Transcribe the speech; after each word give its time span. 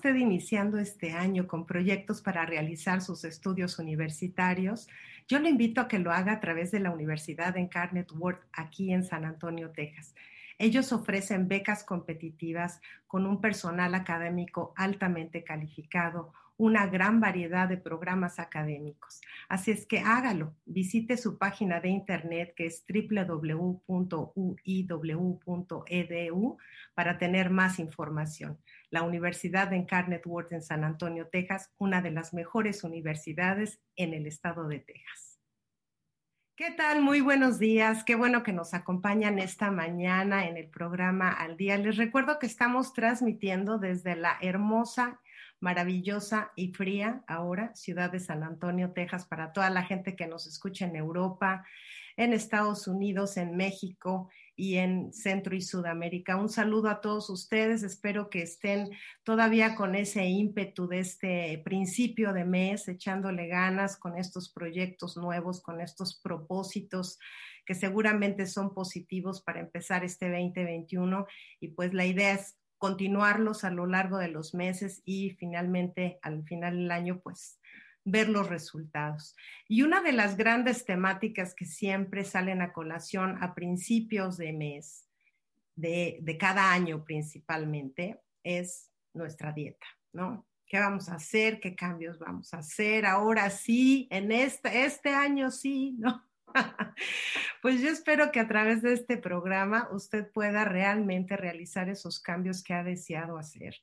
Usted 0.04 0.16
iniciando 0.18 0.80
este 0.80 1.14
año 1.14 1.48
con 1.48 1.66
proyectos 1.66 2.22
para 2.22 2.46
realizar 2.46 3.00
sus 3.00 3.24
estudios 3.24 3.80
universitarios, 3.80 4.90
yo 5.30 5.40
le 5.40 5.50
invito 5.50 5.80
a 5.80 5.88
que 5.88 5.98
lo 5.98 6.12
haga 6.12 6.34
a 6.34 6.40
través 6.42 6.72
de 6.72 6.82
la 6.82 6.92
Universidad 6.92 7.56
Incarnate 7.56 8.14
Word 8.14 8.40
aquí 8.52 8.92
en 8.92 9.06
San 9.06 9.24
Antonio, 9.24 9.72
Texas. 9.72 10.14
Ellos 10.58 10.92
ofrecen 10.92 11.48
becas 11.48 11.86
competitivas 11.86 12.82
con 13.08 13.26
un 13.26 13.40
personal 13.40 13.96
académico 13.96 14.74
altamente 14.76 15.46
calificado, 15.46 16.34
una 16.58 16.86
gran 16.88 17.22
variedad 17.22 17.70
de 17.70 17.78
programas 17.78 18.40
académicos. 18.40 19.22
Así 19.48 19.72
es 19.72 19.86
que 19.86 20.02
hágalo. 20.02 20.54
Visite 20.66 21.16
su 21.16 21.38
página 21.38 21.80
de 21.80 21.88
internet 21.88 22.54
que 22.58 22.66
es 22.66 22.84
www.uiw.edu 22.88 23.78
para 26.94 27.18
tener 27.18 27.50
más 27.50 27.80
información. 27.80 28.60
La 28.94 29.02
Universidad 29.02 29.70
de 29.70 29.78
Incarnate 29.78 30.30
Word 30.30 30.54
en 30.54 30.62
San 30.62 30.84
Antonio, 30.84 31.28
Texas, 31.28 31.74
una 31.80 32.04
de 32.04 32.12
las 32.12 32.32
mejores 32.32 32.84
universidades 32.84 33.82
en 33.96 34.14
el 34.14 34.28
estado 34.28 34.68
de 34.68 34.82
Texas. 34.82 35.40
¿Qué 36.56 36.70
tal? 36.70 37.02
Muy 37.02 37.20
buenos 37.20 37.58
días. 37.58 38.04
Qué 38.04 38.14
bueno 38.14 38.44
que 38.44 38.54
nos 38.54 38.76
acompañan 38.76 39.40
esta 39.40 39.72
mañana 39.72 40.48
en 40.48 40.58
el 40.58 40.70
programa 40.70 41.32
Al 41.32 41.58
Día. 41.58 41.76
Les 41.80 41.98
recuerdo 41.98 42.38
que 42.38 42.46
estamos 42.46 42.94
transmitiendo 42.94 43.80
desde 43.80 44.16
la 44.16 44.38
hermosa, 44.42 45.20
maravillosa 45.60 46.52
y 46.56 46.72
fría 46.72 47.24
ahora 47.26 47.74
ciudad 47.74 48.12
de 48.12 48.20
San 48.20 48.44
Antonio, 48.44 48.92
Texas, 48.92 49.26
para 49.26 49.54
toda 49.54 49.72
la 49.72 49.82
gente 49.82 50.16
que 50.16 50.28
nos 50.28 50.46
escucha 50.46 50.86
en 50.86 50.96
Europa, 50.96 51.66
en 52.18 52.34
Estados 52.34 52.88
Unidos, 52.88 53.38
en 53.38 53.56
México 53.56 54.30
y 54.56 54.76
en 54.76 55.12
Centro 55.14 55.56
y 55.56 55.62
Sudamérica. 55.62 56.36
Un 56.36 56.50
saludo 56.50 56.90
a 56.90 57.02
todos 57.02 57.30
ustedes. 57.30 57.84
Espero 57.84 58.30
que 58.30 58.44
estén 58.44 58.92
todavía 59.24 59.76
con 59.76 59.96
ese 59.96 60.26
ímpetu 60.26 60.88
de 60.88 61.00
este 61.00 61.62
principio 61.66 62.34
de 62.34 62.46
mes, 62.46 62.88
echándole 62.88 63.48
ganas 63.48 63.98
con 63.98 64.18
estos 64.18 64.52
proyectos 64.52 65.18
nuevos, 65.18 65.62
con 65.62 65.82
estos 65.82 66.20
propósitos 66.22 67.20
que 67.66 67.76
seguramente 67.76 68.46
son 68.46 68.74
positivos 68.74 69.42
para 69.42 69.62
empezar 69.62 70.04
este 70.04 70.30
2021. 70.30 71.26
Y 71.60 71.70
pues 71.70 71.94
la 71.94 72.06
idea 72.06 72.34
es 72.34 72.58
continuarlos 72.78 73.64
a 73.64 73.72
lo 73.72 73.88
largo 73.88 74.18
de 74.18 74.28
los 74.28 74.54
meses 74.54 75.02
y 75.06 75.32
finalmente 75.32 76.20
al 76.22 76.44
final 76.44 76.76
del 76.76 76.92
año, 76.92 77.22
pues 77.24 77.58
ver 78.06 78.30
los 78.30 78.50
resultados. 78.50 79.36
Y 79.68 79.82
una 79.82 80.02
de 80.02 80.12
las 80.12 80.38
grandes 80.38 80.86
temáticas 80.86 81.56
que 81.56 81.66
siempre 81.66 82.24
salen 82.24 82.62
a 82.62 82.74
colación 82.74 83.42
a 83.42 83.54
principios 83.56 84.38
de 84.38 84.54
mes, 84.54 85.08
de, 85.76 86.20
de 86.22 86.38
cada 86.38 86.72
año 86.72 87.04
principalmente, 87.04 88.20
es 88.44 88.92
nuestra 89.14 89.52
dieta, 89.52 89.88
¿no? 90.12 90.46
¿Qué 90.66 90.80
vamos 90.80 91.10
a 91.10 91.16
hacer? 91.16 91.60
¿Qué 91.60 91.76
cambios 91.76 92.20
vamos 92.20 92.54
a 92.54 92.58
hacer? 92.58 93.06
Ahora 93.06 93.50
sí, 93.50 94.08
en 94.10 94.32
este, 94.32 94.86
este 94.86 95.10
año 95.10 95.52
sí, 95.52 95.96
¿no? 96.00 96.24
Pues 97.62 97.82
yo 97.82 97.90
espero 97.90 98.32
que 98.32 98.40
a 98.40 98.48
través 98.48 98.82
de 98.82 98.94
este 98.94 99.18
programa 99.18 99.88
usted 99.92 100.30
pueda 100.32 100.66
realmente 100.66 101.38
realizar 101.38 101.90
esos 101.90 102.20
cambios 102.20 102.64
que 102.64 102.74
ha 102.74 102.84
deseado 102.84 103.38
hacer, 103.38 103.76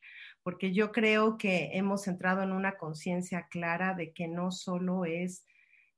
porque 0.42 0.72
yo 0.72 0.92
creo 0.92 1.36
que 1.36 1.70
hemos 1.74 2.06
entrado 2.08 2.42
en 2.42 2.52
una 2.52 2.76
conciencia 2.76 3.48
clara 3.50 3.94
de 3.94 4.12
que 4.12 4.28
no 4.28 4.50
solo 4.50 5.04
es 5.04 5.44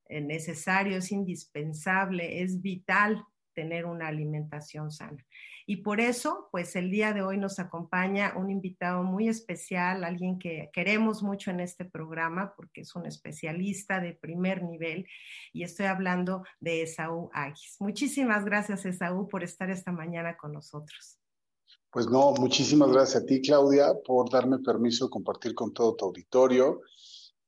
eh, 0.08 0.20
necesario, 0.20 0.98
es 0.98 1.12
indispensable, 1.12 2.42
es 2.42 2.60
vital 2.60 3.24
tener 3.54 3.84
una 3.86 4.08
alimentación 4.08 4.90
sana. 4.90 5.24
Y 5.66 5.76
por 5.76 6.00
eso, 6.00 6.48
pues 6.50 6.74
el 6.74 6.90
día 6.90 7.12
de 7.12 7.22
hoy 7.22 7.38
nos 7.38 7.58
acompaña 7.58 8.34
un 8.36 8.50
invitado 8.50 9.04
muy 9.04 9.28
especial, 9.28 10.04
alguien 10.04 10.38
que 10.38 10.70
queremos 10.72 11.22
mucho 11.22 11.50
en 11.50 11.60
este 11.60 11.84
programa 11.84 12.54
porque 12.56 12.80
es 12.80 12.94
un 12.96 13.06
especialista 13.06 14.00
de 14.00 14.12
primer 14.12 14.64
nivel 14.64 15.06
y 15.52 15.62
estoy 15.62 15.86
hablando 15.86 16.44
de 16.60 16.82
Esaú 16.82 17.30
Agis. 17.32 17.76
Muchísimas 17.80 18.44
gracias, 18.44 18.84
Esaú, 18.84 19.28
por 19.28 19.44
estar 19.44 19.70
esta 19.70 19.92
mañana 19.92 20.36
con 20.36 20.52
nosotros. 20.52 21.21
Pues 21.92 22.06
no, 22.06 22.32
muchísimas 22.32 22.90
gracias 22.90 23.22
a 23.22 23.26
ti, 23.26 23.42
Claudia, 23.42 23.92
por 24.02 24.30
darme 24.30 24.60
permiso 24.60 25.04
de 25.04 25.10
compartir 25.10 25.54
con 25.54 25.74
todo 25.74 25.94
tu 25.94 26.06
auditorio 26.06 26.80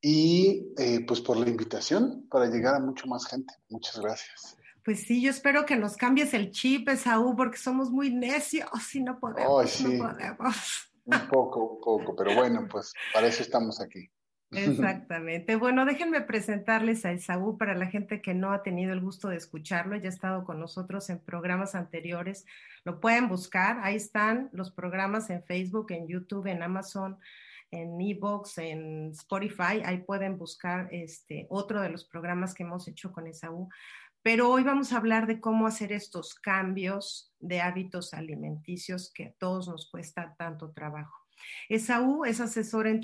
y 0.03 0.67
eh, 0.77 1.03
pues 1.09 1.23
por 1.23 1.39
la 1.39 1.49
invitación 1.49 2.27
para 2.29 2.45
llegar 2.45 2.75
a 2.75 2.79
mucho 2.79 3.07
más 3.07 3.27
gente. 3.27 3.55
Muchas 3.71 3.99
gracias. 3.99 4.59
Pues 4.85 5.05
sí, 5.07 5.23
yo 5.23 5.31
espero 5.31 5.65
que 5.65 5.77
nos 5.77 5.97
cambies 5.97 6.35
el 6.35 6.51
chip, 6.51 6.87
Esaú, 6.91 7.35
porque 7.35 7.57
somos 7.57 7.91
muy 7.91 8.15
necios 8.15 8.95
y 8.95 9.03
no 9.03 9.19
podemos, 9.19 9.63
Ay, 9.63 9.67
sí. 9.67 9.85
no 9.85 10.07
podemos. 10.09 10.57
Un 11.07 11.29
poco, 11.31 11.65
un 11.65 11.81
poco, 11.81 12.15
pero 12.15 12.35
bueno, 12.35 12.69
pues 12.71 12.93
para 13.15 13.27
eso 13.29 13.43
estamos 13.43 13.81
aquí. 13.81 14.11
Exactamente. 14.57 15.57
Bueno, 15.57 15.85
déjenme 15.85 16.21
presentarles 16.21 17.05
a 17.05 17.13
Esaú 17.13 17.59
para 17.59 17.75
la 17.75 17.87
gente 17.87 18.21
que 18.21 18.35
no 18.35 18.53
ha 18.53 18.63
tenido 18.63 18.93
el 18.93 19.01
gusto 19.01 19.29
de 19.29 19.37
escucharlo, 19.37 19.97
ya 19.97 20.07
ha 20.07 20.13
estado 20.13 20.45
con 20.45 20.61
nosotros 20.61 21.09
en 21.11 21.19
programas 21.19 21.75
anteriores. 21.75 22.47
Lo 22.85 23.01
pueden 23.01 23.29
buscar, 23.29 23.81
ahí 23.83 23.97
están 23.97 24.51
los 24.53 24.71
programas 24.71 25.31
en 25.31 25.43
Facebook, 25.45 25.91
en 25.91 26.07
YouTube, 26.07 26.47
en 26.47 26.63
Amazon, 26.63 27.19
en 27.71 28.01
Evox, 28.01 28.59
en 28.59 29.11
Spotify, 29.11 29.83
ahí 29.85 29.99
pueden 29.99 30.39
buscar 30.39 30.89
este 30.93 31.47
otro 31.51 31.81
de 31.81 31.91
los 31.91 32.05
programas 32.05 32.55
que 32.55 32.63
hemos 32.63 32.87
hecho 32.87 33.13
con 33.13 33.27
Esaú. 33.27 33.69
Pero 34.23 34.49
hoy 34.51 34.63
vamos 34.63 34.93
a 34.93 34.97
hablar 34.97 35.27
de 35.27 35.39
cómo 35.41 35.67
hacer 35.67 35.93
estos 35.93 36.35
cambios 36.35 37.35
de 37.41 37.61
hábitos 37.61 38.15
alimenticios 38.15 39.13
que 39.13 39.27
a 39.27 39.33
todos 39.33 39.69
nos 39.69 39.91
cuesta 39.91 40.35
tanto 40.39 40.71
trabajo. 40.71 41.25
Esaú 41.69 42.25
es 42.25 42.41
asesor 42.41 42.87
en 42.87 43.01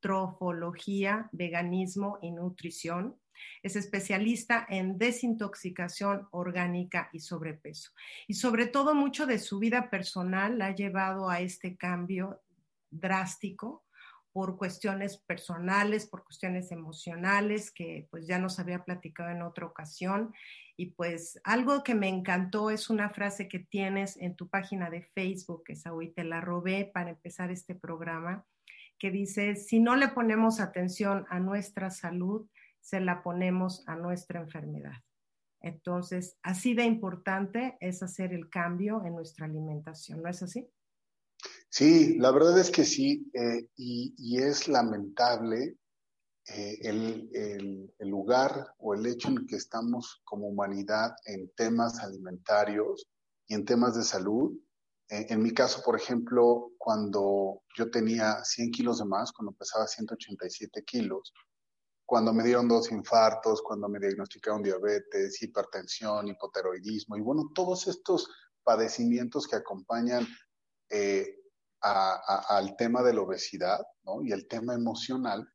trofología, 0.00 1.28
veganismo 1.32 2.18
y 2.22 2.32
nutrición. 2.32 3.16
Es 3.62 3.76
especialista 3.76 4.66
en 4.68 4.98
desintoxicación 4.98 6.28
orgánica 6.30 7.08
y 7.12 7.20
sobrepeso. 7.20 7.92
Y 8.26 8.34
sobre 8.34 8.66
todo 8.66 8.94
mucho 8.94 9.26
de 9.26 9.38
su 9.38 9.58
vida 9.58 9.88
personal 9.88 10.60
ha 10.60 10.74
llevado 10.74 11.30
a 11.30 11.40
este 11.40 11.76
cambio 11.76 12.42
drástico 12.90 13.84
por 14.32 14.56
cuestiones 14.56 15.16
personales, 15.16 16.06
por 16.06 16.24
cuestiones 16.24 16.70
emocionales, 16.70 17.70
que 17.70 18.06
pues 18.10 18.26
ya 18.26 18.38
nos 18.38 18.58
había 18.58 18.84
platicado 18.84 19.30
en 19.30 19.42
otra 19.42 19.66
ocasión. 19.66 20.32
Y 20.76 20.92
pues 20.92 21.40
algo 21.44 21.82
que 21.82 21.94
me 21.94 22.08
encantó 22.08 22.70
es 22.70 22.90
una 22.90 23.10
frase 23.10 23.48
que 23.48 23.58
tienes 23.58 24.16
en 24.16 24.36
tu 24.36 24.48
página 24.48 24.88
de 24.88 25.02
Facebook, 25.02 25.64
que 25.64 25.76
hoy 25.90 26.12
te 26.12 26.24
la 26.24 26.40
robé 26.40 26.90
para 26.92 27.10
empezar 27.10 27.50
este 27.50 27.74
programa, 27.74 28.46
que 29.00 29.10
dice, 29.10 29.56
si 29.56 29.80
no 29.80 29.96
le 29.96 30.08
ponemos 30.08 30.60
atención 30.60 31.26
a 31.30 31.40
nuestra 31.40 31.90
salud, 31.90 32.46
se 32.80 33.00
la 33.00 33.22
ponemos 33.22 33.82
a 33.88 33.96
nuestra 33.96 34.40
enfermedad. 34.40 34.92
Entonces, 35.62 36.36
así 36.42 36.74
de 36.74 36.84
importante 36.84 37.76
es 37.80 38.02
hacer 38.02 38.32
el 38.32 38.48
cambio 38.48 39.02
en 39.04 39.14
nuestra 39.14 39.46
alimentación, 39.46 40.22
¿no 40.22 40.28
es 40.28 40.42
así? 40.42 40.68
Sí, 41.70 42.18
la 42.18 42.30
verdad 42.30 42.58
es 42.58 42.70
que 42.70 42.84
sí, 42.84 43.30
eh, 43.32 43.68
y, 43.76 44.14
y, 44.18 44.38
es 44.38 44.68
lamentable 44.68 45.76
eh, 46.46 46.78
el, 46.82 47.30
el, 47.32 47.94
el, 47.98 48.08
lugar 48.08 48.74
o 48.78 48.94
el 48.94 49.06
hecho 49.06 49.28
en 49.28 49.46
que 49.46 49.56
estamos 49.56 50.20
como 50.24 50.48
humanidad 50.48 51.12
en 51.26 51.48
temas 51.54 52.00
alimentarios 52.00 53.08
y 53.46 53.54
en 53.54 53.64
temas 53.64 53.94
de 53.96 54.02
salud. 54.02 54.58
Eh, 55.10 55.26
en 55.28 55.42
mi 55.42 55.52
caso, 55.52 55.82
por 55.84 55.96
ejemplo, 55.96 56.72
cuando 56.78 57.62
yo 57.76 57.90
tenía 57.90 58.44
100 58.44 58.70
kilos 58.70 58.98
de 58.98 59.04
más, 59.04 59.32
cuando 59.32 59.52
pesaba 59.52 59.86
187 59.86 60.84
kilos, 60.84 61.32
cuando 62.06 62.32
me 62.32 62.44
dieron 62.44 62.68
dos 62.68 62.90
infartos, 62.90 63.62
cuando 63.62 63.88
me 63.88 64.00
diagnosticaron 64.00 64.62
diabetes, 64.62 65.40
hipertensión, 65.42 66.28
hipoteroidismo 66.28 67.16
y 67.16 67.20
bueno, 67.20 67.50
todos 67.54 67.86
estos 67.86 68.28
padecimientos 68.64 69.46
que 69.46 69.56
acompañan 69.56 70.26
eh, 70.90 71.36
al 71.80 72.76
tema 72.76 73.02
de 73.02 73.14
la 73.14 73.22
obesidad 73.22 73.80
¿no? 74.02 74.22
y 74.22 74.32
el 74.32 74.46
tema 74.48 74.74
emocional, 74.74 75.48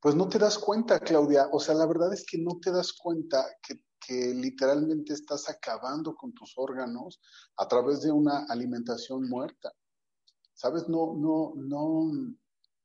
pues 0.00 0.14
no 0.14 0.28
te 0.28 0.38
das 0.38 0.58
cuenta, 0.58 1.00
Claudia. 1.00 1.48
O 1.52 1.60
sea, 1.60 1.74
la 1.74 1.86
verdad 1.86 2.12
es 2.12 2.24
que 2.26 2.38
no 2.38 2.58
te 2.60 2.72
das 2.72 2.92
cuenta 2.92 3.46
que, 3.62 3.83
que 4.06 4.34
literalmente 4.34 5.14
estás 5.14 5.48
acabando 5.48 6.14
con 6.14 6.32
tus 6.32 6.54
órganos 6.56 7.20
a 7.56 7.66
través 7.66 8.02
de 8.02 8.12
una 8.12 8.44
alimentación 8.48 9.28
muerta. 9.28 9.72
¿Sabes? 10.52 10.88
No, 10.88 11.14
no, 11.14 11.52
no. 11.56 12.10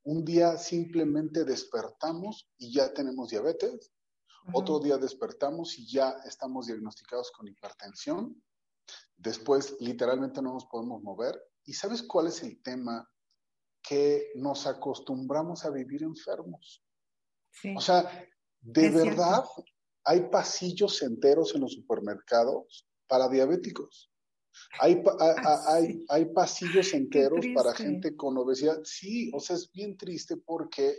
Un 0.04 0.25
día 0.25 0.57
simplemente 0.57 1.44
despertamos 1.44 2.50
y 2.57 2.74
ya 2.74 2.94
tenemos 2.94 3.30
diabetes. 3.30 3.92
Otro 4.54 4.80
día 4.80 4.98
despertamos 4.98 5.77
y 5.77 5.92
ya 5.92 6.16
estamos 6.25 6.68
diagnosticados 6.68 7.31
con 7.31 7.48
hipertensión. 7.48 8.42
Después, 9.18 9.75
literalmente 9.80 10.42
no 10.42 10.54
nos 10.54 10.66
podemos 10.66 11.04
mover. 11.04 11.39
¿Y 11.66 11.74
sabes 11.74 12.01
cuál 12.01 12.27
es 12.27 12.42
el 12.42 12.62
tema? 12.63 13.07
Que 13.81 14.31
nos 14.36 14.66
acostumbramos 14.66 15.66
a 15.66 15.69
vivir 15.69 16.04
enfermos. 16.04 16.83
O 17.75 17.81
sea, 17.81 18.10
de 18.62 18.89
verdad 18.89 19.44
hay 20.03 20.29
pasillos 20.29 21.01
enteros 21.01 21.55
en 21.55 21.61
los 21.61 21.73
supermercados 21.73 22.87
para 23.07 23.27
diabéticos. 23.27 24.11
Hay, 24.79 25.01
ah, 25.19 25.79
hay, 26.09 26.25
pasillos 26.33 26.93
enteros 26.93 27.45
para 27.55 27.73
gente 27.73 28.15
con 28.15 28.37
obesidad. 28.37 28.79
Sí, 28.83 29.31
o 29.33 29.39
sea, 29.39 29.55
es 29.55 29.71
bien 29.71 29.97
triste 29.97 30.37
porque 30.37 30.97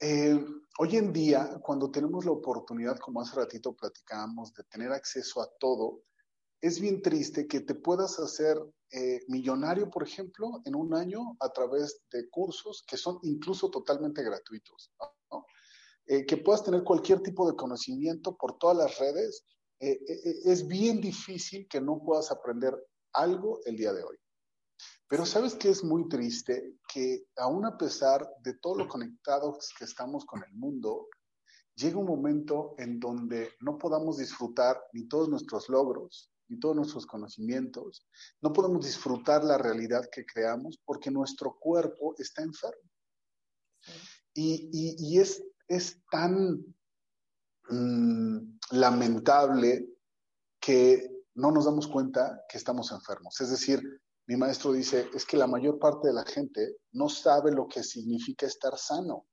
eh, 0.00 0.44
hoy 0.78 0.96
en 0.96 1.12
día, 1.12 1.58
cuando 1.62 1.90
tenemos 1.90 2.24
la 2.24 2.32
oportunidad, 2.32 2.98
como 2.98 3.20
hace 3.20 3.36
ratito 3.36 3.74
platicábamos, 3.74 4.52
de 4.54 4.64
tener 4.64 4.92
acceso 4.92 5.42
a 5.42 5.48
todo, 5.58 6.02
es 6.60 6.80
bien 6.80 7.02
triste 7.02 7.46
que 7.46 7.60
te 7.60 7.74
puedas 7.74 8.18
hacer 8.18 8.58
eh, 8.90 9.20
millonario, 9.28 9.90
por 9.90 10.02
ejemplo, 10.02 10.60
en 10.64 10.74
un 10.74 10.94
año 10.94 11.36
a 11.40 11.52
través 11.52 12.02
de 12.10 12.28
cursos 12.30 12.84
que 12.86 12.96
son 12.96 13.18
incluso 13.22 13.70
totalmente 13.70 14.22
gratuitos. 14.22 14.92
Eh, 16.08 16.24
que 16.26 16.38
puedas 16.38 16.64
tener 16.64 16.82
cualquier 16.82 17.20
tipo 17.20 17.48
de 17.48 17.56
conocimiento 17.56 18.36
por 18.36 18.58
todas 18.58 18.76
las 18.76 18.98
redes, 18.98 19.44
eh, 19.78 19.98
es 20.44 20.66
bien 20.66 21.00
difícil 21.00 21.68
que 21.68 21.80
no 21.80 22.02
puedas 22.02 22.30
aprender 22.30 22.74
algo 23.12 23.60
el 23.64 23.76
día 23.76 23.92
de 23.92 24.02
hoy. 24.02 24.16
Pero 25.06 25.24
sabes 25.24 25.54
que 25.54 25.70
es 25.70 25.84
muy 25.84 26.08
triste 26.08 26.76
que 26.92 27.26
aún 27.36 27.64
a 27.64 27.76
pesar 27.78 28.28
de 28.42 28.54
todo 28.54 28.76
lo 28.76 28.88
conectados 28.88 29.70
que 29.78 29.84
estamos 29.84 30.24
con 30.24 30.42
el 30.42 30.52
mundo, 30.54 31.08
llega 31.74 31.98
un 31.98 32.06
momento 32.06 32.74
en 32.78 32.98
donde 32.98 33.52
no 33.60 33.78
podamos 33.78 34.18
disfrutar 34.18 34.82
ni 34.92 35.06
todos 35.08 35.28
nuestros 35.28 35.68
logros, 35.68 36.30
ni 36.48 36.58
todos 36.58 36.74
nuestros 36.74 37.06
conocimientos, 37.06 38.06
no 38.40 38.52
podemos 38.52 38.84
disfrutar 38.84 39.44
la 39.44 39.58
realidad 39.58 40.08
que 40.10 40.24
creamos 40.24 40.78
porque 40.84 41.10
nuestro 41.10 41.56
cuerpo 41.58 42.14
está 42.18 42.42
enfermo. 42.42 42.90
Y, 44.34 45.18
es, 45.18 45.42
es, 45.68 46.02
tan 46.10 46.64
mm, 47.68 48.58
lamentable 48.72 49.88
que 50.60 51.10
no 51.34 51.52
nos 51.52 51.66
damos 51.66 51.86
cuenta 51.86 52.44
que 52.48 52.58
estamos 52.58 52.90
enfermos. 52.90 53.40
Es 53.40 53.50
decir, 53.50 53.80
mi 54.26 54.36
maestro 54.36 54.72
dice, 54.72 55.08
es 55.14 55.24
que 55.24 55.36
la 55.36 55.46
mayor 55.46 55.78
parte 55.78 56.08
de 56.08 56.14
la 56.14 56.24
gente 56.24 56.76
no 56.92 57.08
sabe 57.08 57.52
lo 57.52 57.66
que 57.68 57.82
significa 57.82 58.46
estar 58.46 58.76
sano. 58.76 59.26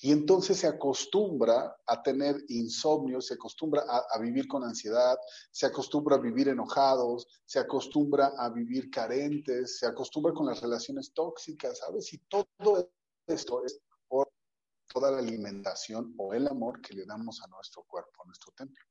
Y 0.00 0.12
entonces 0.12 0.58
se 0.58 0.66
acostumbra 0.66 1.76
a 1.86 2.02
tener 2.02 2.36
insomnio, 2.48 3.20
se 3.20 3.34
acostumbra 3.34 3.82
a, 3.82 4.18
vivir 4.18 4.46
con 4.46 4.64
ansiedad, 4.64 5.16
se 5.50 5.66
acostumbra 5.66 6.16
a 6.16 6.20
vivir 6.20 6.48
enojados, 6.48 7.26
se 7.44 7.58
acostumbra 7.58 8.32
a 8.38 8.50
vivir 8.50 8.90
carentes, 8.90 9.78
se 9.78 9.86
acostumbra 9.86 10.32
con 10.32 10.46
las 10.46 10.60
relaciones 10.60 11.12
tóxicas, 11.12 11.78
¿sabes? 11.78 12.12
Y 12.12 12.18
todo 12.28 12.88
esto 13.26 13.64
es 13.64 13.80
por 14.08 14.28
toda 14.94 15.10
la 15.10 15.18
alimentación 15.18 16.14
o 16.16 16.32
el 16.34 16.46
amor 16.46 16.80
que 16.80 16.94
le 16.94 17.04
damos 17.04 17.42
a 17.42 17.48
nuestro 17.48 17.82
cuerpo, 17.82 18.22
a 18.22 18.26
nuestro 18.26 18.52
templo. 18.52 18.82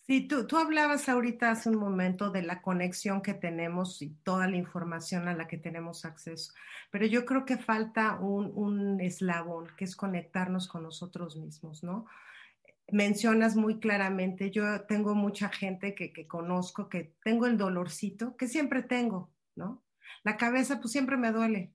Sí, 0.00 0.26
tú, 0.26 0.48
tú 0.48 0.56
hablabas 0.56 1.08
ahorita 1.08 1.52
hace 1.52 1.68
un 1.68 1.76
momento 1.76 2.30
de 2.30 2.42
la 2.42 2.60
conexión 2.60 3.22
que 3.22 3.34
tenemos 3.34 4.02
y 4.02 4.10
toda 4.24 4.48
la 4.48 4.56
información 4.56 5.28
a 5.28 5.34
la 5.34 5.46
que 5.46 5.58
tenemos 5.58 6.04
acceso, 6.04 6.52
pero 6.90 7.06
yo 7.06 7.24
creo 7.24 7.44
que 7.44 7.56
falta 7.56 8.18
un, 8.18 8.50
un 8.56 9.00
eslabón, 9.00 9.68
que 9.76 9.84
es 9.84 9.94
conectarnos 9.94 10.66
con 10.66 10.82
nosotros 10.82 11.36
mismos, 11.36 11.84
¿no? 11.84 12.06
Mencionas 12.90 13.54
muy 13.54 13.78
claramente, 13.78 14.50
yo 14.50 14.82
tengo 14.86 15.14
mucha 15.14 15.50
gente 15.50 15.94
que, 15.94 16.12
que 16.12 16.26
conozco, 16.26 16.88
que 16.88 17.14
tengo 17.22 17.46
el 17.46 17.56
dolorcito, 17.56 18.36
que 18.36 18.48
siempre 18.48 18.82
tengo, 18.82 19.30
¿no? 19.54 19.84
La 20.24 20.36
cabeza, 20.36 20.80
pues 20.80 20.90
siempre 20.90 21.16
me 21.16 21.30
duele. 21.30 21.72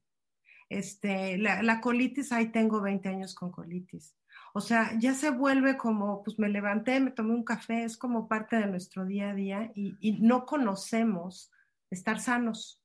Este, 0.69 1.37
la, 1.37 1.63
la 1.63 1.81
colitis, 1.81 2.31
ahí 2.31 2.51
tengo 2.51 2.81
20 2.81 3.09
años 3.09 3.35
con 3.35 3.51
colitis 3.51 4.17
o 4.57 4.59
sea, 4.59 4.97
ya 4.99 5.13
se 5.13 5.29
vuelve 5.29 5.77
como, 5.77 6.23
pues 6.23 6.39
me 6.39 6.49
levanté, 6.49 6.99
me 6.99 7.11
tomé 7.11 7.35
un 7.35 7.43
café, 7.43 7.83
es 7.83 7.95
como 7.95 8.27
parte 8.27 8.55
de 8.55 8.65
nuestro 8.65 9.05
día 9.05 9.29
a 9.29 9.35
día 9.35 9.71
y, 9.75 10.17
no 10.19 10.47
conocemos 10.47 11.51
estar 11.91 12.19
sanos. 12.19 12.81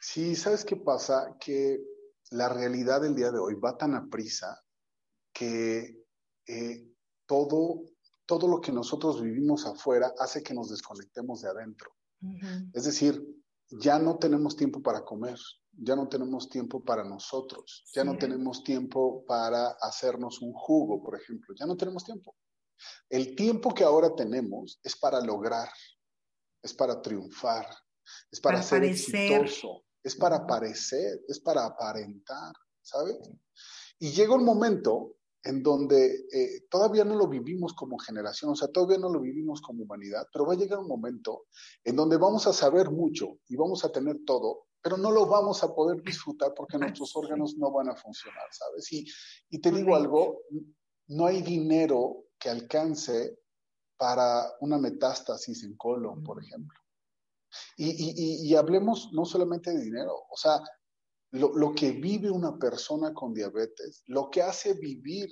Sí, 0.00 0.34
¿sabes 0.34 0.64
qué 0.64 0.74
pasa? 0.74 1.36
Que 1.38 1.80
la 2.30 2.48
realidad 2.48 3.00
del 3.00 3.14
día 3.14 3.30
de 3.30 3.38
hoy 3.38 3.54
va 3.54 3.78
tan 3.78 3.94
a 3.94 4.08
prisa 4.10 4.60
que 5.32 6.04
eh, 6.48 6.84
todo, 7.26 7.84
todo 8.26 8.48
lo 8.48 8.60
que 8.60 8.72
nosotros 8.72 9.22
vivimos 9.22 9.66
afuera 9.66 10.12
hace 10.18 10.42
que 10.42 10.52
nos 10.52 10.70
desconectemos 10.70 11.42
de 11.42 11.48
adentro. 11.48 11.94
Es 12.72 12.86
decir, 12.86 13.22
ya 13.78 13.98
no 13.98 14.18
tenemos 14.18 14.56
tiempo 14.56 14.82
para 14.82 15.04
comer, 15.04 15.38
ya 15.72 15.96
no 15.96 16.08
tenemos 16.08 16.48
tiempo 16.48 16.82
para 16.82 17.04
nosotros, 17.04 17.84
ya 17.92 18.04
no 18.04 18.16
tenemos 18.16 18.62
tiempo 18.62 19.24
para 19.26 19.68
hacernos 19.80 20.40
un 20.42 20.52
jugo, 20.52 21.02
por 21.02 21.20
ejemplo, 21.20 21.54
ya 21.58 21.66
no 21.66 21.76
tenemos 21.76 22.04
tiempo. 22.04 22.36
El 23.08 23.34
tiempo 23.34 23.72
que 23.72 23.84
ahora 23.84 24.14
tenemos 24.14 24.80
es 24.82 24.96
para 24.96 25.20
lograr, 25.20 25.68
es 26.62 26.74
para 26.74 27.00
triunfar, 27.00 27.66
es 28.30 28.40
para, 28.40 28.62
ser 28.62 28.84
exitoso, 28.84 29.84
es 30.02 30.14
para 30.14 30.36
aparecer, 30.36 31.20
es 31.28 31.40
para 31.40 31.64
aparentar, 31.64 32.52
¿sabes? 32.82 33.16
Y 33.98 34.10
llega 34.10 34.34
un 34.34 34.44
momento 34.44 35.16
en 35.44 35.62
donde 35.62 36.26
eh, 36.32 36.66
todavía 36.70 37.04
no 37.04 37.14
lo 37.14 37.28
vivimos 37.28 37.74
como 37.74 37.98
generación, 37.98 38.52
o 38.52 38.56
sea, 38.56 38.68
todavía 38.68 38.98
no 38.98 39.10
lo 39.10 39.20
vivimos 39.20 39.60
como 39.60 39.82
humanidad, 39.84 40.26
pero 40.32 40.46
va 40.46 40.54
a 40.54 40.56
llegar 40.56 40.78
un 40.78 40.88
momento 40.88 41.44
en 41.84 41.96
donde 41.96 42.16
vamos 42.16 42.46
a 42.46 42.52
saber 42.52 42.90
mucho 42.90 43.38
y 43.46 43.56
vamos 43.56 43.84
a 43.84 43.92
tener 43.92 44.24
todo, 44.24 44.68
pero 44.80 44.96
no 44.96 45.10
lo 45.10 45.26
vamos 45.26 45.62
a 45.62 45.74
poder 45.74 46.02
disfrutar 46.02 46.54
porque 46.56 46.78
nuestros 46.78 47.14
órganos 47.14 47.56
no 47.58 47.70
van 47.70 47.90
a 47.90 47.96
funcionar, 47.96 48.46
¿sabes? 48.50 48.90
Y, 48.92 49.06
y 49.50 49.60
te 49.60 49.70
digo 49.70 49.94
algo, 49.94 50.40
no 51.08 51.26
hay 51.26 51.42
dinero 51.42 52.24
que 52.38 52.48
alcance 52.48 53.38
para 53.98 54.50
una 54.60 54.78
metástasis 54.78 55.62
en 55.64 55.76
colon, 55.76 56.24
por 56.24 56.42
ejemplo. 56.42 56.78
Y, 57.76 57.90
y, 57.90 58.48
y, 58.48 58.54
hablemos 58.56 59.10
no 59.12 59.24
solamente 59.24 59.70
de 59.70 59.80
dinero, 59.80 60.12
o 60.28 60.36
sea, 60.36 60.60
lo, 61.34 61.54
lo, 61.54 61.74
que 61.74 61.92
vive 61.92 62.30
una 62.30 62.58
persona 62.58 63.12
con 63.12 63.34
diabetes, 63.34 64.02
lo 64.06 64.30
que 64.30 64.42
hace 64.42 64.74
vivir 64.74 65.28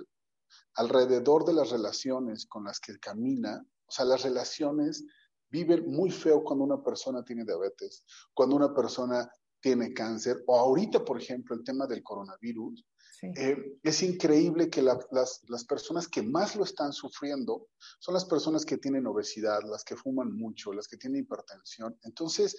alrededor 0.74 1.44
de 1.44 1.54
las 1.54 1.70
relaciones 1.70 2.46
con 2.46 2.64
las 2.64 2.80
que 2.80 2.98
camina, 2.98 3.64
o 3.86 3.90
sea, 3.90 4.04
las 4.04 4.22
relaciones 4.22 5.04
viven 5.50 5.90
muy 5.90 6.10
feo 6.10 6.42
cuando 6.42 6.64
una 6.64 6.82
persona 6.82 7.22
tiene 7.22 7.44
diabetes, 7.44 8.04
cuando 8.34 8.56
una 8.56 8.74
persona 8.74 9.30
tiene 9.60 9.92
cáncer, 9.92 10.42
o 10.46 10.58
ahorita, 10.58 11.04
por 11.04 11.20
ejemplo, 11.20 11.54
el 11.54 11.62
tema 11.62 11.86
del 11.86 12.02
coronavirus, 12.02 12.84
eh, 13.22 13.78
es 13.84 14.02
increíble 14.02 14.68
que 14.68 14.82
las, 14.82 15.06
las, 15.46 15.64
personas 15.64 16.08
que 16.08 16.22
más 16.22 16.56
lo 16.56 16.64
están 16.64 16.92
sufriendo 16.92 17.68
son 18.00 18.14
las 18.14 18.24
personas 18.24 18.64
que 18.64 18.78
tienen 18.78 19.06
obesidad, 19.06 19.60
las 19.62 19.84
que 19.84 19.94
fuman 19.94 20.32
mucho, 20.32 20.72
las 20.72 20.88
que 20.88 20.96
tienen 20.96 21.22
hipertensión. 21.22 21.96
Entonces, 22.02 22.56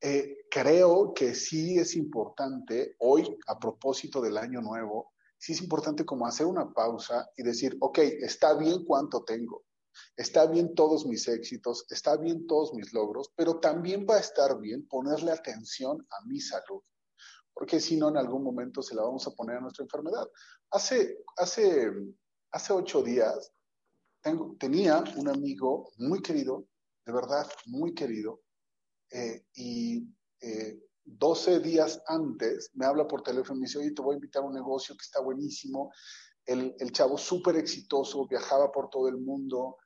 eh, 0.00 0.46
creo 0.50 1.12
que 1.14 1.34
sí 1.34 1.78
es 1.78 1.96
importante 1.96 2.96
hoy, 2.98 3.36
a 3.46 3.58
propósito 3.58 4.20
del 4.20 4.38
año 4.38 4.60
nuevo, 4.60 5.12
sí 5.38 5.52
es 5.52 5.62
importante 5.62 6.04
como 6.04 6.26
hacer 6.26 6.46
una 6.46 6.72
pausa 6.72 7.28
y 7.36 7.42
decir, 7.42 7.76
ok, 7.80 7.98
está 7.98 8.54
bien 8.54 8.84
cuánto 8.84 9.24
tengo, 9.24 9.64
Está 10.16 10.46
bien 10.46 10.74
todos 10.74 11.06
mis 11.06 11.28
éxitos, 11.28 11.86
está 11.90 12.16
bien 12.16 12.46
todos 12.46 12.74
mis 12.74 12.92
logros, 12.92 13.32
pero 13.36 13.60
también 13.60 14.06
va 14.08 14.16
a 14.16 14.20
estar 14.20 14.58
bien 14.60 14.86
ponerle 14.86 15.30
atención 15.30 16.06
a 16.10 16.26
mi 16.26 16.40
salud, 16.40 16.82
porque 17.54 17.80
si 17.80 17.96
no, 17.96 18.08
en 18.08 18.16
algún 18.16 18.42
momento 18.42 18.82
se 18.82 18.94
la 18.94 19.02
vamos 19.02 19.26
a 19.26 19.32
poner 19.32 19.56
a 19.56 19.60
nuestra 19.60 19.84
enfermedad. 19.84 20.28
Hace, 20.70 21.18
hace, 21.36 21.92
hace 22.52 22.72
ocho 22.72 23.02
días 23.02 23.52
tengo, 24.20 24.56
tenía 24.58 25.02
un 25.16 25.28
amigo 25.28 25.90
muy 25.98 26.20
querido, 26.20 26.66
de 27.06 27.12
verdad, 27.12 27.48
muy 27.66 27.94
querido, 27.94 28.40
eh, 29.10 29.44
y 29.54 30.08
eh, 30.40 30.78
12 31.04 31.60
días 31.60 32.02
antes 32.06 32.70
me 32.74 32.86
habla 32.86 33.06
por 33.06 33.22
teléfono 33.22 33.56
y 33.56 33.60
me 33.60 33.66
dice, 33.66 33.78
oye, 33.78 33.92
te 33.92 34.02
voy 34.02 34.14
a 34.14 34.16
invitar 34.16 34.42
a 34.42 34.46
un 34.46 34.54
negocio 34.54 34.94
que 34.94 35.04
está 35.04 35.20
buenísimo. 35.20 35.92
El, 36.44 36.74
el 36.78 36.92
chavo 36.92 37.18
súper 37.18 37.56
exitoso, 37.56 38.26
viajaba 38.26 38.70
por 38.70 38.90
todo 38.90 39.08
el 39.08 39.18
mundo, 39.18 39.76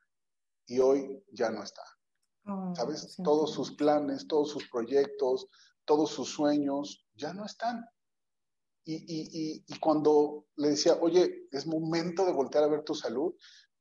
y 0.67 0.79
hoy 0.79 1.23
ya 1.33 1.51
no 1.51 1.63
está. 1.63 1.83
Oh, 2.47 2.75
¿Sabes? 2.75 3.17
Todos 3.23 3.53
sus 3.53 3.73
planes, 3.75 4.27
todos 4.27 4.51
sus 4.51 4.69
proyectos, 4.69 5.47
todos 5.85 6.11
sus 6.11 6.31
sueños 6.31 7.07
ya 7.15 7.33
no 7.33 7.45
están. 7.45 7.85
Y, 8.85 8.95
y, 8.95 9.65
y, 9.65 9.79
cuando 9.79 10.47
le 10.57 10.71
decía, 10.71 10.99
oye, 11.01 11.47
es 11.53 11.69
momento 11.69 12.27
de 12.27 12.33
voltear 12.33 12.65
a 12.65 12.69
ver 12.69 12.83
tu 12.83 12.97
salud, 12.97 13.33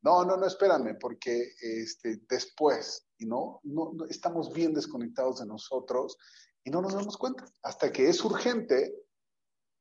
no, 0.02 0.26
no, 0.26 0.36
no, 0.36 0.48
espérame, 0.48 0.98
porque 1.00 1.54
este, 1.62 2.22
después, 2.28 3.08
y 3.18 3.26
no, 3.26 3.60
no, 3.64 3.94
estamos 4.10 4.52
bien 4.52 4.74
desconectados 4.74 5.40
de 5.40 5.46
nosotros 5.46 6.18
y 6.64 6.72
no 6.72 6.82
nos 6.82 6.94
damos 6.94 7.18
cuenta. 7.18 7.46
Hasta 7.62 7.92
que 7.92 8.10
es 8.10 8.24
urgente, 8.24 8.96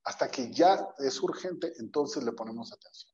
hasta 0.04 0.30
que 0.30 0.52
ya 0.52 0.86
es 0.98 1.22
urgente, 1.22 1.72
entonces 1.78 2.22
le 2.22 2.32
ponemos 2.32 2.72
atención. 2.72 3.12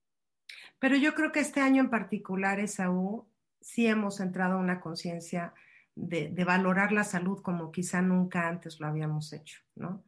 Pero 0.79 0.97
yo 0.97 1.15
creo 1.15 1.31
que 1.31 1.39
este 1.39 1.61
año 1.61 1.81
en 1.81 1.89
particular, 1.89 2.59
Esaú, 2.59 3.27
sí 3.61 3.87
hemos 3.87 4.19
entrado 4.19 4.55
a 4.55 4.61
una 4.61 4.81
conciencia 4.81 5.53
de, 5.95 6.29
de, 6.29 6.43
valorar 6.43 6.91
la 6.91 7.03
salud 7.03 7.41
como 7.41 7.71
quizá 7.71 8.01
nunca 8.01 8.47
antes 8.47 8.79
lo 8.79 8.85
habíamos 8.85 9.33
hecho, 9.33 9.59
¿no? 9.75 10.03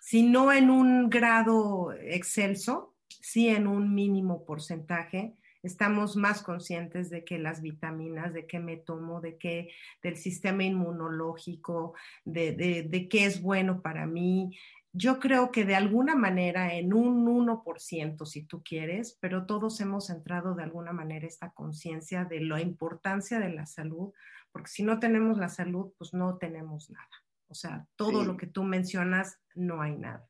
Si 0.00 0.22
no 0.22 0.52
en 0.52 0.68
un 0.68 1.08
grado 1.08 1.92
excelso, 1.92 2.94
sí 3.08 3.48
en 3.48 3.66
un 3.66 3.94
mínimo 3.94 4.44
porcentaje, 4.44 5.38
estamos 5.64 6.16
más 6.16 6.42
conscientes 6.42 7.10
de 7.10 7.24
que 7.24 7.38
las 7.38 7.60
vitaminas, 7.60 8.32
de 8.32 8.46
qué 8.46 8.60
me 8.60 8.76
tomo, 8.76 9.20
de 9.20 9.36
qué, 9.36 9.70
del 10.02 10.16
sistema 10.16 10.62
inmunológico, 10.62 11.94
de, 12.24 12.52
de, 12.52 12.82
de 12.84 13.08
qué 13.08 13.24
es 13.24 13.42
bueno 13.42 13.82
para 13.82 14.06
mí, 14.06 14.56
yo 14.96 15.18
creo 15.18 15.50
que 15.50 15.64
de 15.64 15.74
alguna 15.74 16.14
manera 16.14 16.72
en 16.72 16.94
un 16.94 17.26
1%, 17.26 18.24
si 18.26 18.44
tú 18.44 18.62
quieres, 18.62 19.18
pero 19.20 19.44
todos 19.44 19.80
hemos 19.80 20.08
entrado 20.08 20.54
de 20.54 20.62
alguna 20.62 20.92
manera 20.92 21.26
esta 21.26 21.50
conciencia 21.50 22.24
de 22.24 22.40
la 22.40 22.60
importancia 22.60 23.40
de 23.40 23.48
la 23.48 23.66
salud, 23.66 24.12
porque 24.52 24.70
si 24.70 24.84
no 24.84 25.00
tenemos 25.00 25.36
la 25.36 25.48
salud, 25.48 25.92
pues 25.98 26.14
no 26.14 26.38
tenemos 26.38 26.90
nada. 26.90 27.10
O 27.48 27.54
sea, 27.54 27.88
todo 27.96 28.20
sí. 28.20 28.26
lo 28.26 28.36
que 28.36 28.46
tú 28.46 28.62
mencionas, 28.62 29.40
no 29.56 29.82
hay 29.82 29.96
nada. 29.96 30.28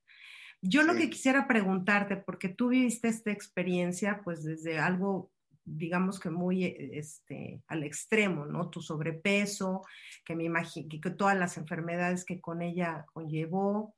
Yo 0.66 0.80
sí. 0.80 0.86
lo 0.86 0.94
que 0.94 1.10
quisiera 1.10 1.46
preguntarte, 1.46 2.16
porque 2.16 2.48
tú 2.48 2.68
viviste 2.68 3.08
esta 3.08 3.30
experiencia, 3.30 4.22
pues 4.24 4.42
desde 4.42 4.78
algo 4.78 5.30
digamos 5.64 6.20
que 6.20 6.30
muy 6.30 6.64
este, 6.92 7.62
al 7.68 7.84
extremo, 7.84 8.44
¿no? 8.44 8.68
Tu 8.68 8.80
sobrepeso, 8.80 9.82
que 10.24 10.36
me 10.36 10.44
imagino 10.44 10.88
que 11.00 11.10
todas 11.10 11.36
las 11.36 11.56
enfermedades 11.56 12.24
que 12.24 12.40
con 12.40 12.62
ella 12.62 13.06
conllevó, 13.12 13.94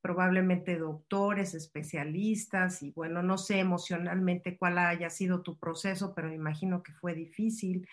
probablemente 0.00 0.78
doctores, 0.78 1.54
especialistas 1.54 2.82
y 2.82 2.90
bueno, 2.92 3.22
no 3.22 3.36
sé 3.36 3.58
emocionalmente 3.58 4.56
cuál 4.56 4.78
haya 4.78 5.10
sido 5.10 5.42
tu 5.42 5.58
proceso, 5.58 6.14
pero 6.14 6.28
me 6.28 6.36
imagino 6.36 6.82
que 6.82 6.92
fue 6.94 7.14
difícil. 7.14 7.86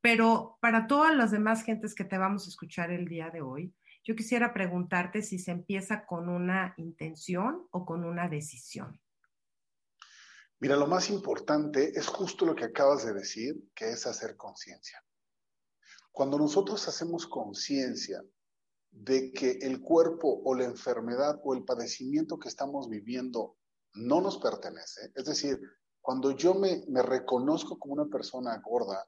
Pero 0.00 0.58
para 0.60 0.86
todas 0.86 1.14
las 1.14 1.30
demás 1.30 1.62
gentes 1.62 1.94
que 1.94 2.04
te 2.04 2.18
vamos 2.18 2.46
a 2.46 2.48
escuchar 2.48 2.90
el 2.90 3.06
día 3.06 3.30
de 3.30 3.42
hoy, 3.42 3.74
yo 4.04 4.16
quisiera 4.16 4.52
preguntarte 4.52 5.22
si 5.22 5.38
se 5.38 5.52
empieza 5.52 6.06
con 6.06 6.28
una 6.28 6.74
intención 6.76 7.66
o 7.70 7.84
con 7.86 8.04
una 8.04 8.28
decisión. 8.28 9.00
Mira, 10.58 10.76
lo 10.76 10.86
más 10.86 11.10
importante 11.10 11.98
es 11.98 12.06
justo 12.06 12.46
lo 12.46 12.54
que 12.54 12.64
acabas 12.64 13.04
de 13.04 13.14
decir, 13.14 13.70
que 13.74 13.90
es 13.90 14.06
hacer 14.06 14.36
conciencia. 14.36 15.04
Cuando 16.12 16.38
nosotros 16.38 16.86
hacemos 16.88 17.26
conciencia 17.26 18.22
de 18.92 19.32
que 19.32 19.58
el 19.62 19.80
cuerpo 19.80 20.42
o 20.44 20.54
la 20.54 20.64
enfermedad 20.64 21.40
o 21.42 21.54
el 21.54 21.64
padecimiento 21.64 22.38
que 22.38 22.48
estamos 22.48 22.88
viviendo 22.88 23.56
no 23.94 24.20
nos 24.20 24.38
pertenece. 24.38 25.10
Es 25.14 25.24
decir, 25.24 25.58
cuando 26.00 26.32
yo 26.32 26.54
me, 26.54 26.84
me, 26.88 27.02
reconozco 27.02 27.78
como 27.78 27.94
una 27.94 28.06
persona 28.06 28.60
gorda, 28.62 29.06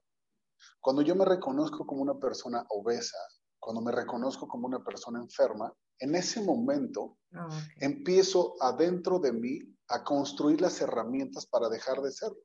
cuando 0.81 1.03
yo 1.03 1.15
me 1.15 1.25
reconozco 1.25 1.87
como 1.87 2.03
una 2.03 2.19
persona 2.19 2.65
obesa, 2.71 3.19
cuando 3.65 3.81
me 3.81 3.93
reconozco 3.93 4.47
como 4.47 4.67
una 4.67 4.85
persona 4.85 5.21
enferma, 5.21 5.73
en 5.99 6.15
ese 6.15 6.43
momento 6.43 7.17
oh, 7.35 7.47
okay. 7.47 7.59
empiezo 7.81 8.57
adentro 8.61 9.19
de 9.19 9.33
mí 9.33 9.59
a 9.89 10.05
construir 10.05 10.61
las 10.61 10.83
herramientas 10.83 11.47
para 11.47 11.71
dejar 11.71 12.03
de 12.03 12.13
serlo. 12.13 12.43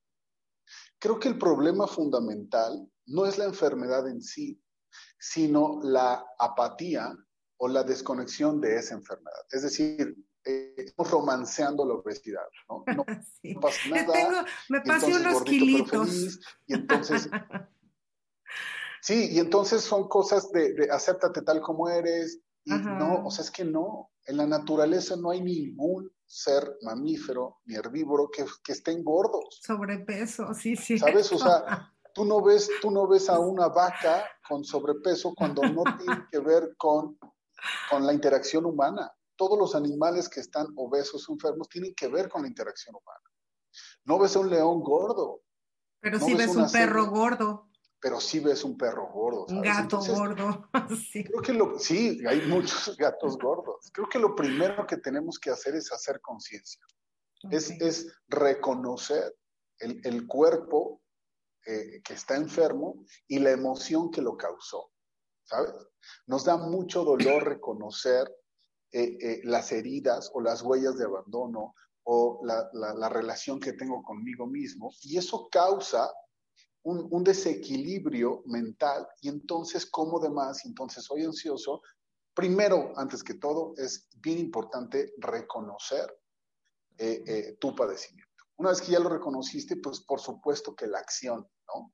Creo 0.98 1.20
que 1.20 1.28
el 1.28 1.38
problema 1.38 1.88
fundamental 1.88 2.90
no 3.08 3.26
es 3.26 3.38
la 3.38 3.46
enfermedad 3.46 4.08
en 4.08 4.22
sí, 4.22 4.64
sino 5.20 5.82
la 5.84 6.26
apatía 6.40 7.14
o 7.58 7.68
la 7.68 7.84
desconexión 7.84 8.62
de 8.62 8.78
esa 8.78 8.96
enfermedad. 8.96 9.46
Es 9.52 9.64
decir, 9.64 10.16
eh, 10.46 10.74
estamos 10.78 11.12
romanceando 11.12 11.86
la 11.86 11.96
obesidad, 11.96 12.48
¿no? 12.70 12.84
No, 12.96 13.04
sí. 13.42 13.56
no 13.56 13.60
pasa 13.60 13.90
nada. 13.90 14.14
Tengo, 14.14 14.46
me 14.70 14.82
pasé 14.82 15.14
unos 15.14 15.44
kilitos. 15.44 16.10
Feliz, 16.10 16.40
y 16.68 16.74
entonces, 16.76 17.30
sí, 19.02 19.30
y 19.32 19.40
entonces 19.40 19.82
son 19.82 20.08
cosas 20.08 20.52
de, 20.52 20.74
de 20.74 20.92
acéptate 20.92 21.42
tal 21.42 21.62
como 21.62 21.90
eres. 21.90 22.40
Y 22.66 22.74
Ajá. 22.74 22.98
no, 22.98 23.26
o 23.26 23.32
sea, 23.32 23.44
es 23.44 23.52
que 23.52 23.64
no. 23.64 24.12
En 24.26 24.38
la 24.38 24.46
naturaleza 24.46 25.16
no 25.16 25.32
hay 25.32 25.42
ningún 25.42 26.12
ser 26.26 26.78
mamífero 26.82 27.58
ni 27.66 27.76
herbívoro 27.76 28.30
que, 28.30 28.46
que 28.64 28.74
estén 28.74 29.04
gordos. 29.04 29.60
Sobrepeso, 29.64 30.54
sí, 30.54 30.76
sí. 30.76 31.00
¿Sabes? 31.00 31.32
O 31.32 31.40
sea, 31.40 31.92
tú 32.14 32.26
no 32.26 32.44
ves, 32.44 32.70
tú 32.82 32.92
no 32.92 33.08
ves 33.08 33.30
a 33.30 33.40
una 33.40 33.70
vaca 33.70 34.26
con 34.48 34.64
sobrepeso 34.64 35.34
cuando 35.36 35.64
no 35.64 35.84
tiene 35.98 36.26
que 36.32 36.40
ver 36.40 36.76
con 36.78 37.18
con 37.90 38.06
la 38.06 38.14
interacción 38.14 38.66
humana. 38.66 39.12
Todos 39.36 39.58
los 39.58 39.76
animales 39.76 40.28
que 40.28 40.40
están 40.40 40.68
obesos 40.76 41.28
o 41.28 41.34
enfermos 41.34 41.70
tienen 41.70 41.94
que 41.96 42.08
ver 42.08 42.30
con 42.30 42.42
la 42.42 42.48
interacción 42.48 42.96
humana. 42.96 43.24
No 44.06 44.20
ves 44.20 44.36
a 44.36 44.40
un 44.40 44.50
león 44.50 44.82
gordo. 44.82 45.42
Pero 46.02 46.20
no 46.20 46.26
sí 46.26 46.34
ves, 46.34 46.48
ves 46.48 46.56
un 46.56 46.72
perro 46.72 47.04
serie, 47.04 47.10
gordo. 47.10 47.69
Pero 48.02 48.20
sí 48.22 48.40
ves 48.40 48.64
un 48.64 48.78
perro 48.78 49.12
gordo. 49.12 49.46
¿sabes? 49.48 49.58
Un 49.58 49.62
gato 49.62 49.82
Entonces, 49.82 50.18
gordo. 50.18 50.70
sí. 51.12 51.24
Creo 51.24 51.42
que 51.42 51.54
lo, 51.54 51.80
sí, 51.80 52.22
hay 52.26 52.42
muchos 52.48 52.96
gatos 52.98 53.38
gordos. 53.38 53.90
Creo 53.94 54.08
que 54.08 54.20
lo 54.20 54.36
primero 54.36 54.86
que 54.88 54.98
tenemos 54.98 55.38
que 55.38 55.50
hacer 55.50 55.76
es 55.76 55.92
hacer 55.92 56.22
conciencia. 56.22 56.82
Okay. 57.44 57.58
Es, 57.58 57.70
es, 57.70 58.14
reconocer 58.28 59.36
el, 59.80 60.02
el 60.04 60.28
cuerpo 60.28 61.02
eh, 61.66 62.02
que 62.04 62.14
está 62.14 62.36
enfermo 62.36 63.06
y 63.28 63.40
la 63.40 63.52
emoción 63.52 64.10
que 64.12 64.22
lo 64.22 64.38
causó. 64.38 64.92
¿Sabes? 65.44 65.72
Nos 66.26 66.46
da 66.46 66.58
mucho 66.58 67.04
dolor 67.04 67.44
reconocer 67.44 68.28
eh, 68.92 69.18
eh, 69.22 69.42
las 69.44 69.72
heridas 69.72 70.32
o 70.34 70.42
las 70.42 70.62
huellas 70.62 70.98
de 70.98 71.06
abandono 71.06 71.76
o 72.04 72.40
la, 72.44 72.70
la, 72.74 72.94
la, 72.94 73.10
relación 73.10 73.60
que 73.60 73.74
tengo 73.74 74.02
conmigo 74.02 74.48
mismo 74.48 74.92
y 75.04 75.18
eso 75.18 75.48
causa 75.52 76.12
un, 76.84 77.08
un, 77.12 77.24
desequilibrio 77.24 78.44
mental 78.46 79.08
y 79.22 79.30
entonces 79.30 79.86
como 79.86 80.20
demás, 80.20 80.66
entonces 80.66 81.04
soy 81.04 81.24
ansioso. 81.24 81.82
Primero, 82.34 82.94
antes 82.96 83.24
que 83.24 83.34
todo, 83.34 83.74
es 83.78 84.08
bien 84.22 84.40
importante 84.40 85.14
reconocer 85.18 86.10
eh, 87.02 87.24
eh, 87.26 87.58
tu 87.62 87.74
padecimiento. 87.74 88.44
Una 88.58 88.72
vez 88.72 88.82
que 88.82 88.92
ya 88.92 89.00
lo 89.00 89.08
reconociste, 89.08 89.78
pues 89.78 90.02
por 90.02 90.20
supuesto 90.20 90.76
que 90.76 90.86
la 90.86 91.00
acción, 91.00 91.48
¿no? 91.68 91.94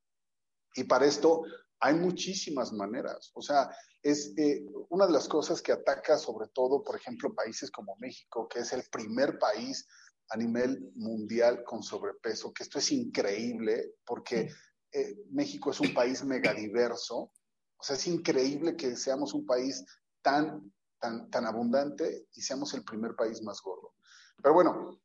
Y 0.74 0.84
para 0.86 1.06
esto 1.06 1.44
hay 1.80 1.94
muchísimas 1.94 2.74
maneras. 2.74 3.32
O 3.36 3.42
sea, 3.42 3.70
es 4.02 4.34
eh, 4.38 4.66
una 4.90 5.06
de 5.06 5.14
las 5.14 5.28
cosas 5.28 5.62
que 5.62 5.72
ataca 5.72 6.18
sobre 6.18 6.48
todo, 6.48 6.84
por 6.84 6.96
ejemplo, 6.96 7.36
países 7.36 7.70
como 7.70 7.96
México, 8.00 8.48
que 8.48 8.60
es 8.60 8.74
el 8.74 8.84
primer 8.92 9.38
país 9.38 9.88
a 10.30 10.38
nivel 10.38 10.92
mundial 10.96 11.64
con 11.64 11.84
sobrepeso, 11.84 12.52
que 12.52 12.64
esto 12.64 12.80
es 12.80 12.92
increíble 12.92 13.98
porque 14.04 14.50
eh, 14.96 15.26
México 15.30 15.72
es 15.72 15.80
un 15.82 15.94
país 15.94 16.24
megadiverso. 16.24 17.32
O 17.78 17.84
sea, 17.84 17.98
es 17.98 18.08
increíble 18.08 18.76
que 18.78 18.96
seamos 18.96 19.34
un 19.34 19.46
país 19.46 19.84
tan, 20.22 20.72
tan, 21.00 21.30
tan 21.30 21.46
abundante 21.46 22.28
y 22.34 22.42
seamos 22.42 22.74
el 22.74 22.84
primer 22.84 23.16
país 23.16 23.42
más 23.42 23.62
gordo. 23.62 23.94
Pero 24.42 24.54
bueno, 24.54 25.02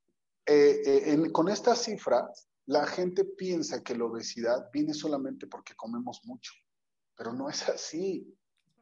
eh, 0.47 0.81
eh 0.85 1.13
en, 1.13 1.31
con 1.33 1.49
estas 1.49 1.83
cifras, 1.83 2.49
la 2.67 2.87
gente 2.87 3.25
piensa 3.25 3.83
que 3.83 3.97
la 3.97 4.05
obesidad 4.05 4.71
viene 4.73 4.95
solamente 4.95 5.49
porque 5.49 5.75
comemos 5.75 6.21
mucho, 6.25 6.53
pero 7.17 7.33
no 7.33 7.51
es 7.51 7.69
así. 7.69 8.33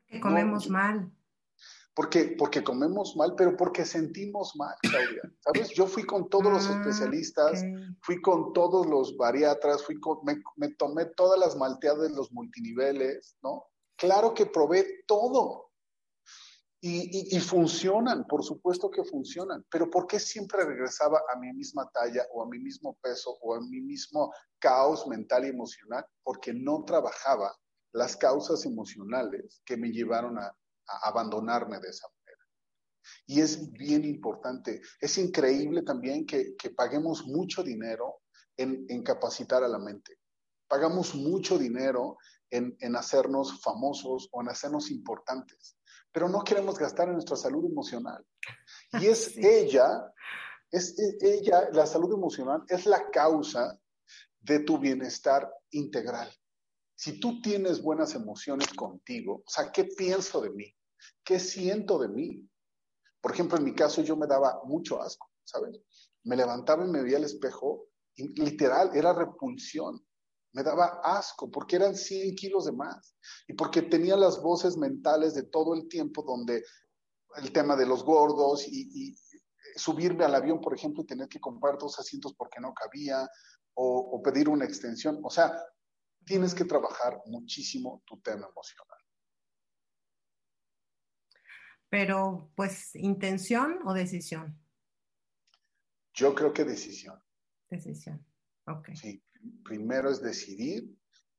Porque 0.03 0.21
comemos 0.21 0.67
no, 0.67 0.73
mal. 0.75 1.13
Porque, 1.99 2.37
porque 2.39 2.63
comemos 2.63 3.17
mal, 3.17 3.35
pero 3.37 3.57
porque 3.57 3.85
sentimos 3.85 4.55
mal, 4.55 4.77
Claudia. 4.83 5.21
¿Sabes? 5.41 5.71
Yo 5.71 5.89
fui 5.89 6.05
con 6.05 6.29
todos 6.29 6.53
los 6.53 6.65
Ah, 6.69 6.79
especialistas, 6.79 7.65
fui 8.03 8.23
con 8.23 8.53
todos 8.53 8.87
los 8.87 9.17
bariatras, 9.17 9.83
fui 9.83 9.99
con, 9.99 10.21
me, 10.23 10.41
me 10.55 10.69
tomé 10.77 11.07
todas 11.07 11.41
las 11.41 11.57
malteadas 11.57 12.03
de 12.03 12.15
los 12.15 12.31
multiniveles, 12.31 13.37
¿no? 13.43 13.67
Claro 13.97 14.33
que 14.33 14.47
probé 14.47 15.03
todo. 15.09 15.73
Y, 16.81 17.33
y, 17.33 17.37
y, 17.37 17.41
funcionan, 17.41 18.29
por 18.29 18.45
supuesto 18.45 18.89
que 18.89 19.03
funcionan, 19.03 19.67
pero 19.69 19.91
¿por 19.91 20.07
qué 20.07 20.21
siempre 20.21 20.65
regresaba 20.65 21.21
a 21.35 21.37
mi 21.37 21.53
misma 21.53 21.91
talla 21.93 22.25
o 22.33 22.45
a 22.45 22.49
mi 22.49 22.61
mismo 22.61 22.97
peso 23.03 23.37
o 23.41 23.57
a 23.57 23.61
mi 23.61 23.81
mismo 23.81 24.33
caos 24.61 25.05
mental 25.09 25.47
y 25.47 25.49
emocional? 25.49 26.07
Porque 26.23 26.55
no 26.55 26.85
trabajaba 26.85 27.53
las 27.93 28.17
causas 28.17 28.65
emocionales 28.65 29.61
que 29.65 29.77
me 29.77 29.91
llevaron 29.91 30.39
a, 30.39 30.55
a 30.89 31.09
abandonarme 31.09 31.79
de 31.81 31.89
esa 31.89 32.09
manera. 32.09 32.45
Y 33.27 33.41
es 33.41 33.71
bien 33.73 34.05
importante, 34.05 34.81
es 35.01 35.19
increíble 35.19 35.83
también 35.83 36.27
que, 36.27 36.57
que 36.57 36.71
paguemos 36.71 37.27
mucho 37.27 37.63
dinero 37.63 38.23
en, 38.57 38.87
en, 38.89 39.03
capacitar 39.03 39.63
a 39.63 39.69
la 39.69 39.79
mente. 39.79 40.19
Pagamos 40.67 41.15
mucho 41.15 41.59
dinero 41.59 42.19
en, 42.51 42.77
en 42.81 42.97
hacernos 42.97 43.63
famosos 43.63 44.29
o 44.33 44.43
en 44.43 44.49
hacernos 44.49 44.91
importantes 44.91 45.79
pero 46.13 46.29
no 46.29 46.43
queremos 46.43 46.79
gastar 46.79 47.09
en 47.09 47.15
nuestra 47.15 47.37
salud 47.37 47.65
emocional. 47.65 48.25
Y 49.01 49.07
es 49.07 49.37
ella, 49.37 50.13
es 50.71 50.97
ella, 51.21 51.69
la 51.73 51.87
salud 51.87 52.13
emocional 52.13 52.65
es 52.69 52.87
la 52.87 53.11
causa 53.11 53.79
de 54.41 54.61
tu 54.61 54.79
bienestar 54.79 55.49
integral. 55.71 56.29
Si 56.95 57.21
tú 57.21 57.41
tienes 57.41 57.81
buenas 57.81 58.15
emociones 58.15 58.69
contigo, 58.75 59.43
o 59.47 59.51
sea, 59.51 59.71
¿qué 59.71 59.85
pienso 59.85 60.41
de 60.41 60.51
mí? 60.51 60.75
¿Qué 61.25 61.39
siento 61.39 61.99
de 61.99 62.09
mí? 62.09 62.49
Por 63.21 63.33
ejemplo, 63.33 63.59
en 63.59 63.65
mi 63.65 63.75
caso 63.75 64.03
yo 64.03 64.17
me 64.17 64.27
daba 64.27 64.61
mucho 64.65 65.01
asco, 65.03 65.31
¿sabes? 65.45 65.81
Me 66.25 66.37
levantaba 66.37 66.85
y 66.85 66.89
me 66.89 67.03
veía 67.03 67.17
al 67.17 67.25
espejo 67.25 67.89
literal 68.19 68.91
era 68.95 69.13
repulsión. 69.13 70.05
Me 70.53 70.63
daba 70.63 71.01
asco 71.05 71.51
porque 71.51 71.77
eran 71.77 71.95
100 71.95 72.35
kilos 72.35 72.65
de 72.65 72.73
más 72.73 73.15
y 73.47 73.53
porque 73.53 73.83
tenía 73.83 74.17
las 74.17 74.43
voces 74.43 74.77
mentales 74.77 75.35
de 75.35 75.45
todo 75.45 75.75
el 75.75 75.89
tiempo 75.89 76.23
donde 76.23 76.65
el 77.37 77.53
tema 77.53 77.77
de 77.77 77.87
los 77.87 78.03
gordos 78.03 78.67
y, 78.67 79.15
subirme 79.77 80.25
al 80.25 80.35
avión, 80.35 80.61
por 80.61 80.75
ejemplo, 80.75 81.03
y 81.03 81.07
tener 81.07 81.29
que 81.29 81.39
comprar 81.39 81.79
dos 81.79 82.01
asientos 82.01 82.35
porque 82.35 82.59
no 82.59 82.75
cabía 82.75 83.29
o, 83.75 83.99
o 83.99 84.23
pedir 84.23 84.49
una 84.49 84.65
extensión. 84.65 85.21
O 85.23 85.31
sea, 85.31 85.53
tienes 86.25 86.53
que 86.53 86.65
trabajar 86.65 87.21
muchísimo 87.27 88.03
tu 88.05 88.21
tema 88.21 88.49
emocional. 88.49 88.98
Pero, 91.91 92.51
pues, 92.55 92.95
intención 92.95 93.81
o 93.85 93.95
decisión. 93.95 94.59
Yo 96.15 96.35
creo 96.35 96.53
que 96.53 96.65
decisión. 96.65 97.19
Decisión, 97.71 98.25
ok. 98.67 98.91
Sí, 98.95 99.23
primero 99.65 100.11
es 100.11 100.21
decidir 100.21 100.93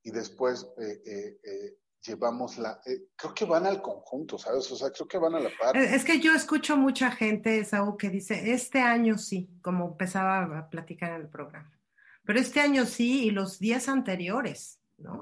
y 0.04 0.12
después 0.12 0.66
eh, 0.78 1.02
eh, 1.06 1.40
eh, 1.44 1.78
llevamos 2.02 2.58
la... 2.58 2.80
creo 3.16 3.34
que 3.34 3.46
van 3.46 3.66
al 3.66 3.82
conjunto, 3.82 4.38
¿sabes? 4.38 4.72
O 4.72 4.76
sea, 4.76 4.90
creo 4.92 5.08
que 5.08 5.18
van 5.18 5.36
a 5.36 5.40
la 5.40 5.50
par. 5.60 5.76
Es 5.76 6.06
que 6.06 6.20
yo 6.20 6.34
escucho 6.34 6.78
mucha 6.78 7.12
gente, 7.12 7.64
Saúl, 7.66 7.98
que 7.98 8.10
dice, 8.10 8.54
este 8.54 8.80
año 8.80 9.18
sí, 9.18 9.50
como 9.62 9.90
empezaba 9.90 10.60
a 10.60 10.70
platicar 10.70 11.12
en 11.12 11.22
el 11.22 11.30
programa, 11.30 11.78
pero 12.24 12.40
este 12.40 12.62
año 12.62 12.86
sí 12.86 13.26
y 13.26 13.32
los 13.32 13.60
días 13.60 13.90
anteriores, 13.90 14.80
¿no? 14.98 15.22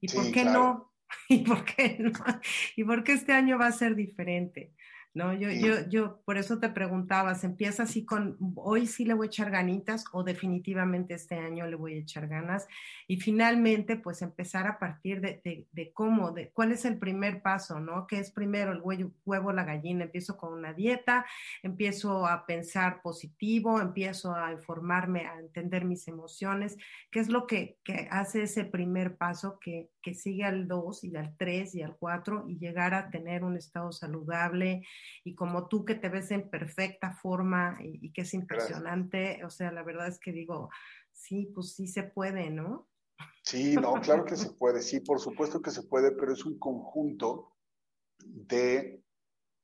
¿Y 0.00 0.08
por 0.08 0.30
qué 0.30 0.44
no? 0.44 0.87
¿Y 1.28 1.38
por 1.38 1.64
qué 1.64 1.96
no? 2.00 2.12
¿Y 2.76 2.84
por 2.84 3.04
qué 3.04 3.12
este 3.12 3.32
año 3.32 3.58
va 3.58 3.66
a 3.68 3.72
ser 3.72 3.94
diferente? 3.94 4.72
¿No? 5.18 5.34
Yo, 5.34 5.50
yo, 5.50 5.88
yo 5.88 6.20
por 6.24 6.38
eso 6.38 6.60
te 6.60 6.68
preguntaba, 6.68 7.34
¿se 7.34 7.46
empieza 7.46 7.82
así 7.82 8.04
con, 8.04 8.36
hoy 8.54 8.86
sí 8.86 9.04
le 9.04 9.14
voy 9.14 9.26
a 9.26 9.28
echar 9.28 9.50
ganitas 9.50 10.04
o 10.12 10.22
definitivamente 10.22 11.14
este 11.14 11.34
año 11.34 11.66
le 11.66 11.74
voy 11.74 11.94
a 11.94 11.98
echar 11.98 12.28
ganas? 12.28 12.68
Y 13.08 13.16
finalmente, 13.16 13.96
pues 13.96 14.22
empezar 14.22 14.68
a 14.68 14.78
partir 14.78 15.20
de, 15.20 15.66
de, 15.72 15.92
cómo, 15.92 16.30
de 16.30 16.50
cuál 16.50 16.70
es 16.70 16.84
el 16.84 16.98
primer 16.98 17.42
paso, 17.42 17.80
¿no? 17.80 18.06
¿Qué 18.06 18.20
es 18.20 18.30
primero 18.30 18.70
el 18.70 18.80
huevo, 18.80 19.10
huevo, 19.24 19.52
la 19.52 19.64
gallina? 19.64 20.04
Empiezo 20.04 20.36
con 20.36 20.52
una 20.52 20.72
dieta, 20.72 21.26
empiezo 21.64 22.24
a 22.24 22.46
pensar 22.46 23.02
positivo, 23.02 23.80
empiezo 23.80 24.36
a 24.36 24.52
informarme, 24.52 25.26
a 25.26 25.40
entender 25.40 25.84
mis 25.84 26.06
emociones, 26.06 26.76
¿qué 27.10 27.18
es 27.18 27.28
lo 27.28 27.48
que, 27.48 27.78
que 27.82 28.06
hace 28.12 28.44
ese 28.44 28.64
primer 28.64 29.16
paso 29.16 29.58
que, 29.58 29.90
que 30.00 30.14
sigue 30.14 30.44
al 30.44 30.68
2 30.68 31.02
y 31.02 31.16
al 31.16 31.36
3 31.36 31.74
y 31.74 31.82
al 31.82 31.96
4 31.96 32.44
y 32.46 32.58
llegar 32.58 32.94
a 32.94 33.10
tener 33.10 33.42
un 33.42 33.56
estado 33.56 33.90
saludable? 33.90 34.82
Y 35.24 35.34
como 35.34 35.68
tú 35.68 35.84
que 35.84 35.94
te 35.94 36.08
ves 36.08 36.30
en 36.30 36.48
perfecta 36.50 37.12
forma 37.12 37.78
y, 37.80 38.12
que 38.12 38.22
es 38.22 38.34
impresionante, 38.34 39.44
o 39.44 39.50
sea, 39.50 39.72
la 39.72 39.82
verdad 39.82 40.08
es 40.08 40.18
que 40.18 40.32
digo, 40.32 40.70
sí, 41.12 41.50
pues 41.54 41.74
sí 41.74 41.86
se 41.86 42.04
puede, 42.04 42.50
¿no? 42.50 42.88
Sí, 43.42 43.74
no, 43.74 43.94
claro 44.00 44.24
que 44.24 44.36
se 44.36 44.50
puede, 44.50 44.82
sí, 44.82 45.00
por 45.00 45.20
supuesto 45.20 45.60
que 45.60 45.70
se 45.70 45.82
puede, 45.82 46.12
pero 46.12 46.32
es 46.32 46.44
un 46.44 46.58
conjunto 46.58 47.56
de 48.18 49.02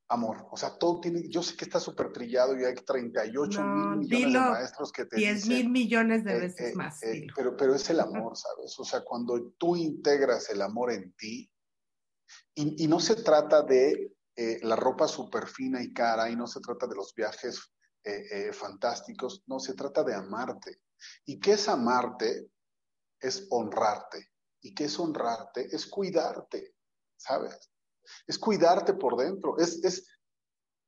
amor. 0.09 0.47
O 0.51 0.57
sea, 0.57 0.79
todo 0.79 1.01
tiene, 1.01 1.29
yo 1.29 1.43
sé 1.43 1.57
que 1.57 1.65
está 1.65 1.81
súper 1.81 2.13
trillado 2.13 2.59
y 2.59 2.65
hay 2.65 2.75
38 2.75 3.63
mil 3.63 3.99
millones 3.99 4.33
de 4.33 4.39
maestros 4.39 4.93
que 4.93 5.05
te 5.05 5.17
10 5.17 5.49
mil 5.49 5.71
millones 5.71 6.25
de 6.25 6.37
eh, 6.37 6.41
veces 6.41 6.73
eh, 6.73 6.77
más. 6.77 7.03
Eh, 7.03 7.27
pero, 7.35 7.57
pero 7.57 7.75
es 7.75 7.89
el 7.91 8.01
amor, 8.01 8.37
¿sabes? 8.37 8.79
O 8.79 8.85
sea, 8.85 9.03
cuando 9.03 9.53
tú 9.59 9.77
integras 9.77 10.51
el 10.51 10.63
amor 10.63 10.93
en 10.93 11.13
ti, 11.13 11.51
y, 12.55 12.85
y 12.85 12.87
no 12.89 13.01
se 13.01 13.17
trata 13.17 13.63
de 13.63 14.13
eh, 14.37 14.59
la 14.63 14.77
ropa 14.77 15.07
súper 15.07 15.47
fina 15.47 15.83
y 15.83 15.93
cara 15.93 16.29
y 16.29 16.37
no 16.37 16.47
se 16.47 16.61
trata 16.61 16.87
de 16.87 16.97
los 16.97 17.15
viajes 17.15 17.61
eh, 18.03 18.27
eh, 18.31 18.53
fantásticos, 18.53 19.45
no, 19.47 19.59
se 19.59 19.75
trata 19.75 20.03
de 20.03 20.15
amarte. 20.15 20.81
¿Y 21.25 21.39
qué 21.39 21.53
es 21.53 21.69
amarte? 21.69 22.51
Es 23.21 23.47
honrarte. 23.51 24.33
¿Y 24.61 24.75
qué 24.75 24.85
es 24.85 24.99
honrarte? 24.99 25.69
Es 25.75 25.87
cuidarte, 25.87 26.75
¿sabes? 27.17 27.71
Es 28.27 28.39
cuidarte 28.39 28.95
por 28.95 29.17
dentro, 29.17 29.57
es, 29.59 29.83
es, 29.85 30.07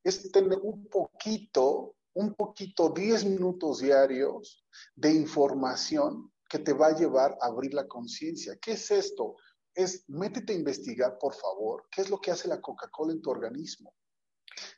es 0.04 0.30
tener 0.30 0.58
un 0.62 0.88
poquito, 0.88 1.96
un 2.14 2.34
poquito, 2.34 2.90
10 2.90 3.24
minutos 3.24 3.78
diarios 3.78 4.66
de 4.94 5.12
información 5.12 6.32
que 6.48 6.58
te 6.58 6.72
va 6.72 6.88
a 6.88 6.96
llevar 6.96 7.36
a 7.40 7.46
abrir 7.46 7.74
la 7.74 7.86
conciencia. 7.86 8.56
¿Qué 8.60 8.72
es 8.72 8.90
esto? 8.90 9.36
Es 9.76 10.08
métete 10.08 10.54
a 10.54 10.56
investigar, 10.56 11.18
por 11.18 11.34
favor, 11.34 11.86
qué 11.90 12.00
es 12.00 12.10
lo 12.10 12.18
que 12.18 12.30
hace 12.30 12.48
la 12.48 12.60
Coca-Cola 12.60 13.12
en 13.12 13.22
tu 13.22 13.30
organismo. 13.30 13.94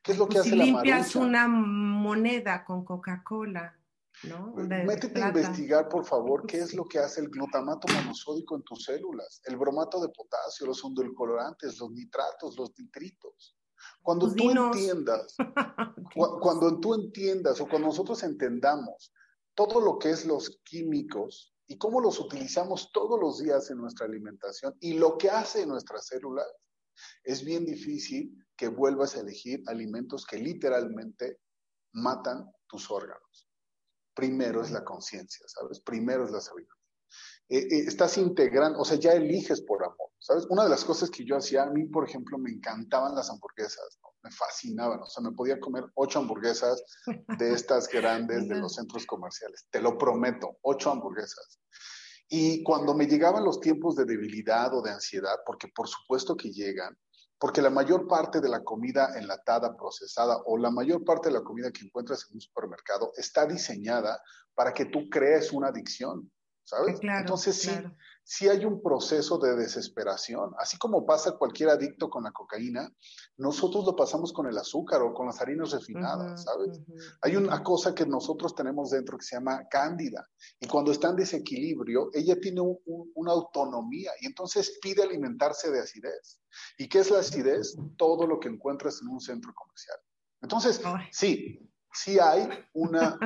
¿Qué 0.02 0.12
es 0.12 0.18
lo 0.18 0.26
que 0.26 0.34
pues 0.34 0.46
hace 0.46 0.56
la 0.56 0.64
limpias 0.64 1.14
una 1.14 1.46
moneda 1.46 2.64
con 2.64 2.84
Coca-Cola, 2.84 3.78
¿no? 4.24 4.52
métete 4.56 5.22
a 5.22 5.28
investigar, 5.28 5.88
por 5.88 6.04
favor, 6.04 6.46
qué 6.46 6.58
es 6.58 6.74
lo 6.74 6.84
que 6.84 6.98
hace 6.98 7.20
el 7.20 7.28
glutamato 7.28 7.86
monosódico 7.94 8.56
en 8.56 8.62
tus 8.64 8.84
células, 8.84 9.40
el 9.44 9.56
bromato 9.56 10.00
de 10.00 10.08
potasio, 10.08 10.66
los 10.66 10.84
ondulcolorantes, 10.84 11.78
los 11.78 11.92
nitratos, 11.92 12.58
los 12.58 12.76
nitritos. 12.76 13.56
Cuando 14.02 14.26
pues 14.26 14.36
tú 14.36 14.50
entiendas, 14.50 15.36
cuando 16.40 16.80
tú 16.80 16.94
entiendas 16.94 17.60
o 17.60 17.68
cuando 17.68 17.88
nosotros 17.88 18.20
entendamos 18.24 19.12
todo 19.54 19.80
lo 19.80 19.98
que 19.98 20.10
es 20.10 20.26
los 20.26 20.60
químicos 20.64 21.54
y 21.68 21.76
cómo 21.76 22.00
los 22.00 22.18
utilizamos 22.18 22.90
todos 22.92 23.20
los 23.20 23.38
días 23.38 23.70
en 23.70 23.78
nuestra 23.78 24.06
alimentación 24.06 24.74
y 24.80 24.94
lo 24.94 25.18
que 25.18 25.30
hace 25.30 25.66
nuestras 25.66 26.06
células, 26.06 26.46
es 27.22 27.44
bien 27.44 27.64
difícil 27.64 28.34
que 28.56 28.68
vuelvas 28.68 29.14
a 29.14 29.20
elegir 29.20 29.62
alimentos 29.66 30.26
que 30.26 30.38
literalmente 30.38 31.40
matan 31.92 32.50
tus 32.66 32.90
órganos. 32.90 33.48
Primero 34.14 34.62
es 34.62 34.70
la 34.70 34.84
conciencia, 34.84 35.46
¿sabes? 35.46 35.80
Primero 35.80 36.24
es 36.24 36.32
la 36.32 36.40
sabiduría. 36.40 36.77
Eh, 37.50 37.58
eh, 37.58 37.84
estás 37.86 38.18
integrando, 38.18 38.78
o 38.78 38.84
sea, 38.84 38.98
ya 38.98 39.12
eliges 39.12 39.62
por 39.62 39.82
amor, 39.82 40.10
¿sabes? 40.18 40.46
Una 40.50 40.64
de 40.64 40.70
las 40.70 40.84
cosas 40.84 41.10
que 41.10 41.24
yo 41.24 41.36
hacía, 41.36 41.62
a 41.62 41.70
mí, 41.70 41.84
por 41.86 42.06
ejemplo, 42.06 42.36
me 42.36 42.50
encantaban 42.50 43.14
las 43.14 43.30
hamburguesas, 43.30 43.98
me 44.22 44.30
fascinaban, 44.30 45.00
o 45.00 45.06
sea, 45.06 45.22
me 45.22 45.32
podía 45.32 45.58
comer 45.58 45.84
ocho 45.94 46.18
hamburguesas 46.18 46.82
de 47.38 47.52
estas 47.52 47.88
grandes 47.92 48.48
de 48.48 48.56
los 48.56 48.74
centros 48.74 49.06
comerciales, 49.06 49.66
te 49.70 49.80
lo 49.80 49.96
prometo, 49.96 50.58
ocho 50.62 50.90
hamburguesas. 50.90 51.58
Y 52.28 52.62
cuando 52.62 52.94
me 52.94 53.06
llegaban 53.06 53.44
los 53.44 53.60
tiempos 53.60 53.96
de 53.96 54.04
debilidad 54.04 54.74
o 54.74 54.82
de 54.82 54.90
ansiedad, 54.90 55.36
porque 55.46 55.68
por 55.68 55.88
supuesto 55.88 56.36
que 56.36 56.52
llegan, 56.52 56.94
porque 57.38 57.62
la 57.62 57.70
mayor 57.70 58.06
parte 58.06 58.40
de 58.40 58.48
la 58.48 58.62
comida 58.62 59.16
enlatada, 59.16 59.74
procesada 59.76 60.42
o 60.44 60.58
la 60.58 60.70
mayor 60.70 61.04
parte 61.04 61.28
de 61.28 61.34
la 61.34 61.42
comida 61.42 61.70
que 61.70 61.86
encuentras 61.86 62.26
en 62.28 62.34
un 62.34 62.40
supermercado 62.40 63.12
está 63.16 63.46
diseñada 63.46 64.20
para 64.54 64.74
que 64.74 64.86
tú 64.86 65.08
crees 65.08 65.52
una 65.52 65.68
adicción. 65.68 66.30
¿Sabes? 66.68 67.00
Entonces 67.02 67.56
sí, 67.62 67.70
sí 68.22 68.46
hay 68.46 68.66
un 68.66 68.82
proceso 68.82 69.38
de 69.38 69.56
desesperación. 69.56 70.52
Así 70.58 70.76
como 70.76 71.06
pasa 71.06 71.32
cualquier 71.32 71.70
adicto 71.70 72.10
con 72.10 72.24
la 72.24 72.30
cocaína, 72.30 72.92
nosotros 73.38 73.86
lo 73.86 73.96
pasamos 73.96 74.34
con 74.34 74.46
el 74.46 74.58
azúcar 74.58 75.00
o 75.00 75.14
con 75.14 75.26
las 75.26 75.40
harinas 75.40 75.70
refinadas, 75.70 76.44
¿sabes? 76.44 76.78
Hay 77.22 77.36
una 77.36 77.62
cosa 77.62 77.94
que 77.94 78.04
nosotros 78.04 78.54
tenemos 78.54 78.90
dentro 78.90 79.16
que 79.16 79.24
se 79.24 79.36
llama 79.36 79.66
cándida. 79.70 80.28
Y 80.60 80.68
cuando 80.68 80.92
está 80.92 81.08
en 81.08 81.16
desequilibrio, 81.16 82.10
ella 82.12 82.38
tiene 82.38 82.60
una 83.14 83.32
autonomía 83.32 84.10
y 84.20 84.26
entonces 84.26 84.78
pide 84.82 85.04
alimentarse 85.04 85.70
de 85.70 85.80
acidez. 85.80 86.42
¿Y 86.76 86.86
qué 86.86 86.98
es 86.98 87.10
la 87.10 87.20
acidez? 87.20 87.78
Todo 87.96 88.26
lo 88.26 88.38
que 88.38 88.48
encuentras 88.48 89.00
en 89.00 89.08
un 89.08 89.20
centro 89.20 89.54
comercial. 89.54 89.96
Entonces, 90.42 90.82
sí, 91.12 91.66
sí 91.94 92.18
hay 92.18 92.46
una, 92.74 93.18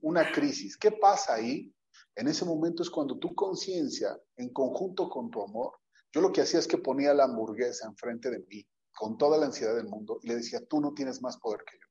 una 0.00 0.32
crisis. 0.32 0.76
¿Qué 0.76 0.90
pasa 0.90 1.34
ahí? 1.34 1.72
En 2.14 2.28
ese 2.28 2.44
momento 2.44 2.82
es 2.82 2.90
cuando 2.90 3.18
tu 3.18 3.34
conciencia, 3.34 4.18
en 4.36 4.52
conjunto 4.52 5.08
con 5.08 5.30
tu 5.30 5.42
amor, 5.42 5.72
yo 6.12 6.20
lo 6.20 6.30
que 6.30 6.42
hacía 6.42 6.60
es 6.60 6.66
que 6.66 6.78
ponía 6.78 7.14
la 7.14 7.24
hamburguesa 7.24 7.86
enfrente 7.88 8.30
de 8.30 8.40
mí, 8.40 8.66
con 8.94 9.16
toda 9.16 9.38
la 9.38 9.46
ansiedad 9.46 9.74
del 9.74 9.88
mundo, 9.88 10.18
y 10.22 10.28
le 10.28 10.36
decía, 10.36 10.60
tú 10.68 10.80
no 10.80 10.92
tienes 10.92 11.22
más 11.22 11.38
poder 11.38 11.60
que 11.66 11.78
yo. 11.78 11.86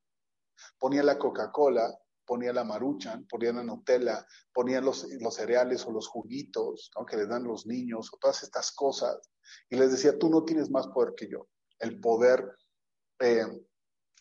Ponía 0.77 1.01
la 1.01 1.17
Coca-Cola, 1.17 1.91
ponía 2.25 2.53
la 2.53 2.63
maruchan, 2.63 3.25
ponía 3.25 3.51
la 3.51 3.63
Nutella, 3.63 4.25
ponía 4.53 4.79
los, 4.79 5.07
cereales 5.31 5.85
o 5.85 5.91
los 5.91 6.07
juguitos 6.07 6.91
que 7.09 7.17
les 7.17 7.27
dan 7.27 7.43
los 7.43 7.65
niños 7.65 8.09
o 8.13 8.17
todas 8.17 8.43
estas 8.43 8.71
cosas, 8.71 9.17
y 9.69 9.75
les 9.75 9.91
decía, 9.91 10.17
tú 10.19 10.29
no 10.29 10.43
tienes 10.43 10.69
más 10.69 10.87
poder 10.87 11.13
que 11.15 11.27
yo. 11.27 11.47
El 11.79 11.99
poder 11.99 12.47
eh, 13.19 13.47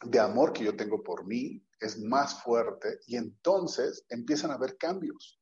de 0.03 0.19
amor 0.19 0.53
que 0.53 0.65
yo 0.65 0.75
tengo 0.77 1.03
por 1.03 1.27
mí 1.27 1.63
es 1.79 1.99
más 1.99 2.43
fuerte 2.43 3.01
y 3.07 3.17
entonces 3.17 4.05
empiezan 4.09 4.51
a 4.51 4.55
haber 4.55 4.77
cambios. 4.77 5.40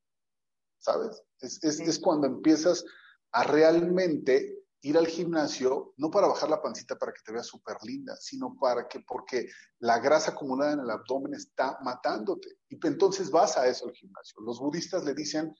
¿Sabes? 0.79 1.21
Es, 1.39 1.63
es, 1.63 1.79
es, 1.79 1.99
cuando 1.99 2.27
empiezas 2.27 2.83
a 3.31 3.43
realmente 3.43 4.59
ir 4.81 4.97
al 4.97 5.07
gimnasio 5.07 5.93
no 5.97 6.09
para 6.09 6.27
bajar 6.27 6.49
la 6.49 6.61
pancita 6.61 6.97
para 6.97 7.11
que 7.11 7.21
te 7.23 7.33
veas 7.33 7.47
súper 7.47 7.77
linda, 7.83 8.15
sino 8.17 8.55
para 8.59 8.87
que, 8.87 9.01
porque 9.01 9.49
la 9.79 9.99
grasa 9.99 10.31
acumulada 10.31 10.73
en 10.73 10.79
el 10.79 10.89
abdomen 10.89 11.33
está 11.33 11.77
matándote. 11.83 12.59
Y 12.69 12.79
entonces 12.87 13.29
vas 13.29 13.57
a 13.57 13.67
eso 13.67 13.87
al 13.87 13.93
gimnasio. 13.93 14.41
Los 14.41 14.59
budistas 14.59 15.03
le 15.03 15.13
dicen 15.13 15.53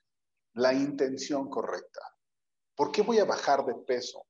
la 0.53 0.73
intención 0.73 1.49
correcta. 1.49 2.01
¿Por 2.75 2.91
qué 2.91 3.01
voy 3.01 3.19
a 3.19 3.25
bajar 3.25 3.65
de 3.65 3.75
peso? 3.75 4.25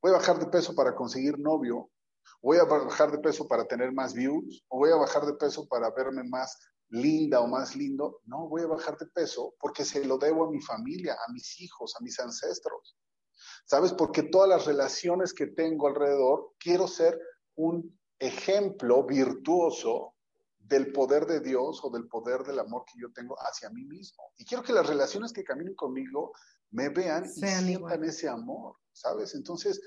¿Voy 0.00 0.12
a 0.12 0.18
bajar 0.18 0.38
de 0.38 0.46
peso 0.46 0.74
para 0.74 0.94
conseguir 0.94 1.38
novio? 1.38 1.90
¿Voy 2.40 2.58
a 2.58 2.64
bajar 2.64 3.10
de 3.10 3.18
peso 3.18 3.48
para 3.48 3.66
tener 3.66 3.92
más 3.92 4.14
views? 4.14 4.64
¿O 4.68 4.78
voy 4.78 4.90
a 4.90 4.96
bajar 4.96 5.26
de 5.26 5.34
peso 5.34 5.66
para 5.66 5.90
verme 5.90 6.22
más 6.22 6.56
linda 6.90 7.40
o 7.40 7.46
más 7.46 7.76
lindo? 7.76 8.20
No, 8.26 8.48
voy 8.48 8.62
a 8.62 8.66
bajar 8.66 8.96
de 8.98 9.06
peso 9.06 9.54
porque 9.60 9.84
se 9.84 10.04
lo 10.04 10.18
debo 10.18 10.46
a 10.46 10.50
mi 10.50 10.60
familia, 10.60 11.14
a 11.14 11.32
mis 11.32 11.60
hijos, 11.60 11.94
a 11.98 12.02
mis 12.02 12.18
ancestros. 12.20 12.96
¿Sabes? 13.64 13.92
Porque 13.92 14.24
todas 14.24 14.48
las 14.48 14.66
relaciones 14.66 15.32
que 15.32 15.46
tengo 15.46 15.88
alrededor, 15.88 16.54
quiero 16.58 16.88
ser 16.88 17.20
un 17.54 17.98
ejemplo 18.18 19.04
virtuoso 19.04 20.14
del 20.58 20.92
poder 20.92 21.26
de 21.26 21.40
Dios 21.40 21.80
o 21.82 21.90
del 21.90 22.08
poder 22.08 22.42
del 22.42 22.58
amor 22.58 22.84
que 22.84 23.00
yo 23.00 23.12
tengo 23.12 23.36
hacia 23.40 23.70
mí 23.70 23.84
mismo. 23.84 24.22
Y 24.36 24.44
quiero 24.44 24.62
que 24.62 24.72
las 24.72 24.86
relaciones 24.86 25.32
que 25.32 25.44
caminen 25.44 25.74
conmigo 25.74 26.32
me 26.70 26.90
vean 26.90 27.24
y 27.24 27.28
sientan 27.28 28.04
ese 28.04 28.28
amor, 28.28 28.76
¿sabes? 28.92 29.34
Entonces, 29.34 29.80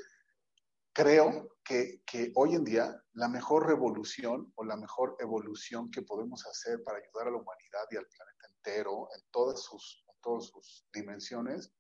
creo 0.93 1.57
que, 1.63 2.01
que, 2.05 2.31
hoy 2.35 2.55
en 2.55 2.63
día 2.63 3.01
la 3.13 3.27
mejor 3.27 3.67
revolución 3.67 4.51
o 4.55 4.63
la 4.63 4.75
mejor 4.75 5.15
evolución 5.19 5.89
que 5.91 6.01
podemos 6.01 6.45
hacer 6.45 6.81
para 6.83 6.97
ayudar 6.97 7.27
a 7.27 7.31
la 7.31 7.37
humanidad 7.37 7.85
y 7.91 7.97
al 7.97 8.07
planeta 8.07 8.47
entero 8.55 9.07
en 9.15 9.23
todas 9.31 9.61
sus, 9.61 10.05
en 10.07 10.15
todas 10.21 10.45
sus 10.45 10.85
dimensiones 10.93 11.73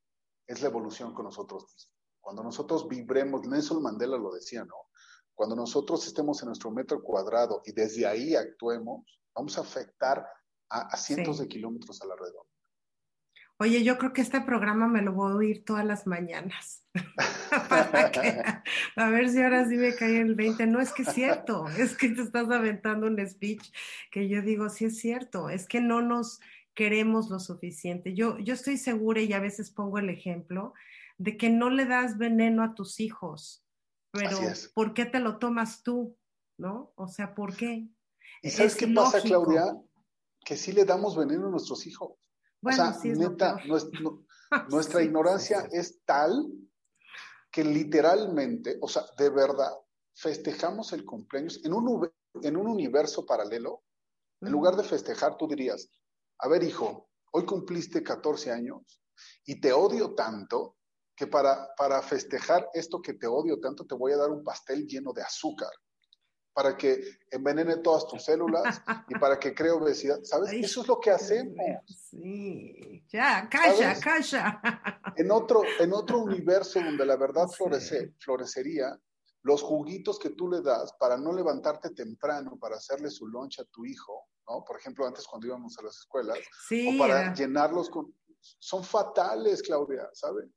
es 0.47 0.61
la 0.61 0.69
evolución 0.69 1.13
con 1.13 1.25
nosotros 1.25 1.63
mismos. 1.63 1.93
Cuando 2.19 2.43
nosotros 2.43 2.87
vibremos, 2.87 3.47
Nelson 3.47 3.81
Mandela 3.81 4.17
lo 4.17 4.31
decía, 4.31 4.63
¿no? 4.63 4.75
Cuando 5.33 5.55
nosotros 5.55 6.05
estemos 6.05 6.41
en 6.41 6.47
nuestro 6.47 6.69
metro 6.71 7.01
cuadrado 7.01 7.61
y 7.65 7.71
desde 7.71 8.05
ahí 8.05 8.35
actuemos, 8.35 9.19
vamos 9.33 9.57
a 9.57 9.61
afectar 9.61 10.25
a, 10.69 10.95
cientos 10.97 11.39
de 11.39 11.47
kilómetros 11.47 12.01
a 12.01 12.05
la 12.05 12.15
redonda. 12.15 12.49
Oye, 13.57 13.83
yo 13.83 13.97
creo 13.97 14.13
que 14.13 14.21
este 14.21 14.41
programa 14.41 14.87
me 14.87 15.01
lo 15.01 15.13
voy 15.13 15.31
a 15.31 15.35
oír 15.35 15.65
todas 15.65 15.85
las 15.85 16.07
mañanas. 16.07 16.87
a 18.95 19.09
ver 19.09 19.29
si 19.29 19.41
ahora 19.41 19.67
sí 19.67 19.75
me 19.75 19.93
cae 19.95 20.21
el 20.21 20.35
20. 20.35 20.67
No, 20.67 20.79
es 20.79 20.93
que 20.93 21.03
es 21.03 21.13
cierto, 21.13 21.67
es 21.69 21.97
que 21.97 22.09
te 22.09 22.21
estás 22.21 22.49
aventando 22.49 23.07
un 23.07 23.25
speech 23.27 23.71
que 24.11 24.29
yo 24.29 24.41
digo, 24.41 24.69
sí 24.69 24.85
es 24.85 24.97
cierto, 24.99 25.49
es 25.49 25.67
que 25.67 25.81
no 25.81 26.01
nos 26.01 26.39
queremos 26.73 27.29
lo 27.29 27.39
suficiente. 27.39 28.13
Yo, 28.13 28.37
yo 28.39 28.53
estoy 28.53 28.77
segura 28.77 29.21
y 29.21 29.33
a 29.33 29.39
veces 29.39 29.71
pongo 29.71 29.99
el 29.99 30.09
ejemplo 30.09 30.73
de 31.17 31.37
que 31.37 31.49
no 31.49 31.69
le 31.69 31.85
das 31.85 32.17
veneno 32.17 32.63
a 32.63 32.73
tus 32.73 32.99
hijos, 32.99 33.63
pero 34.11 34.37
¿por 34.73 34.93
qué 34.93 35.05
te 35.05 35.19
lo 35.19 35.37
tomas 35.37 35.83
tú? 35.83 36.17
¿No? 36.57 36.93
O 36.95 37.07
sea, 37.07 37.33
¿por 37.33 37.55
qué? 37.55 37.87
¿Y 38.41 38.49
sabes 38.49 38.75
qué 38.75 38.87
pasa, 38.87 39.21
Claudia? 39.21 39.77
Que 40.43 40.57
sí 40.57 40.71
le 40.71 40.85
damos 40.85 41.15
veneno 41.15 41.47
a 41.47 41.49
nuestros 41.51 41.85
hijos. 41.85 42.17
Bueno, 42.61 42.89
o 42.89 42.93
sea, 42.93 43.13
neta, 43.13 43.57
nuestra, 44.69 45.03
ignorancia 45.03 45.67
es 45.71 46.01
tal 46.05 46.51
que 47.51 47.63
literalmente, 47.63 48.77
o 48.81 48.87
sea, 48.87 49.03
de 49.17 49.29
verdad, 49.29 49.71
festejamos 50.13 50.93
el 50.93 51.05
cumpleaños 51.05 51.59
en 51.63 51.73
un, 51.73 52.09
en 52.41 52.57
un 52.57 52.67
universo 52.67 53.25
paralelo. 53.25 53.83
En 54.39 54.51
lugar 54.51 54.75
de 54.75 54.83
festejar, 54.83 55.37
tú 55.37 55.47
dirías, 55.47 55.89
a 56.39 56.47
ver, 56.47 56.63
hijo, 56.63 57.09
hoy 57.31 57.45
cumpliste 57.45 58.01
14 58.01 58.51
años 58.51 59.01
y 59.45 59.59
te 59.59 59.73
odio 59.73 60.15
tanto 60.15 60.77
que 61.15 61.27
para, 61.27 61.69
para 61.75 62.01
festejar 62.01 62.67
esto 62.73 63.01
que 63.01 63.13
te 63.13 63.27
odio 63.27 63.59
tanto, 63.59 63.85
te 63.85 63.95
voy 63.95 64.13
a 64.13 64.17
dar 64.17 64.31
un 64.31 64.43
pastel 64.43 64.87
lleno 64.87 65.13
de 65.13 65.21
azúcar 65.21 65.71
para 66.53 66.75
que 66.75 67.01
envenene 67.29 67.77
todas 67.77 68.07
tus 68.07 68.23
células 68.23 68.81
y 69.07 69.15
para 69.15 69.39
que 69.39 69.53
cree 69.53 69.71
obesidad. 69.71 70.19
¿Sabes? 70.23 70.51
Eso 70.53 70.81
es 70.81 70.87
lo 70.87 70.99
que 70.99 71.11
hacemos. 71.11 71.55
Sí, 71.87 73.03
ya, 73.07 73.47
calla, 73.49 73.99
calla. 73.99 74.61
En 75.15 75.31
otro, 75.31 75.61
en 75.79 75.93
otro 75.93 76.19
universo 76.19 76.79
donde 76.79 77.05
la 77.05 77.15
verdad 77.15 77.47
florece, 77.47 78.13
florecería, 78.19 78.97
los 79.43 79.61
juguitos 79.63 80.19
que 80.19 80.31
tú 80.31 80.49
le 80.49 80.61
das 80.61 80.93
para 80.99 81.17
no 81.17 81.33
levantarte 81.33 81.89
temprano, 81.91 82.57
para 82.59 82.75
hacerle 82.75 83.09
su 83.09 83.27
lunch 83.27 83.59
a 83.59 83.65
tu 83.65 83.85
hijo, 83.85 84.27
¿no? 84.47 84.63
Por 84.63 84.77
ejemplo, 84.77 85.07
antes 85.07 85.25
cuando 85.25 85.47
íbamos 85.47 85.77
a 85.79 85.83
las 85.83 85.97
escuelas, 85.97 86.37
o 86.37 86.97
para 86.97 87.33
llenarlos 87.33 87.89
con... 87.89 88.13
Son 88.59 88.83
fatales, 88.83 89.61
Claudia, 89.61 90.09
¿sabes? 90.13 90.47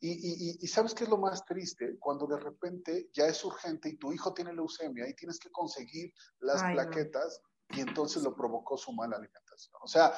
Y, 0.00 0.66
¿sabes 0.66 0.94
qué 0.94 1.04
es 1.04 1.10
lo 1.10 1.18
más 1.18 1.44
triste? 1.44 1.96
Cuando 1.98 2.26
de 2.26 2.38
repente 2.38 3.10
ya 3.12 3.26
es 3.26 3.44
urgente 3.44 3.88
y 3.90 3.96
tu 3.96 4.12
hijo 4.12 4.32
tiene 4.32 4.52
leucemia 4.52 5.08
y 5.08 5.14
tienes 5.14 5.38
que 5.38 5.50
conseguir 5.50 6.12
las 6.40 6.62
plaquetas 6.62 7.40
y 7.70 7.80
entonces 7.80 8.22
lo 8.22 8.34
provocó 8.34 8.76
su 8.76 8.92
mala 8.92 9.16
alimentación. 9.16 9.74
O 9.82 9.86
sea, 9.86 10.12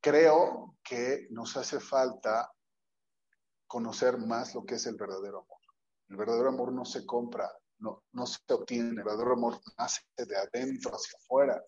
creo 0.00 0.76
que 0.82 1.28
nos 1.30 1.56
hace 1.56 1.80
falta 1.80 2.52
conocer 3.66 4.18
más 4.18 4.54
lo 4.54 4.64
que 4.64 4.76
es 4.76 4.86
el 4.86 4.96
verdadero 4.96 5.38
amor. 5.38 5.58
El 6.08 6.16
verdadero 6.16 6.48
amor 6.48 6.72
no 6.72 6.84
se 6.84 7.04
compra, 7.04 7.50
no, 7.78 8.04
no 8.12 8.26
se 8.26 8.38
obtiene. 8.52 8.88
El 8.88 9.04
verdadero 9.04 9.34
amor 9.34 9.60
nace 9.76 10.02
de 10.16 10.36
adentro 10.36 10.92
hacia 10.94 11.18
afuera 11.18 11.62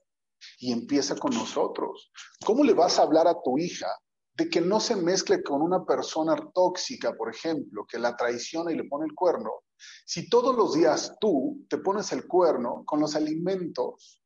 y 0.58 0.72
empieza 0.72 1.16
con 1.16 1.32
nosotros. 1.34 2.10
¿Cómo 2.44 2.64
le 2.64 2.72
vas 2.72 2.98
a 2.98 3.02
hablar 3.02 3.28
a 3.28 3.40
tu 3.42 3.58
hija 3.58 3.88
de 4.40 4.48
que 4.48 4.62
no 4.62 4.80
se 4.80 4.96
mezcle 4.96 5.42
con 5.42 5.60
una 5.60 5.84
persona 5.84 6.34
tóxica, 6.54 7.14
por 7.14 7.28
ejemplo, 7.28 7.84
que 7.86 7.98
la 7.98 8.16
traiciona 8.16 8.72
y 8.72 8.74
le 8.74 8.84
pone 8.84 9.04
el 9.04 9.14
cuerno, 9.14 9.50
si 10.06 10.30
todos 10.30 10.56
los 10.56 10.72
días 10.72 11.14
tú 11.20 11.66
te 11.68 11.76
pones 11.76 12.10
el 12.12 12.26
cuerno 12.26 12.82
con 12.86 13.00
los 13.00 13.14
alimentos 13.16 14.22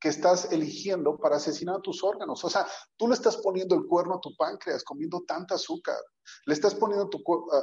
que 0.00 0.08
estás 0.08 0.50
eligiendo 0.52 1.18
para 1.18 1.36
asesinar 1.36 1.76
a 1.76 1.82
tus 1.82 2.02
órganos. 2.02 2.42
O 2.42 2.48
sea, 2.48 2.66
tú 2.96 3.08
le 3.08 3.14
estás 3.14 3.36
poniendo 3.36 3.74
el 3.74 3.86
cuerno 3.86 4.14
a 4.14 4.20
tu 4.20 4.34
páncreas 4.38 4.82
comiendo 4.84 5.24
tanta 5.26 5.56
azúcar. 5.56 5.98
Le 6.46 6.54
estás 6.54 6.74
poniendo 6.74 7.10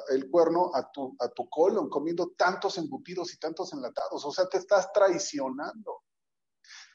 el 0.10 0.30
cuerno 0.30 0.70
a 0.76 0.92
tu, 0.92 1.16
a 1.20 1.30
tu 1.30 1.50
colon 1.50 1.90
comiendo 1.90 2.34
tantos 2.38 2.78
embutidos 2.78 3.34
y 3.34 3.40
tantos 3.40 3.74
enlatados. 3.74 4.24
O 4.24 4.32
sea, 4.32 4.46
te 4.48 4.60
estás 4.60 4.92
traicionando. 4.94 6.04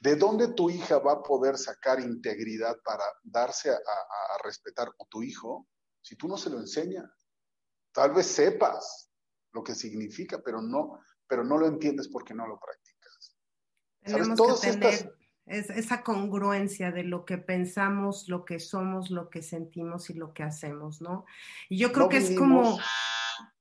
¿De 0.00 0.16
dónde 0.16 0.48
tu 0.54 0.70
hija 0.70 0.98
va 0.98 1.12
a 1.12 1.22
poder 1.22 1.58
sacar 1.58 2.00
integridad 2.00 2.74
para 2.82 3.04
darse 3.22 3.70
a, 3.70 3.76
respetar 4.42 4.88
a 4.88 5.04
tu 5.10 5.22
hijo 5.22 5.68
si 6.00 6.16
tú 6.16 6.26
no 6.26 6.38
se 6.38 6.48
lo 6.48 6.58
enseñas? 6.58 7.10
Tal 7.92 8.14
vez 8.14 8.26
sepas 8.26 9.10
lo 9.52 9.62
que 9.62 9.74
significa, 9.74 10.40
pero 10.42 10.62
no, 10.62 11.00
pero 11.26 11.44
no 11.44 11.58
lo 11.58 11.66
entiendes 11.66 12.08
porque 12.08 12.34
no 12.34 12.46
lo 12.46 12.58
practicas. 12.58 13.36
Tenemos 14.00 14.60
que 14.62 14.70
tener 14.70 15.14
esa 15.44 16.02
congruencia 16.02 16.92
de 16.92 17.04
lo 17.04 17.26
que 17.26 17.36
pensamos, 17.36 18.26
lo 18.28 18.46
que 18.46 18.58
somos, 18.58 19.10
lo 19.10 19.28
que 19.28 19.42
sentimos 19.42 20.08
y 20.08 20.14
lo 20.14 20.32
que 20.32 20.44
hacemos, 20.44 21.02
¿no? 21.02 21.26
Y 21.68 21.76
yo 21.76 21.92
creo 21.92 22.08
que 22.08 22.18
es 22.18 22.38
como, 22.38 22.78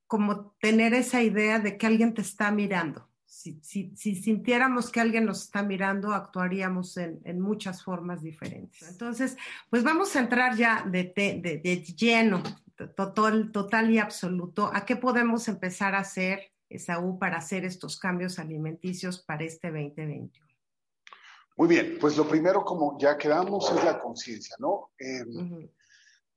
como 0.08 0.52
tener 0.62 0.94
esa 0.94 1.22
idea 1.22 1.60
de 1.60 1.78
que 1.78 1.88
alguien 1.88 2.14
te 2.14 2.22
está 2.22 2.52
mirando 2.52 3.09
si, 3.40 3.96
sintiéramos 3.96 4.92
que 4.92 5.00
alguien 5.00 5.26
nos 5.26 5.44
está 5.44 5.64
mirando, 5.64 6.12
actuaríamos 6.12 6.98
en, 6.98 7.40
muchas 7.40 7.84
formas 7.84 8.22
diferentes. 8.22 8.88
Entonces, 8.90 9.38
pues 9.70 9.84
vamos 9.84 10.16
a 10.16 10.20
entrar 10.20 10.56
ya 10.56 10.84
de, 10.86 11.14
de, 11.16 11.84
lleno, 11.96 12.44
total, 12.96 13.52
total 13.52 13.92
y 13.92 13.98
absoluto, 13.98 14.70
a 14.74 14.86
qué 14.86 14.98
podemos 14.98 15.48
empezar 15.48 15.96
a 15.96 16.00
hacer, 16.00 16.52
Esaú, 16.68 17.18
para 17.18 17.38
hacer 17.38 17.64
estos 17.64 17.98
cambios 17.98 18.40
alimenticios 18.40 19.20
para 19.20 19.46
este 19.46 19.70
2021. 19.70 20.32
Muy 21.56 21.68
bien, 21.68 21.98
pues 22.00 22.18
lo 22.18 22.28
primero, 22.28 22.64
como 22.64 22.98
ya 23.00 23.18
quedamos, 23.18 23.72
es 23.72 23.84
la 23.84 24.00
conciencia, 24.00 24.56
¿no? 24.60 24.92
Em, 24.98 25.70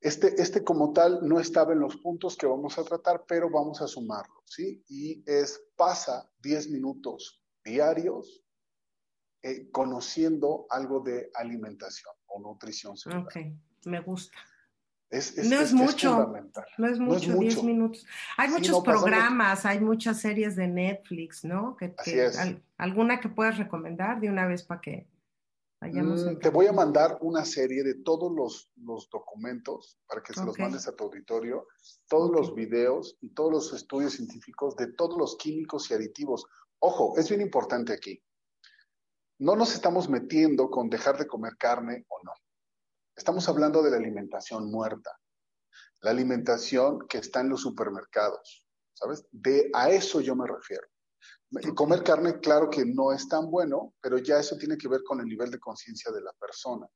este, 0.03 0.41
este 0.43 0.65
como 0.65 0.93
tal 0.93 1.21
no 1.23 1.39
estaba 1.39 1.73
en 1.73 1.79
los 1.79 1.97
puntos 1.97 2.37
que 2.37 2.47
vamos 2.47 2.77
a 2.77 2.85
tratar, 2.85 3.25
pero 3.27 3.49
vamos 3.49 3.81
a 3.81 3.87
sumarlo, 3.87 4.43
¿sí? 4.45 4.85
Y 4.89 5.23
es 5.27 5.63
pasa 5.77 6.29
10 6.43 6.71
minutos 6.71 7.41
diarios 7.65 8.43
eh, 9.43 9.71
conociendo 9.71 10.67
algo 10.71 11.01
de 11.01 11.31
alimentación 11.35 12.13
o 12.27 12.41
nutrición 12.41 12.97
celular. 12.97 13.25
Ok, 13.25 13.37
me 13.85 14.01
gusta. 14.01 14.37
no, 15.11 15.61
es 15.61 15.73
mucho, 15.73 16.33
no 16.79 16.89
es 16.89 16.99
mucho, 16.99 17.39
10 17.39 17.63
minutos. 17.63 18.05
Hay 18.37 18.51
muchos 18.51 18.83
programas, 18.83 19.65
hay 19.65 19.79
muchas 19.79 20.21
series 20.21 20.57
de 20.57 20.67
Netflix, 20.67 21.45
¿no? 21.45 21.77
Que, 21.77 21.95
¿Alguna 22.77 23.21
que 23.21 23.29
puedas 23.29 23.57
recomendar 23.57 24.21
de 24.21 24.31
una 24.31 24.49
vez 24.49 24.65
para 24.65 24.81
que 24.81 25.12
Mm, 25.91 26.39
te 26.39 26.49
voy 26.51 26.67
a 26.67 26.73
mandar 26.73 27.19
una 27.23 27.45
serie 27.45 27.83
de 27.83 27.95
todos 27.95 28.31
los, 28.33 28.71
documentos 29.11 29.99
para 30.07 30.23
que 30.23 30.33
se 30.33 30.45
los 30.45 30.57
mandes 30.57 30.87
a 30.87 30.95
tu 30.95 31.05
auditorio, 31.05 31.67
todos 32.09 32.31
los 32.31 32.55
videos 32.55 33.17
y 33.21 33.31
todos 33.31 33.51
los 33.51 33.73
estudios 33.73 34.13
científicos 34.13 34.77
de 34.77 34.93
todos 34.93 35.19
los 35.19 35.37
químicos 35.37 35.91
y 35.91 35.95
aditivos. 35.95 36.47
Ojo, 36.79 37.19
es 37.19 37.29
bien 37.29 37.41
importante 37.41 37.93
aquí. 37.93 38.23
No 39.39 39.57
nos 39.57 39.75
estamos 39.75 40.09
metiendo 40.09 40.71
con 40.71 40.89
dejar 40.89 41.19
de 41.19 41.27
comer 41.27 41.57
carne 41.59 42.07
o 42.09 42.23
no. 42.25 42.33
Estamos 43.17 43.49
hablando 43.49 43.83
de 43.83 43.91
la 43.91 43.97
alimentación 43.97 44.71
muerta, 44.71 45.19
la 46.01 46.13
alimentación 46.13 47.09
que 47.09 47.19
está 47.19 47.41
en 47.41 47.49
los 47.49 47.61
supermercados, 47.61 48.69
¿sabes? 48.95 49.27
De 49.33 49.69
a 49.75 49.91
eso 49.91 50.21
yo 50.21 50.37
me 50.37 50.47
refiero. 50.47 50.87
Comer 51.75 52.03
carne, 52.03 52.41
claro 52.41 52.71
que 52.71 52.85
no 52.85 53.13
es 53.13 53.29
tan 53.29 53.51
bueno, 53.51 53.95
pero 54.01 54.19
ya 54.19 54.39
eso 54.39 54.57
tiene 54.57 54.79
que 54.79 54.89
ver 54.89 55.03
con 55.05 55.21
el 55.21 55.27
nivel 55.27 55.51
de 55.51 55.59
conciencia 55.59 56.11
de 56.11 56.23
la 56.23 56.33
persona. 56.33 56.87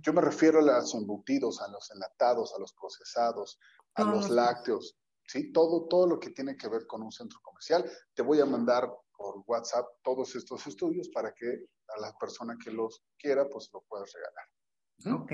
Yo 0.00 0.12
me 0.12 0.20
refiero 0.20 0.58
a 0.58 0.62
los 0.62 0.94
embutidos, 0.94 1.60
a 1.60 1.68
los 1.68 1.90
enlatados, 1.90 2.54
a 2.54 2.58
los 2.58 2.72
procesados, 2.72 3.58
a 3.94 4.04
los 4.04 4.30
lácteos, 4.30 4.96
¿sí? 5.26 5.52
Todo, 5.52 5.86
todo 5.86 6.06
lo 6.06 6.18
que 6.18 6.30
tiene 6.30 6.56
que 6.56 6.68
ver 6.68 6.86
con 6.86 7.02
un 7.02 7.12
centro 7.12 7.38
comercial. 7.42 7.88
Te 8.14 8.22
voy 8.22 8.40
a 8.40 8.46
mandar 8.46 8.90
por 9.16 9.44
WhatsApp 9.46 9.86
todos 10.02 10.34
estos 10.34 10.66
estudios 10.66 11.08
para 11.10 11.32
que 11.32 11.66
a 11.88 12.00
la 12.00 12.16
persona 12.18 12.56
que 12.62 12.70
los 12.70 13.04
quiera, 13.18 13.48
pues 13.48 13.70
lo 13.72 13.82
puedas 13.82 14.12
regalar. 14.12 15.20
Ok, 15.22 15.32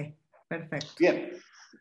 perfecto. 0.49 0.95
Bien, 0.99 1.33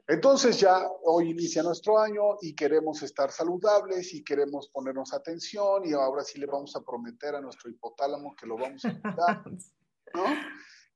entonces 0.08 0.60
ya 0.60 0.88
hoy 1.04 1.32
inicia 1.32 1.64
nuestro 1.64 2.00
año 2.00 2.38
y 2.42 2.56
queremos 2.56 3.02
estar 3.04 3.32
saludables 3.32 4.14
y 4.14 4.24
queremos 4.24 4.70
ponernos 4.70 5.14
atención 5.14 5.86
y 5.86 5.94
ahora 5.94 6.24
sí 6.24 6.40
le 6.40 6.46
vamos 6.46 6.76
a 6.76 6.82
prometer 6.82 7.36
a 7.36 7.42
nuestro 7.42 7.70
hipotálamo 7.70 8.36
que 8.36 8.46
lo 8.46 8.58
vamos 8.58 8.84
a 8.86 9.00
cuidar, 9.00 9.44
¿no? 10.14 10.24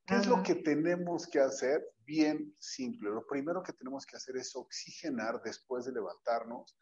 ¿Qué 0.05 0.15
es 0.15 0.27
lo 0.27 0.41
que 0.43 0.55
tenemos 0.55 1.27
que 1.27 1.39
hacer? 1.39 1.85
Bien 2.03 2.53
simple. 2.59 3.09
Lo 3.09 3.25
primero 3.25 3.61
que 3.63 3.73
tenemos 3.73 4.05
que 4.05 4.17
hacer 4.17 4.35
es 4.35 4.55
oxigenar 4.55 5.41
después 5.41 5.85
de 5.85 5.93
levantarnos 5.93 6.77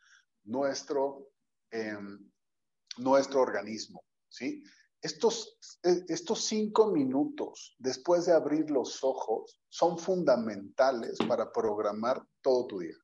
nuestro, 0.45 1.29
em, 1.69 2.31
nuestro 2.97 3.41
organismo, 3.41 4.03
¿sí? 4.29 4.63
Estos, 5.01 5.57
e, 5.83 6.03
estos 6.09 6.45
cinco 6.45 6.91
minutos 6.91 7.75
después 7.79 8.25
de 8.25 8.33
abrir 8.33 8.69
los 8.69 9.03
ojos 9.03 9.61
son 9.69 9.97
fundamentales 9.97 11.17
para 11.27 11.51
programar 11.51 12.21
todo 12.41 12.67
tu 12.67 12.79
día. 12.79 12.95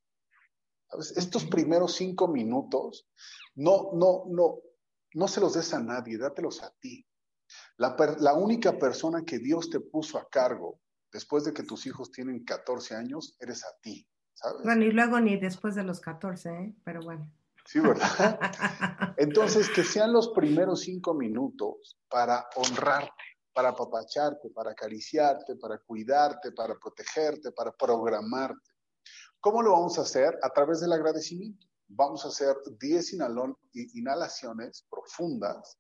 Estos 1.16 1.46
primeros 1.46 1.94
cinco 1.94 2.28
minutos, 2.28 3.08
no, 3.56 3.92
no, 3.94 4.26
no, 4.28 4.60
no 5.14 5.28
se 5.28 5.42
los 5.42 5.54
des 5.54 5.74
a 5.74 5.80
nadie, 5.80 6.18
dátelos 6.18 6.64
a 6.64 6.74
ti. 6.80 7.06
La, 7.78 7.96
la, 8.20 8.34
única 8.34 8.78
persona 8.78 9.24
que 9.24 9.40
Dios 9.40 9.70
te 9.70 9.80
puso 9.80 10.18
a 10.18 10.28
cargo 10.30 10.80
después 11.12 11.44
de 11.44 11.54
que 11.54 11.64
tus 11.64 11.86
hijos 11.86 12.12
tienen 12.12 12.44
14 12.44 12.96
años, 12.96 13.36
eres 13.40 13.64
a 13.64 13.70
ti, 13.82 14.08
¿sabes? 14.34 14.64
Bueno, 14.64 14.84
y 14.84 14.92
luego 14.92 15.20
ni 15.20 15.38
después 15.38 15.76
de 15.76 15.84
los 15.84 16.00
14, 16.00 16.50
¿eh? 16.50 16.76
pero 16.84 17.02
bueno. 17.02 17.32
Sí, 17.66 17.80
¿verdad? 17.80 18.40
Entonces, 19.18 19.70
que 19.70 19.84
sean 19.84 20.14
los 20.14 20.30
primeros 20.30 20.82
cinco 20.82 21.14
minutos 21.14 21.98
para 22.10 22.48
honrarte, 22.56 23.24
para 23.54 23.70
apapacharte, 23.70 24.50
para 24.50 24.72
acariciarte, 24.72 25.56
para 25.56 25.78
cuidarte, 25.80 26.52
para 26.52 26.78
protegerte, 26.78 27.52
para 27.52 27.72
programarte. 27.72 28.72
¿Cómo 29.40 29.62
lo 29.62 29.72
vamos 29.72 29.98
a 29.98 30.02
hacer? 30.02 30.38
A 30.42 30.50
través 30.50 30.82
del 30.82 30.92
agradecimiento. 30.92 31.66
Vamos 31.88 32.26
a 32.26 32.30
hacer 32.30 32.56
10 32.80 33.14
inhalaciones 33.94 34.86
profundas. 34.90 35.78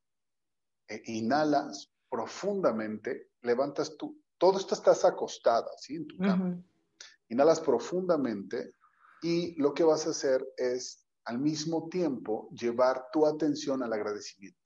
E 0.87 1.01
inhalas 1.05 1.91
profundamente, 2.09 3.31
levantas 3.41 3.97
tú, 3.97 4.21
todo 4.37 4.59
esto 4.59 4.75
estás 4.75 5.03
acostada, 5.03 5.69
¿sí? 5.77 5.95
En 5.95 6.07
tu 6.07 6.17
cama. 6.17 6.63
Inhalas 7.29 7.59
profundamente 7.59 8.75
y 9.21 9.59
lo 9.59 9.73
que 9.73 9.83
vas 9.83 10.05
a 10.05 10.11
hacer 10.11 10.45
es 10.57 11.04
al 11.25 11.39
mismo 11.39 11.89
tiempo 11.89 12.49
llevar 12.51 13.07
tu 13.11 13.25
atención 13.25 13.83
al 13.83 13.93
agradecimiento. 13.93 14.59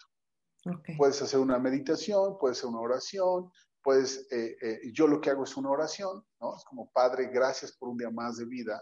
Puedes 0.98 1.22
hacer 1.22 1.40
una 1.40 1.58
meditación, 1.58 2.38
puedes 2.38 2.58
hacer 2.58 2.70
una 2.70 2.82
oración, 2.82 3.50
puedes, 3.82 4.28
eh, 4.32 4.58
eh, 4.62 4.80
yo 4.94 5.08
lo 5.08 5.22
que 5.22 5.30
hago 5.30 5.46
es 5.46 5.56
una 5.56 5.70
oración, 5.70 6.24
¿no? 6.42 6.56
Es 6.56 6.64
como, 6.66 6.92
Padre, 6.92 7.28
gracias 7.28 7.72
por 7.78 7.90
un 7.90 7.98
día 7.98 8.10
más 8.10 8.38
de 8.38 8.46
vida. 8.46 8.82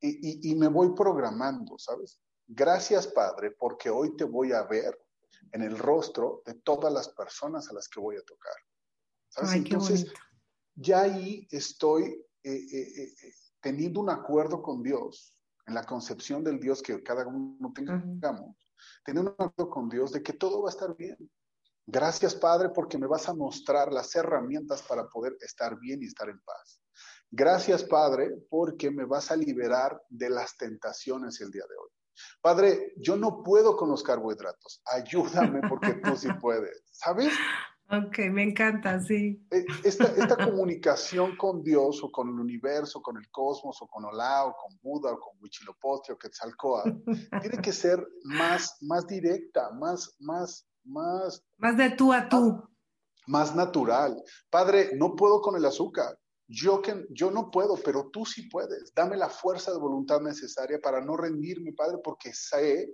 Y, 0.00 0.50
y, 0.50 0.54
me 0.56 0.68
voy 0.68 0.92
programando, 0.94 1.78
¿sabes? 1.78 2.20
Gracias, 2.46 3.06
Padre, 3.06 3.52
porque 3.52 3.88
hoy 3.88 4.16
te 4.16 4.24
voy 4.24 4.52
a 4.52 4.64
ver 4.64 5.00
en 5.52 5.62
el 5.62 5.78
rostro 5.78 6.42
de 6.44 6.54
todas 6.54 6.92
las 6.92 7.08
personas 7.10 7.70
a 7.70 7.74
las 7.74 7.88
que 7.88 8.00
voy 8.00 8.16
a 8.16 8.22
tocar. 8.22 8.54
¿sabes? 9.28 9.52
Entonces, 9.54 10.12
ya 10.74 11.02
ahí 11.02 11.46
estoy 11.50 12.22
eh, 12.42 13.14
teniendo 13.62 14.00
un 14.00 14.10
acuerdo 14.10 14.60
con 14.60 14.82
Dios 14.82 15.33
en 15.66 15.74
la 15.74 15.84
concepción 15.84 16.44
del 16.44 16.60
Dios 16.60 16.82
que 16.82 17.02
cada 17.02 17.26
uno 17.26 17.72
tengamos, 17.74 18.56
tener 19.04 19.22
un 19.22 19.28
acuerdo 19.28 19.70
con 19.70 19.88
Dios 19.88 20.12
de 20.12 20.22
que 20.22 20.32
todo 20.32 20.62
va 20.62 20.68
a 20.68 20.72
estar 20.72 20.96
bien. 20.96 21.16
Gracias, 21.86 22.34
Padre, 22.34 22.70
porque 22.70 22.98
me 22.98 23.06
vas 23.06 23.28
a 23.28 23.34
mostrar 23.34 23.92
las 23.92 24.14
herramientas 24.14 24.82
para 24.82 25.06
poder 25.08 25.36
estar 25.40 25.78
bien 25.78 26.02
y 26.02 26.06
estar 26.06 26.28
en 26.28 26.40
paz. 26.40 26.80
Gracias, 27.30 27.84
Padre, 27.84 28.30
porque 28.48 28.90
me 28.90 29.04
vas 29.04 29.30
a 29.30 29.36
liberar 29.36 30.00
de 30.08 30.30
las 30.30 30.56
tentaciones 30.56 31.40
el 31.40 31.50
día 31.50 31.64
de 31.68 31.74
hoy. 31.76 31.90
Padre, 32.40 32.92
yo 32.96 33.16
no 33.16 33.42
puedo 33.42 33.76
con 33.76 33.90
los 33.90 34.02
carbohidratos. 34.02 34.80
Ayúdame 34.86 35.60
porque 35.68 35.94
tú 35.94 36.16
sí 36.16 36.28
puedes. 36.40 36.82
¿Sabes? 36.92 37.32
Ok, 37.90 38.18
me 38.30 38.42
encanta, 38.42 38.98
sí. 38.98 39.46
Eh, 39.50 39.64
esta, 39.84 40.04
esta 40.04 40.36
comunicación 40.36 41.36
con 41.36 41.62
Dios 41.62 42.02
o 42.02 42.10
con 42.10 42.28
el 42.28 42.40
universo, 42.40 43.02
con 43.02 43.18
el 43.18 43.30
cosmos 43.30 43.80
o 43.82 43.86
con 43.86 44.06
Olá 44.06 44.46
o 44.46 44.56
con 44.56 44.78
Buda 44.82 45.12
o 45.12 45.20
con 45.20 45.36
Huitzilopochtli 45.40 46.14
o 46.14 46.18
Quetzalcoatl, 46.18 46.90
tiene 47.42 47.58
que 47.62 47.72
ser 47.72 48.04
más, 48.24 48.78
más 48.80 49.06
directa, 49.06 49.70
más, 49.72 50.16
más, 50.18 50.66
más... 50.84 51.44
Más 51.58 51.76
de 51.76 51.90
tú 51.90 52.12
a 52.12 52.28
tú. 52.28 52.62
Más, 53.26 53.54
natural. 53.54 54.22
Padre, 54.48 54.92
no 54.94 55.14
puedo 55.14 55.42
con 55.42 55.56
el 55.56 55.64
azúcar. 55.64 56.18
Yo, 56.46 56.82
que, 56.82 57.06
yo 57.10 57.30
no 57.30 57.50
puedo, 57.50 57.76
pero 57.76 58.10
tú 58.10 58.24
sí 58.24 58.48
puedes. 58.48 58.92
Dame 58.94 59.16
la 59.16 59.28
fuerza 59.28 59.72
de 59.72 59.78
voluntad 59.78 60.20
necesaria 60.20 60.78
para 60.80 61.00
no 61.00 61.16
rendirme, 61.16 61.72
Padre, 61.72 61.98
porque 62.02 62.32
sé 62.34 62.90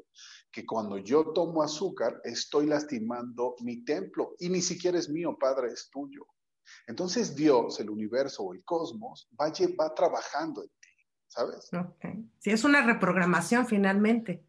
que 0.52 0.66
cuando 0.66 0.98
yo 0.98 1.32
tomo 1.32 1.62
azúcar 1.62 2.20
estoy 2.24 2.66
lastimando 2.66 3.54
mi 3.60 3.84
templo 3.84 4.34
y 4.38 4.48
ni 4.48 4.60
siquiera 4.60 4.98
es 4.98 5.08
mío, 5.08 5.36
Padre, 5.38 5.68
es 5.68 5.88
tuyo. 5.90 6.26
Entonces 6.86 7.34
Dios, 7.34 7.80
el 7.80 7.90
universo 7.90 8.44
o 8.44 8.54
el 8.54 8.64
cosmos 8.64 9.28
va, 9.40 9.52
va 9.80 9.94
trabajando 9.94 10.62
en 10.62 10.68
ti, 10.68 10.88
¿sabes? 11.28 11.70
Sí, 12.38 12.50
es 12.50 12.64
una 12.64 12.84
reprogramación 12.84 13.66
finalmente. 13.66 14.44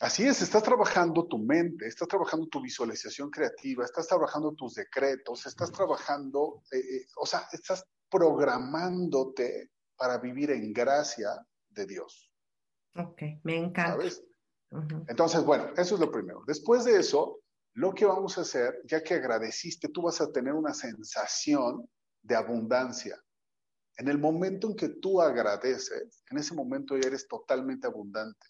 Así 0.00 0.24
es, 0.24 0.42
estás 0.42 0.64
trabajando 0.64 1.28
tu 1.28 1.38
mente, 1.38 1.86
estás 1.86 2.08
trabajando 2.08 2.48
tu 2.48 2.60
visualización 2.60 3.30
creativa, 3.30 3.84
estás 3.84 4.08
trabajando 4.08 4.52
tus 4.52 4.74
decretos, 4.74 5.46
estás 5.46 5.70
trabajando, 5.70 6.62
eh, 6.72 6.78
eh, 6.78 7.06
o 7.20 7.26
sea, 7.26 7.46
estás 7.52 7.84
programándote 8.10 9.70
para 9.96 10.18
vivir 10.18 10.50
en 10.50 10.72
gracia 10.72 11.30
de 11.68 11.86
Dios. 11.86 12.32
Ok, 12.96 13.22
me 13.44 13.56
encanta. 13.56 13.92
¿Sabes? 13.92 14.24
Entonces, 15.08 15.44
bueno, 15.44 15.70
eso 15.76 15.94
es 15.94 16.00
lo 16.00 16.10
primero. 16.10 16.42
Después 16.46 16.84
de 16.84 16.98
eso, 16.98 17.40
lo 17.74 17.92
que 17.92 18.04
vamos 18.04 18.38
a 18.38 18.42
hacer, 18.42 18.80
ya 18.84 19.02
que 19.02 19.14
agradeciste, 19.14 19.88
tú 19.88 20.02
vas 20.02 20.20
a 20.20 20.30
tener 20.30 20.54
una 20.54 20.74
sensación 20.74 21.88
de 22.22 22.36
abundancia. 22.36 23.22
En 23.96 24.08
el 24.08 24.18
momento 24.18 24.68
en 24.68 24.76
que 24.76 24.88
tú 24.88 25.20
agradeces, 25.20 26.22
en 26.30 26.38
ese 26.38 26.54
momento 26.54 26.96
ya 26.96 27.08
eres 27.08 27.28
totalmente 27.28 27.86
abundante, 27.86 28.46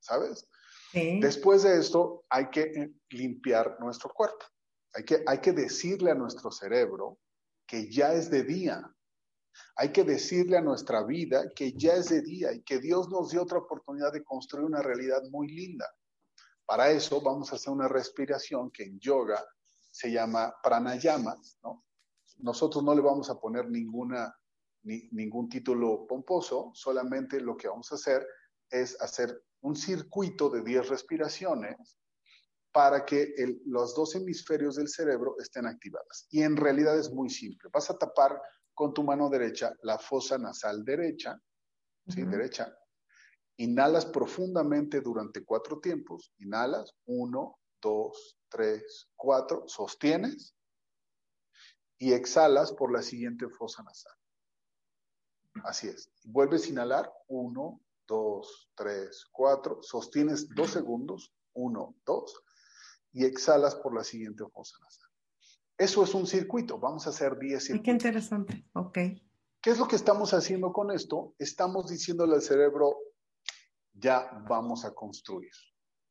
¿sabes? 0.00 0.46
Después 0.92 1.62
de 1.62 1.78
esto, 1.78 2.24
hay 2.28 2.50
que 2.50 2.62
eh, 2.62 2.92
limpiar 3.10 3.76
nuestro 3.78 4.10
cuerpo. 4.10 4.44
Hay 4.92 5.04
que, 5.04 5.22
hay 5.26 5.38
que 5.38 5.52
decirle 5.52 6.10
a 6.10 6.16
nuestro 6.16 6.50
cerebro 6.50 7.18
que 7.66 7.88
ya 7.90 8.12
es 8.12 8.28
de 8.28 8.42
día, 8.42 8.92
hay 9.76 9.92
que 9.92 10.04
decirle 10.04 10.56
a 10.56 10.62
nuestra 10.62 11.02
vida 11.04 11.50
que 11.54 11.72
ya 11.72 11.94
es 11.94 12.08
de 12.08 12.22
día 12.22 12.52
y 12.52 12.62
que 12.62 12.78
Dios 12.78 13.08
nos 13.08 13.30
dio 13.30 13.42
otra 13.42 13.58
oportunidad 13.58 14.12
de 14.12 14.24
construir 14.24 14.66
una 14.66 14.82
realidad 14.82 15.22
muy 15.30 15.48
linda. 15.48 15.86
Para 16.66 16.90
eso 16.90 17.20
vamos 17.20 17.52
a 17.52 17.56
hacer 17.56 17.72
una 17.72 17.88
respiración 17.88 18.70
que 18.70 18.84
en 18.84 18.98
yoga 19.00 19.44
se 19.90 20.10
llama 20.10 20.54
pranayama, 20.62 21.36
¿no? 21.62 21.84
Nosotros 22.38 22.84
no 22.84 22.94
le 22.94 23.00
vamos 23.00 23.28
a 23.28 23.38
poner 23.38 23.68
ninguna, 23.68 24.34
ningún 24.82 25.48
título 25.48 26.06
pomposo, 26.06 26.70
solamente 26.74 27.40
lo 27.40 27.56
que 27.56 27.68
vamos 27.68 27.90
a 27.92 27.96
hacer 27.96 28.26
es 28.70 29.00
hacer 29.00 29.42
un 29.62 29.76
circuito 29.76 30.48
de 30.48 30.62
10 30.62 30.88
respiraciones 30.88 31.98
para 32.72 33.04
que 33.04 33.34
los 33.66 33.94
dos 33.94 34.14
hemisferios 34.14 34.76
del 34.76 34.88
cerebro 34.88 35.36
estén 35.40 35.66
activadas. 35.66 36.26
Y 36.30 36.42
en 36.42 36.56
realidad 36.56 36.98
es 36.98 37.10
muy 37.10 37.28
simple. 37.28 37.68
Vas 37.72 37.90
a 37.90 37.98
tapar 37.98 38.40
con 38.74 38.94
tu 38.94 39.02
mano 39.02 39.28
derecha 39.28 39.74
la 39.82 39.98
fosa 39.98 40.38
nasal 40.38 40.84
derecha, 40.84 41.40
¿sí? 42.08 42.22
Derecha. 42.22 42.74
Inhalas 43.56 44.06
profundamente 44.06 45.00
durante 45.00 45.44
cuatro 45.44 45.80
tiempos. 45.80 46.32
Inhalas, 46.38 46.94
uno, 47.06 47.58
dos, 47.80 48.38
tres, 48.48 49.08
cuatro, 49.16 49.68
sostienes 49.68 50.54
y 51.98 52.12
exhalas 52.12 52.72
por 52.72 52.90
la 52.90 53.02
siguiente 53.02 53.48
fosa 53.48 53.82
nasal. 53.82 54.14
Así 55.64 55.88
es. 55.88 56.10
Vuelves 56.24 56.64
a 56.64 56.68
inhalar, 56.70 57.12
uno, 57.28 57.80
dos, 58.06 58.70
tres, 58.74 59.26
cuatro, 59.30 59.82
sostienes 59.82 60.48
dos 60.54 60.70
segundos, 60.70 61.32
uno, 61.52 61.94
dos, 62.06 62.42
y 63.12 63.24
exhalas 63.24 63.74
por 63.74 63.94
la 63.94 64.04
siguiente 64.04 64.44
fosa 64.52 64.78
nasal. 64.80 65.09
Eso 65.80 66.04
es 66.04 66.12
un 66.12 66.26
circuito, 66.26 66.78
vamos 66.78 67.06
a 67.06 67.08
hacer 67.08 67.38
10 67.38 67.64
circuitos. 67.64 67.84
Qué 67.86 67.90
interesante, 67.90 68.68
ok. 68.74 68.98
¿Qué 69.62 69.70
es 69.70 69.78
lo 69.78 69.88
que 69.88 69.96
estamos 69.96 70.34
haciendo 70.34 70.74
con 70.74 70.90
esto? 70.90 71.34
Estamos 71.38 71.88
diciéndole 71.88 72.34
al 72.34 72.42
cerebro, 72.42 72.98
ya 73.94 74.30
vamos 74.46 74.84
a 74.84 74.92
construir. 74.92 75.50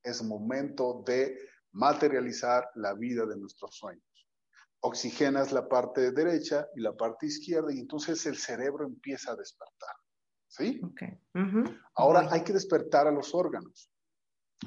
es 0.01 0.23
momento 0.23 1.03
de 1.05 1.37
materializar 1.73 2.67
la 2.75 2.95
vida 2.95 3.27
de 3.27 3.37
nuestros 3.37 3.75
sueños. 3.75 4.03
Oxigenas 4.79 5.51
la 5.51 5.69
parte 5.69 6.13
derecha 6.13 6.67
y 6.75 6.81
la 6.81 6.97
parte 6.97 7.27
izquierda 7.27 7.71
y 7.71 7.77
entonces 7.77 8.25
el 8.25 8.37
cerebro 8.37 8.87
empieza 8.87 9.33
a 9.33 9.35
despertar. 9.35 9.95
¿Sí? 10.47 10.81
Okay. 10.83 11.21
Ahora 11.93 12.27
hay 12.31 12.43
que 12.43 12.53
despertar 12.53 13.05
a 13.05 13.11
los 13.11 13.35
órganos, 13.35 13.91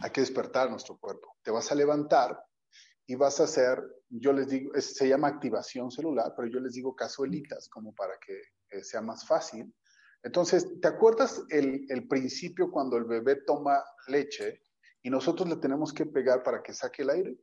hay 0.01 0.11
que 0.11 0.21
despertar 0.21 0.69
a 0.69 0.71
nuestro 0.71 0.97
cuerpo. 0.97 1.35
Te 1.43 1.51
vas 1.51 1.73
a 1.73 1.75
levantar 1.75 2.39
y 3.07 3.15
vas 3.17 3.41
a 3.41 3.45
hacer, 3.45 3.83
yo 4.09 4.33
les 4.33 4.49
digo, 4.49 4.75
es- 4.75 4.95
se 4.97 5.09
llama 5.09 5.29
activación 5.29 5.91
celular, 5.91 6.33
pero 6.37 6.49
yo 6.49 6.61
les 6.61 6.75
digo 6.75 6.95
cazuelitas 6.95 7.69
como 7.69 7.95
para 7.95 8.15
que 8.19 8.41
eh, 8.71 8.83
sea 8.85 9.01
más 9.03 9.27
fácil. 9.27 9.75
Entonces, 10.23 10.81
¿te 10.81 10.89
acuerdas 10.89 11.43
el, 11.51 11.85
el 11.89 12.07
principio 12.09 12.71
cuando 12.71 12.97
el 12.97 13.05
bebé 13.05 13.37
toma 13.45 13.83
leche 14.09 14.63
y 15.03 15.11
nosotros 15.11 15.49
le 15.49 15.57
tenemos 15.57 15.93
que 15.93 16.07
pegar 16.07 16.43
para 16.43 16.63
que 16.63 16.73
saque 16.73 17.03
el 17.03 17.11
aire? 17.11 17.37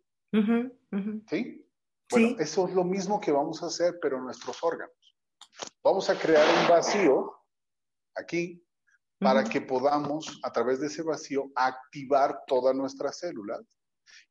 ¿Sí? 1.29 1.65
Bueno, 2.11 2.29
Sí. 2.29 2.35
eso 2.39 2.67
es 2.67 2.73
lo 2.73 2.83
mismo 2.83 3.19
que 3.19 3.31
vamos 3.31 3.61
a 3.61 3.67
hacer, 3.67 3.99
pero 4.01 4.17
en 4.17 4.23
nuestros 4.23 4.63
órganos. 4.63 4.95
Vamos 5.83 6.09
a 6.09 6.17
crear 6.17 6.45
un 6.63 6.69
vacío 6.69 7.31
aquí 8.15 8.65
para 9.19 9.43
que 9.43 9.61
podamos, 9.61 10.39
a 10.43 10.51
través 10.51 10.79
de 10.79 10.87
ese 10.87 11.03
vacío, 11.03 11.51
activar 11.55 12.43
todas 12.47 12.73
nuestras 12.75 13.19
células 13.19 13.61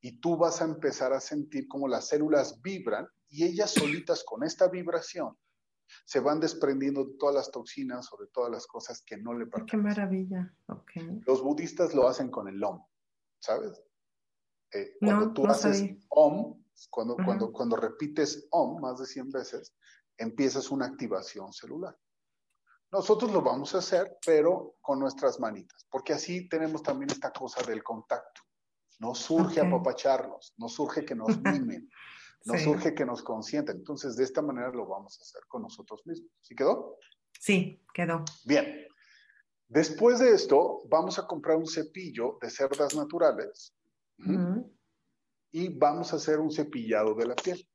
y 0.00 0.20
tú 0.20 0.36
vas 0.36 0.60
a 0.60 0.64
empezar 0.64 1.12
a 1.12 1.20
sentir 1.20 1.66
como 1.68 1.88
las 1.88 2.08
células 2.08 2.60
vibran 2.62 3.06
y 3.28 3.44
ellas 3.44 3.70
solitas 3.72 4.24
con 4.24 4.42
esta 4.44 4.68
vibración 4.68 5.36
se 6.04 6.20
van 6.20 6.38
desprendiendo 6.40 7.04
de 7.04 7.14
todas 7.18 7.34
las 7.34 7.50
toxinas 7.50 8.12
o 8.12 8.18
de 8.18 8.26
todas 8.28 8.50
las 8.50 8.66
cosas 8.66 9.02
que 9.02 9.16
no 9.16 9.32
le 9.32 9.44
Ay, 9.44 9.50
Qué 9.50 9.78
pertenecen. 9.78 9.82
maravilla. 9.82 10.54
Los 11.26 11.42
budistas 11.42 11.94
lo 11.94 12.06
hacen 12.08 12.30
con 12.30 12.46
el 12.48 12.62
OM, 12.62 12.84
¿sabes? 13.38 13.82
Eh, 14.72 14.96
cuando 15.00 15.26
No, 15.26 15.32
tú 15.32 15.44
no 15.44 15.52
haces 15.52 15.78
sabía. 15.78 15.96
OM, 16.10 16.62
cuando, 16.90 17.16
cuando, 17.16 17.52
cuando 17.52 17.76
repites 17.76 18.46
OM 18.50 18.80
más 18.80 18.98
de 18.98 19.06
100 19.06 19.30
veces, 19.30 19.74
empiezas 20.18 20.70
una 20.70 20.86
activación 20.86 21.52
celular. 21.52 21.96
Nosotros 22.90 23.30
lo 23.32 23.42
vamos 23.42 23.74
a 23.74 23.78
hacer, 23.78 24.18
pero 24.24 24.76
con 24.80 24.98
nuestras 24.98 25.38
manitas, 25.40 25.86
porque 25.90 26.12
así 26.12 26.48
tenemos 26.48 26.82
también 26.82 27.10
esta 27.10 27.30
cosa 27.32 27.62
del 27.62 27.82
contacto. 27.82 28.42
Nos 28.98 29.18
surge 29.18 29.60
Ok. 29.60 29.66
apapacharnos, 29.68 30.54
nos 30.58 30.72
surge 30.74 31.04
que 31.04 31.14
nos 31.14 31.40
mimen, 31.42 31.88
Sí. 32.40 32.64
surge 32.64 32.94
que 32.94 33.04
nos 33.04 33.22
consientan. 33.22 33.76
Entonces, 33.76 34.16
de 34.16 34.24
esta 34.24 34.42
manera 34.42 34.70
lo 34.70 34.86
vamos 34.86 35.18
a 35.18 35.22
hacer 35.22 35.42
con 35.48 35.62
nosotros 35.62 36.06
mismos. 36.06 36.30
¿Sí 36.40 36.54
quedó? 36.54 36.96
Sí, 37.38 37.84
quedó. 37.94 38.24
Bien. 38.44 38.86
Después 39.68 40.18
de 40.18 40.30
esto, 40.32 40.80
vamos 40.88 41.18
a 41.18 41.26
comprar 41.26 41.56
un 41.56 41.66
cepillo 41.66 42.38
de 42.40 42.48
cerdas 42.50 42.94
naturales 42.96 43.74
y 45.52 45.68
vamos 45.78 46.12
a 46.12 46.16
hacer 46.16 46.38
un 46.40 46.50
cepillado 46.50 47.14
de 47.14 47.26
la 47.26 47.34
piel. 47.34 47.66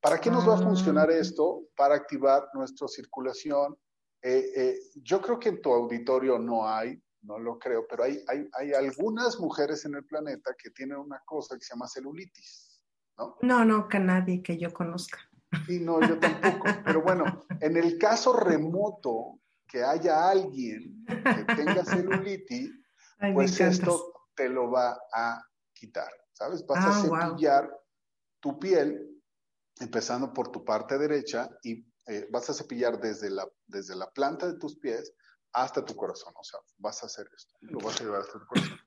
¿Para 0.00 0.18
qué 0.20 0.30
nos 0.30 0.48
va 0.48 0.54
a 0.54 0.62
funcionar 0.62 1.10
Ah. 1.10 1.16
esto? 1.18 1.64
Para 1.76 1.94
activar 1.96 2.48
nuestra 2.54 2.88
circulación. 2.88 3.76
Eh, 4.22 4.44
eh, 4.56 4.78
yo 4.96 5.20
creo 5.20 5.38
que 5.38 5.48
en 5.50 5.60
tu 5.60 5.72
auditorio 5.72 6.38
no 6.38 6.66
hay, 6.66 7.02
no 7.22 7.38
lo 7.38 7.58
creo, 7.58 7.86
pero 7.88 8.04
hay, 8.04 8.22
hay, 8.28 8.48
hay 8.58 8.72
algunas 8.72 9.38
mujeres 9.38 9.84
en 9.84 9.94
el 9.94 10.04
planeta 10.06 10.54
que 10.56 10.70
tienen 10.70 10.98
una 10.98 11.20
cosa 11.24 11.56
que 11.56 11.64
se 11.64 11.74
llama 11.74 11.86
celulitis, 11.88 12.82
¿no? 13.18 13.36
No, 13.42 13.64
no, 13.64 13.88
que 13.88 13.98
nadie 13.98 14.42
que 14.42 14.58
yo 14.58 14.72
conozca. 14.72 15.18
Sí, 15.66 15.80
no, 15.80 16.00
yo 16.00 16.18
tampoco. 16.18 16.66
Pero 16.84 17.02
bueno, 17.02 17.44
en 17.60 17.76
el 17.76 17.98
caso 17.98 18.32
remoto 18.32 19.40
que 19.66 19.82
haya 19.82 20.28
alguien 20.30 21.04
que 21.06 21.54
tenga 21.54 21.84
celulitis, 21.84 22.70
Ay, 23.18 23.34
pues 23.34 23.60
esto 23.60 24.12
te 24.34 24.48
lo 24.48 24.70
va 24.70 24.98
a 25.12 25.42
quitar, 25.74 26.10
¿sabes? 26.32 26.64
Vas 26.66 26.84
Ah, 26.86 26.88
a 27.02 27.08
wow. 27.08 27.18
cepillar 27.20 27.70
tu 28.40 28.58
piel, 28.58 29.20
empezando 29.78 30.32
por 30.32 30.50
tu 30.50 30.64
parte 30.64 30.96
derecha, 30.96 31.50
y 31.62 31.84
eh, 32.06 32.26
vas 32.30 32.48
a 32.48 32.54
cepillar 32.54 32.98
desde 32.98 33.28
la, 33.28 33.46
desde 33.66 33.94
la 33.94 34.10
planta 34.10 34.46
de 34.50 34.58
tus 34.58 34.78
pies 34.78 35.12
hasta 35.52 35.84
tu 35.84 35.94
corazón. 35.94 36.32
O 36.36 36.44
sea, 36.44 36.60
vas 36.78 37.02
a 37.02 37.06
hacer 37.06 37.26
esto, 37.34 37.56
lo 37.60 37.78
vas 37.80 38.00
a 38.00 38.04
llevar 38.04 38.20
hasta 38.22 38.38
tu 38.38 38.46
corazón. 38.46 38.78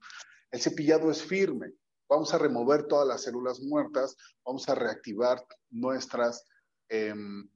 El 0.52 0.62
cepillado 0.62 1.10
es 1.10 1.22
firme. 1.24 1.74
Vamos 2.08 2.34
a 2.34 2.38
remover 2.38 2.84
todas 2.88 3.08
las 3.08 3.24
células 3.24 3.60
muertas, 3.62 4.16
vamos 4.46 4.68
a 4.70 4.76
reactivar 4.76 5.44
nuestras, 5.72 6.46
em, 6.90 7.50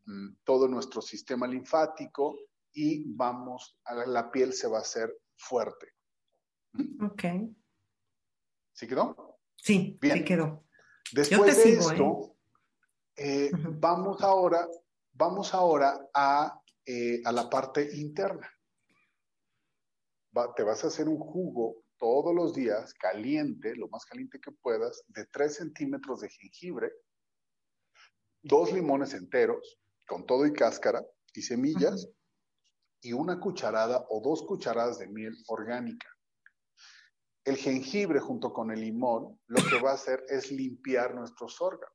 todo 0.43 0.67
nuestro 0.67 1.01
sistema 1.01 1.47
linfático 1.47 2.35
y 2.73 3.03
vamos, 3.13 3.77
a 3.85 3.93
la, 4.05 4.31
piel 4.31 4.53
se 4.53 4.67
va 4.67 4.79
a 4.79 4.81
hacer 4.81 5.15
fuerte. 5.35 5.93
Ok. 7.01 7.23
¿Sí 8.73 8.87
quedó? 8.87 9.39
Sí, 9.55 9.97
Bien. 10.01 10.17
sí 10.17 10.25
quedó. 10.25 10.65
Después 11.11 11.55
te 11.55 11.61
de 11.61 11.81
sigo, 11.81 11.91
esto, 11.91 12.35
eh, 13.15 13.51
Ujú. 13.53 13.75
vamos 13.79 14.21
ahora, 14.21 14.67
vamos 15.13 15.53
ahora 15.53 15.99
a, 16.13 16.61
eh, 16.85 17.21
a 17.25 17.31
la 17.31 17.49
parte 17.49 17.95
interna. 17.95 18.51
Va- 20.35 20.53
te 20.55 20.63
vas 20.63 20.83
a 20.83 20.87
hacer 20.87 21.07
un 21.07 21.19
jugo 21.19 21.83
todos 21.97 22.33
los 22.35 22.53
días, 22.53 22.93
caliente, 22.93 23.75
lo 23.75 23.87
más 23.89 24.05
caliente 24.05 24.39
que 24.39 24.51
puedas, 24.51 25.03
de 25.07 25.25
3 25.27 25.55
centímetros 25.55 26.21
de 26.21 26.29
jengibre, 26.29 26.91
dos 28.43 28.71
limones 28.71 29.13
enteros, 29.13 29.79
con 30.07 30.25
todo 30.25 30.45
y 30.45 30.53
cáscara 30.53 31.03
y 31.33 31.41
semillas, 31.41 32.07
y 33.01 33.13
una 33.13 33.39
cucharada 33.39 34.05
o 34.09 34.21
dos 34.21 34.43
cucharadas 34.45 34.99
de 34.99 35.07
miel 35.07 35.33
orgánica. 35.47 36.07
El 37.45 37.55
jengibre 37.57 38.19
junto 38.19 38.51
con 38.53 38.71
el 38.71 38.81
limón 38.81 39.39
lo 39.47 39.61
que 39.63 39.77
va 39.77 39.91
a 39.91 39.95
hacer 39.95 40.23
es 40.29 40.51
limpiar 40.51 41.15
nuestros 41.15 41.61
órganos. 41.61 41.93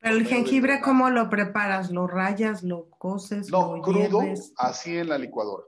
Pero 0.00 0.16
el 0.16 0.26
jengibre. 0.26 0.80
¿cómo 0.82 1.08
lo 1.10 1.28
preparas? 1.30 1.90
¿Lo 1.90 2.06
rayas, 2.06 2.62
lo 2.62 2.90
coces, 2.90 3.50
No, 3.50 3.76
lo 3.76 3.82
crudo, 3.82 4.20
hierves? 4.22 4.52
así 4.56 4.96
en 4.96 5.08
la 5.08 5.18
licuadora, 5.18 5.64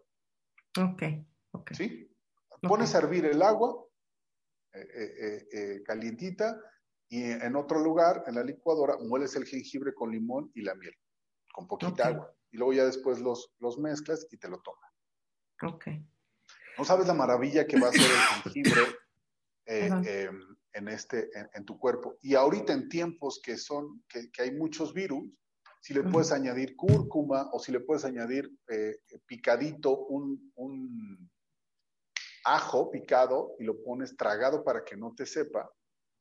Ok, 0.78 1.02
ok. 1.56 1.72
¿sí? 1.74 2.10
Pones 2.62 2.94
a 2.94 2.98
hervir 2.98 3.24
el 3.26 3.42
agua 3.42 3.84
eh, 4.72 4.80
eh, 4.80 5.14
eh, 5.20 5.48
eh, 5.52 5.82
calientita 5.84 6.58
y 7.08 7.22
en 7.22 7.54
otro 7.56 7.78
lugar, 7.80 8.24
en 8.26 8.34
la 8.34 8.42
licuadora, 8.42 8.96
mueles 8.98 9.36
el 9.36 9.44
jengibre 9.46 9.94
con 9.94 10.10
limón 10.10 10.50
y 10.54 10.62
la 10.62 10.74
miel, 10.74 10.94
con 11.54 11.66
poquita 11.68 11.90
Ok. 11.90 12.00
agua. 12.14 12.34
Y 12.50 12.56
luego 12.58 12.72
ya 12.72 12.84
después 12.84 13.20
los, 13.20 13.54
los 13.60 13.78
mezclas 13.78 14.26
y 14.30 14.36
te 14.38 14.48
lo 14.48 14.60
tomas. 14.60 14.90
Ok. 15.62 15.86
No 16.78 16.84
sabes 16.84 17.06
la 17.06 17.14
maravilla 17.14 17.66
que 17.66 17.78
va 17.80 17.86
a 17.86 17.90
hacer 17.90 18.02
el 18.02 18.52
jengibre 18.52 18.80
eh, 19.66 19.90
eh, 20.06 20.30
en, 20.72 20.88
este, 20.88 21.28
en, 21.38 21.48
en 21.54 21.64
tu 21.64 21.78
cuerpo. 21.78 22.16
Y 22.22 22.34
ahorita 22.34 22.72
en 22.72 22.88
tiempos 22.88 23.40
que, 23.42 23.56
son, 23.56 24.04
que, 24.08 24.30
que 24.30 24.42
hay 24.42 24.52
muchos 24.52 24.92
virus, 24.92 25.24
si 25.80 25.94
le 25.94 26.02
puedes 26.02 26.32
añadir 26.32 26.74
cúrcuma 26.74 27.48
o 27.52 27.60
si 27.60 27.70
le 27.70 27.80
puedes 27.80 28.04
añadir 28.04 28.50
eh, 28.68 28.96
picadito 29.26 29.96
un, 30.06 30.52
un 30.56 31.30
ajo 32.46 32.90
picado 32.90 33.54
y 33.58 33.64
lo 33.64 33.82
pones 33.82 34.16
tragado 34.16 34.62
para 34.64 34.84
que 34.84 34.96
no 34.96 35.12
te 35.14 35.26
sepa, 35.26 35.68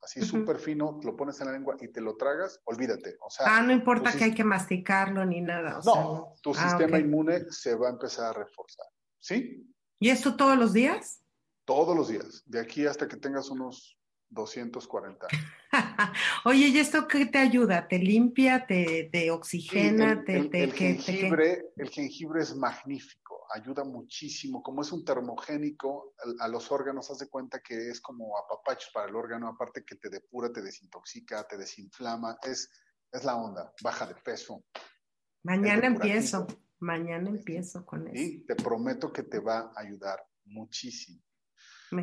así 0.02 0.20
súper 0.22 0.58
fino, 0.58 0.98
lo 1.02 1.16
pones 1.16 1.40
en 1.40 1.46
la 1.46 1.52
lengua 1.52 1.76
y 1.80 1.88
te 1.88 2.00
lo 2.00 2.16
tragas, 2.16 2.60
olvídate. 2.64 3.16
O 3.24 3.30
sea, 3.30 3.46
Ah, 3.48 3.62
no 3.62 3.72
importa 3.72 4.12
que 4.12 4.24
hay 4.24 4.34
que 4.34 4.44
masticarlo 4.44 5.24
ni 5.24 5.40
nada. 5.40 5.78
o 5.78 5.82
no, 5.82 5.92
sea, 6.34 6.42
tu 6.42 6.50
Ah, 6.56 6.68
sistema 6.68 6.98
inmune 6.98 7.44
se 7.50 7.74
va 7.76 7.88
a 7.88 7.90
empezar 7.92 8.26
a 8.26 8.32
reforzar. 8.32 8.86
¿Sí? 9.18 9.64
¿Y 9.98 10.10
esto 10.10 10.36
todos 10.36 10.58
los 10.58 10.72
días? 10.72 11.22
Todos 11.64 11.96
los 11.96 12.08
días, 12.08 12.42
de 12.46 12.60
aquí 12.60 12.86
hasta 12.86 13.08
que 13.08 13.16
tengas 13.16 13.48
unos 13.50 13.95
240. 14.30 15.26
Oye, 16.44 16.68
¿y 16.68 16.78
esto 16.78 17.06
qué 17.08 17.26
te 17.26 17.38
ayuda? 17.38 17.88
¿Te 17.88 17.98
limpia? 17.98 18.66
¿Te, 18.66 19.08
te 19.10 19.20
Sí, 19.22 19.30
oxigena? 19.30 20.12
el, 20.12 20.24
¿Te, 20.24 20.36
el- 20.36 20.50
te 20.50 20.70
jengibre, 20.70 21.66
el 21.76 21.88
jengibre 21.90 22.42
es 22.42 22.54
magnífico, 22.54 23.46
ayuda 23.54 23.84
muchísimo. 23.84 24.62
Como 24.62 24.82
es 24.82 24.92
un 24.92 25.04
termogénico, 25.04 26.14
a, 26.40 26.44
a 26.44 26.48
los 26.48 26.70
órganos, 26.70 27.10
haz 27.10 27.18
de 27.18 27.28
cuenta 27.28 27.60
que 27.60 27.88
es 27.90 28.00
como 28.00 28.36
apapachos 28.38 28.90
para 28.92 29.08
el 29.08 29.16
órgano, 29.16 29.48
aparte 29.48 29.84
que 29.84 29.96
te 29.96 30.08
depura, 30.08 30.52
te 30.52 30.62
desintoxica, 30.62 31.46
te 31.46 31.56
desinflama, 31.58 32.38
es, 32.42 32.70
es 33.12 33.24
la 33.24 33.36
onda, 33.36 33.72
baja 33.82 34.06
de 34.06 34.14
peso. 34.14 34.64
Mañana 35.42 35.86
empiezo. 35.86 36.46
Mañana 36.78 37.30
empiezo 37.30 37.86
con 37.86 38.06
eso. 38.08 38.16
Y 38.22 38.44
te 38.44 38.54
prometo 38.54 39.10
que 39.12 39.22
te 39.22 39.38
va 39.38 39.72
a 39.74 39.80
ayudar 39.80 40.22
muchísimo. 40.44 41.22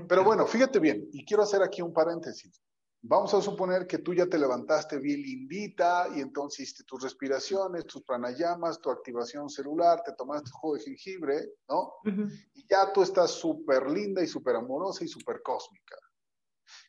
Pero 0.07 0.23
bueno, 0.23 0.45
fíjate 0.47 0.79
bien, 0.79 1.07
y 1.11 1.25
quiero 1.25 1.43
hacer 1.43 1.61
aquí 1.61 1.81
un 1.81 1.93
paréntesis. 1.93 2.61
Vamos 3.05 3.33
a 3.33 3.41
suponer 3.41 3.85
que 3.85 3.97
tú 3.97 4.13
ya 4.13 4.25
te 4.27 4.37
levantaste 4.39 4.97
bien 4.97 5.21
lindita 5.21 6.07
y 6.15 6.21
entonces 6.21 6.61
hiciste 6.61 6.83
tus 6.85 7.03
respiraciones, 7.03 7.85
tus 7.85 8.01
pranayamas, 8.03 8.79
tu 8.79 8.89
activación 8.89 9.49
celular, 9.49 10.01
te 10.05 10.13
tomaste 10.13 10.49
jugo 10.53 10.75
de 10.75 10.83
jengibre, 10.83 11.49
¿no? 11.67 11.91
Ujú. 12.05 12.29
Y 12.53 12.65
ya 12.69 12.93
tú 12.93 13.03
estás 13.03 13.31
súper 13.31 13.89
linda 13.89 14.23
y 14.23 14.27
súper 14.27 14.55
amorosa 14.55 15.03
y 15.03 15.09
súper 15.09 15.41
cósmica. 15.43 15.97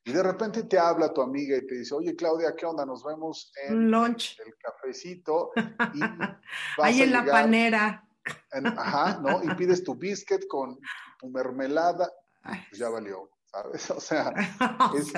Y 0.04 0.12
de 0.12 0.22
repente 0.22 0.62
te 0.62 0.78
habla 0.78 1.12
tu 1.12 1.20
amiga 1.20 1.56
y 1.56 1.66
te 1.66 1.74
dice, 1.74 1.94
oye 1.96 2.14
Claudia, 2.14 2.54
¿qué 2.56 2.64
onda? 2.64 2.86
Nos 2.86 3.02
vemos 3.02 3.50
en 3.66 3.74
Un 3.74 3.90
lunch. 3.90 4.38
el 4.38 4.54
cafecito 4.56 5.50
y 5.94 6.00
Ahí 6.80 7.02
en 7.02 7.12
la 7.12 7.24
panera. 7.26 8.06
en- 8.52 8.66
ajá, 8.68 9.18
¿no? 9.20 9.42
Y 9.42 9.52
pides 9.56 9.82
tu 9.82 9.96
biscuit 9.96 10.46
con 10.46 10.78
tu 11.18 11.28
mermelada, 11.28 12.08
pues 12.44 12.78
ya 12.78 12.88
valió, 12.88 13.30
¿sabes? 13.44 13.90
O 13.90 14.00
sea, 14.00 14.32
es, 14.94 15.12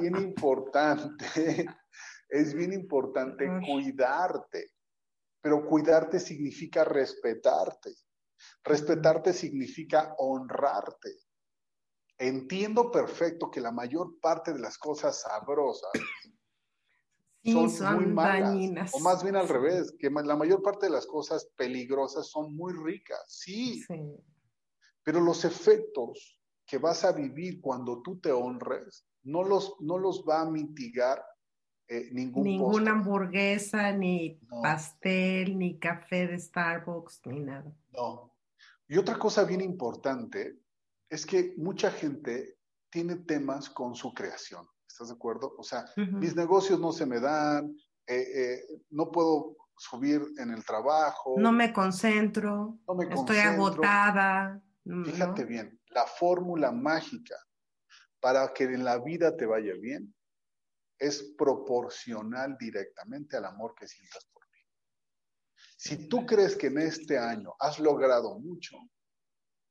bien 0.00 0.16
importante, 0.16 1.66
es 2.28 2.54
bien 2.54 2.72
importante 2.72 3.48
cuidarte, 3.66 4.72
pero 5.40 5.66
cuidarte 5.66 6.18
significa 6.18 6.84
respetarte. 6.84 7.94
Respetarte 8.62 9.32
significa 9.32 10.14
honrarte. 10.18 11.16
Entiendo 12.18 12.90
perfecto 12.90 13.50
que 13.50 13.60
la 13.60 13.72
mayor 13.72 14.18
parte 14.20 14.52
de 14.52 14.60
las 14.60 14.78
cosas 14.78 15.20
sabrosas 15.20 15.90
son, 17.44 17.96
muy 17.96 18.06
malas. 18.06 18.94
O 18.94 19.00
más 19.00 19.22
bien 19.22 19.36
al 19.36 19.48
revés, 19.48 19.94
que 19.98 20.08
la 20.10 20.36
mayor 20.36 20.62
parte 20.62 20.86
de 20.86 20.92
las 20.92 21.06
cosas 21.06 21.46
peligrosas 21.56 22.28
son 22.28 22.54
muy 22.54 22.72
ricas. 22.72 23.24
Sí. 23.28 23.82
sí. 23.82 24.16
Pero 25.02 25.20
los 25.20 25.44
efectos 25.44 26.40
que 26.66 26.78
vas 26.78 27.04
a 27.04 27.12
vivir 27.12 27.60
cuando 27.60 28.02
tú 28.02 28.18
te 28.18 28.32
honres 28.32 29.06
no 29.24 29.42
los, 29.42 29.76
no 29.80 29.98
los 29.98 30.24
va 30.28 30.42
a 30.42 30.50
mitigar 30.50 31.24
eh, 31.88 32.08
ningún 32.12 32.44
Ninguna 32.44 32.92
hamburguesa, 32.92 33.92
ni 33.92 34.40
pastel, 34.62 35.58
ni 35.58 35.78
café 35.78 36.26
de 36.26 36.38
Starbucks, 36.38 37.20
ni 37.26 37.40
nada. 37.40 37.70
No. 37.92 38.32
Y 38.88 38.96
otra 38.96 39.18
cosa 39.18 39.44
bien 39.44 39.60
importante 39.60 40.60
es 41.10 41.26
que 41.26 41.54
mucha 41.58 41.90
gente 41.90 42.58
tiene 42.90 43.16
temas 43.16 43.68
con 43.68 43.94
su 43.94 44.14
creación. 44.14 44.66
¿Estás 44.88 45.08
de 45.08 45.14
acuerdo? 45.14 45.54
O 45.58 45.62
sea, 45.62 45.84
mis 45.96 46.36
negocios 46.36 46.80
no 46.80 46.92
se 46.92 47.04
me 47.04 47.20
dan, 47.20 47.76
eh, 48.06 48.24
eh, 48.34 48.60
no 48.90 49.10
puedo 49.10 49.56
subir 49.76 50.22
en 50.38 50.50
el 50.50 50.64
trabajo. 50.64 51.34
No 51.36 51.52
me 51.52 51.72
concentro, 51.72 52.78
no 52.86 52.94
me 52.94 53.12
estoy 53.12 53.38
agotada. 53.38 54.62
Fíjate 54.84 55.44
bien, 55.44 55.80
la 55.94 56.06
fórmula 56.06 56.72
mágica 56.72 57.36
para 58.20 58.52
que 58.52 58.64
en 58.64 58.84
la 58.84 58.98
vida 58.98 59.36
te 59.36 59.46
vaya 59.46 59.74
bien 59.74 60.14
es 60.98 61.22
proporcional 61.36 62.56
directamente 62.58 63.36
al 63.36 63.44
amor 63.44 63.74
que 63.74 63.86
sientas 63.86 64.26
por 64.32 64.42
mí. 64.50 64.58
Si 65.76 66.08
tú 66.08 66.24
crees 66.26 66.56
que 66.56 66.68
en 66.68 66.78
este 66.78 67.18
año 67.18 67.54
has 67.58 67.78
logrado 67.78 68.38
mucho, 68.38 68.76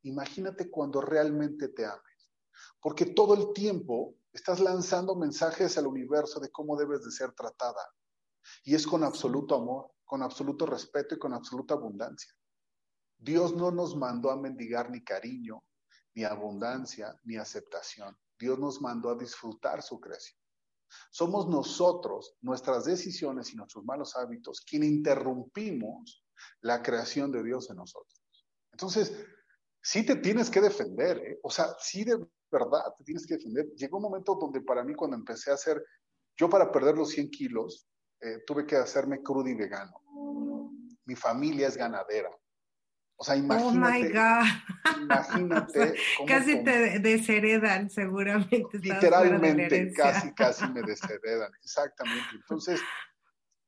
imagínate 0.03 0.69
cuando 0.69 1.01
realmente 1.01 1.69
te 1.69 1.85
ames. 1.85 2.01
Porque 2.79 3.07
todo 3.07 3.33
el 3.33 3.53
tiempo 3.53 4.15
estás 4.31 4.59
lanzando 4.59 5.15
mensajes 5.15 5.77
al 5.77 5.87
universo 5.87 6.39
de 6.39 6.51
cómo 6.51 6.77
debes 6.77 7.03
de 7.03 7.11
ser 7.11 7.33
tratada. 7.33 7.83
Y 8.63 8.75
es 8.75 8.85
con 8.85 9.03
absoluto 9.03 9.55
amor, 9.55 9.91
con 10.05 10.21
absoluto 10.21 10.65
respeto 10.65 11.15
y 11.15 11.19
con 11.19 11.33
absoluta 11.33 11.73
abundancia. 11.73 12.31
Dios 13.17 13.55
no 13.55 13.71
nos 13.71 13.95
mandó 13.95 14.31
a 14.31 14.39
mendigar 14.39 14.89
ni 14.89 15.03
cariño, 15.03 15.63
ni 16.15 16.23
abundancia, 16.23 17.19
ni 17.23 17.37
aceptación. 17.37 18.17
Dios 18.37 18.59
nos 18.59 18.81
mandó 18.81 19.09
a 19.09 19.15
disfrutar 19.15 19.81
su 19.81 19.99
creación. 19.99 20.39
Somos 21.11 21.47
nosotros, 21.47 22.37
nuestras 22.41 22.85
decisiones 22.85 23.51
y 23.51 23.55
nuestros 23.55 23.83
malos 23.83 24.15
hábitos, 24.15 24.61
quien 24.61 24.83
interrumpimos 24.83 26.23
la 26.61 26.81
creación 26.81 27.31
de 27.31 27.43
Dios 27.43 27.69
en 27.69 27.77
nosotros. 27.77 28.21
Entonces, 28.71 29.13
sí 29.81 30.05
te 30.05 30.15
tienes 30.17 30.49
que 30.49 30.61
defender, 30.61 31.17
¿eh? 31.17 31.39
o 31.43 31.49
sea, 31.49 31.75
sí 31.79 32.03
de 32.03 32.17
verdad 32.51 32.81
te 32.97 33.03
tienes 33.03 33.25
que 33.25 33.35
defender. 33.35 33.67
Llegó 33.75 33.97
un 33.97 34.03
momento 34.03 34.35
donde 34.35 34.61
para 34.61 34.83
mí 34.83 34.93
cuando 34.93 35.17
empecé 35.17 35.51
a 35.51 35.55
hacer, 35.55 35.83
yo 36.37 36.49
para 36.49 36.71
perder 36.71 36.95
los 36.95 37.09
100 37.09 37.29
kilos, 37.29 37.87
eh, 38.21 38.39
tuve 38.45 38.65
que 38.65 38.75
hacerme 38.75 39.21
crudo 39.21 39.49
y 39.49 39.55
vegano. 39.55 40.01
Mi 41.05 41.15
familia 41.15 41.67
es 41.67 41.75
ganadera. 41.75 42.29
O 43.23 43.25
sea, 43.25 43.37
imagínate. 43.37 43.77
Oh 43.77 43.89
my 43.89 44.03
God. 44.09 45.01
Imagínate. 45.03 45.95
casi 46.27 46.61
te 46.61 46.99
desheredan, 46.99 47.89
seguramente. 47.89 48.79
Literalmente, 48.79 49.93
casi, 49.93 50.33
casi 50.33 50.67
me 50.67 50.81
desheredan. 50.85 51.49
Exactamente. 51.63 52.35
Entonces, 52.35 52.81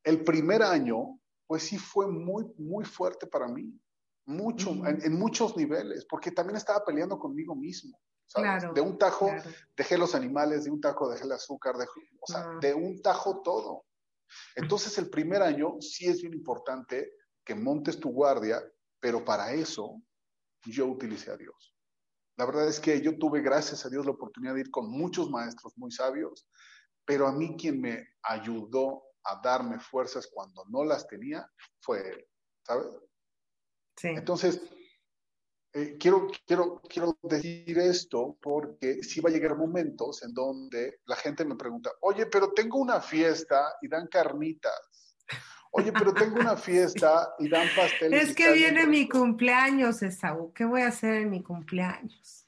el 0.03 0.26
primer 0.26 0.62
año, 0.62 1.22
pues 1.47 1.64
sí 1.64 1.78
fue 1.78 2.12
muy, 2.12 2.43
muy 2.58 2.84
fuerte 2.84 3.28
para 3.28 3.47
mí. 3.47 3.80
Mucho, 4.26 4.72
en, 4.72 5.18
muchos 5.18 5.56
niveles, 5.56 6.06
porque 6.10 6.32
también 6.32 6.58
estaba 6.58 6.84
peleando 6.84 7.18
conmigo 7.18 7.56
mismo. 7.56 7.97
¿sabes? 8.28 8.74
de 8.74 8.82
un 8.82 8.97
tajo 8.97 9.32
dejé 9.78 9.97
los 9.97 10.16
animales, 10.16 10.66
de 10.66 10.72
un 10.72 10.82
tajo 10.82 11.10
dejé 11.10 11.24
el 11.24 11.32
azúcar, 11.32 11.76
o 11.76 12.28
sea, 12.28 12.41
ah. 12.41 12.58
de 12.60 12.74
un 12.74 13.01
tajo 13.01 13.41
todo. 13.41 13.86
Entonces, 14.58 14.97
el 14.97 15.10
primer 15.10 15.41
año 15.41 15.78
sí 15.80 16.08
es 16.08 16.20
bien 16.22 16.34
importante 16.34 17.14
que 17.45 17.56
montes 17.56 17.99
tu 18.01 18.10
guardia 18.10 18.62
pero 19.06 19.24
para 19.24 19.53
eso 19.53 20.01
yo 20.66 20.88
utilicé 20.88 21.30
a 21.30 21.38
Dios. 21.38 21.76
La 22.38 22.45
verdad 22.47 22.68
es 22.68 22.80
que 22.80 22.99
yo 23.01 23.20
tuve, 23.20 23.39
gracias 23.39 23.86
a 23.86 23.89
Dios, 23.89 24.03
la 24.03 24.14
oportunidad 24.14 24.56
de 24.56 24.62
ir 24.62 24.72
con 24.72 24.89
muchos 24.89 25.30
maestros 25.30 25.78
muy 25.78 25.91
sabios, 25.91 26.47
pero 27.06 27.28
a 27.28 27.32
mí 27.32 27.56
quien 27.56 27.80
me 27.80 28.03
ayudó 28.24 29.03
a 29.24 29.39
darme 29.43 29.80
fuerzas 29.80 30.28
cuando 30.34 30.66
no 30.70 30.84
las 30.84 31.06
tenía 31.06 31.47
fue 31.82 31.99
él, 31.99 32.28
¿sabes? 32.66 32.88
Sí. 33.95 34.08
Entonces, 34.08 34.60
eh, 35.74 35.97
quiero, 35.99 36.28
quiero, 36.47 36.82
quiero 36.89 37.16
decir 37.22 37.78
esto 37.78 38.39
porque 38.41 39.03
sí 39.03 39.22
va 39.22 39.30
a 39.30 39.34
llegar 39.34 39.56
momentos 39.56 40.24
en 40.24 40.34
donde 40.34 41.01
la 41.06 41.16
gente 41.16 41.45
me 41.45 41.56
pregunta, 41.56 41.91
oye, 42.01 42.26
pero 42.26 42.53
tengo 42.53 42.80
una 42.80 42.99
fiesta 42.99 43.78
y 43.84 43.88
dan 43.88 44.08
carnitas 44.08 45.06
Oye, 45.78 45.91
pero 45.91 46.13
tengo 46.13 46.39
una 46.39 46.55
fiesta 46.55 47.36
y 47.38 47.49
dan 47.49 47.67
pasteles. 47.76 48.30
Es 48.30 48.36
que 48.36 48.53
viene 48.53 48.88
mi 48.88 49.09
cumpleaños, 49.09 50.01
Esaú. 50.01 50.53
¿Qué 50.53 50.63
voy 50.63 50.84
a 50.84 50.88
hacer 50.88 51.15
en 51.15 51.30
mi 51.30 51.43
cumpleaños? 51.43 52.45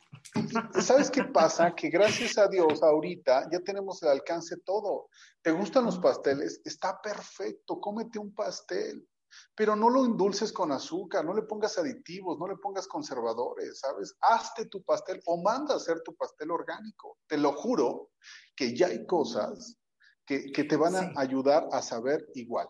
¿Sabes 0.79 1.11
qué 1.11 1.25
pasa? 1.25 1.75
Que 1.75 1.89
gracias 1.89 2.37
a 2.37 2.47
Dios 2.47 2.81
ahorita 2.81 3.49
ya 3.51 3.59
tenemos 3.59 4.01
el 4.03 4.09
alcance 4.09 4.55
todo. 4.63 5.09
¿Te 5.41 5.51
gustan 5.51 5.83
los 5.83 5.99
pasteles? 5.99 6.61
Está 6.63 7.01
perfecto, 7.01 7.81
cómete 7.81 8.17
un 8.17 8.33
pastel. 8.33 9.05
Pero 9.53 9.75
no 9.75 9.89
lo 9.89 10.05
endulces 10.05 10.53
con 10.53 10.71
azúcar, 10.71 11.25
no 11.25 11.33
le 11.33 11.41
pongas 11.41 11.77
aditivos, 11.77 12.39
no 12.39 12.47
le 12.47 12.55
pongas 12.55 12.87
conservadores, 12.87 13.81
¿sabes? 13.81 14.15
Hazte 14.21 14.67
tu 14.67 14.81
pastel 14.83 15.21
o 15.25 15.41
manda 15.43 15.73
a 15.73 15.77
hacer 15.77 16.01
tu 16.01 16.15
pastel 16.15 16.49
orgánico. 16.49 17.17
Te 17.27 17.37
lo 17.37 17.51
juro 17.51 18.11
que 18.55 18.73
ya 18.73 18.87
hay 18.87 19.05
cosas 19.05 19.77
que, 20.25 20.63
te 20.63 20.75
van 20.77 20.95
a 20.95 21.11
ayudar 21.17 21.67
a 21.73 21.81
saber 21.81 22.25
igual. 22.35 22.67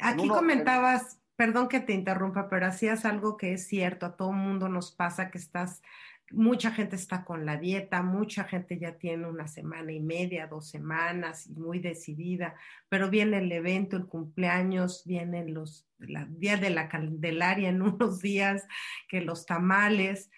Aquí 0.00 0.28
comentabas, 0.28 1.20
perdón 1.36 1.68
que 1.68 1.80
te 1.80 1.92
interrumpa, 1.92 2.48
pero 2.48 2.66
hacías 2.66 3.04
algo 3.04 3.36
que 3.36 3.52
es 3.52 3.68
cierto, 3.68 4.06
a 4.06 4.16
todo 4.16 4.32
mundo 4.32 4.68
nos 4.68 4.92
pasa 4.92 5.30
que 5.30 5.38
estás, 5.38 5.82
mucha 6.30 6.72
gente 6.72 6.96
está 6.96 7.24
con 7.24 7.46
la 7.46 7.56
dieta, 7.56 8.02
mucha 8.02 8.44
gente 8.44 8.78
ya 8.78 8.96
tiene 8.96 9.28
una 9.28 9.46
semana 9.46 9.92
y 9.92 10.00
media, 10.00 10.46
dos 10.46 10.70
semanas 10.70 11.46
y 11.46 11.54
muy 11.54 11.78
decidida, 11.78 12.54
pero 12.88 13.10
viene 13.10 13.38
el 13.38 13.52
evento, 13.52 13.96
el 13.96 14.06
cumpleaños, 14.06 15.02
vienen 15.04 15.54
los 15.54 15.86
días 15.98 16.60
de 16.60 16.70
la 16.70 16.88
Candelaria 16.88 17.68
en 17.68 17.82
unos 17.82 18.20
días, 18.20 18.66
que 19.08 19.20
los 19.20 19.46
tamales. 19.46 20.30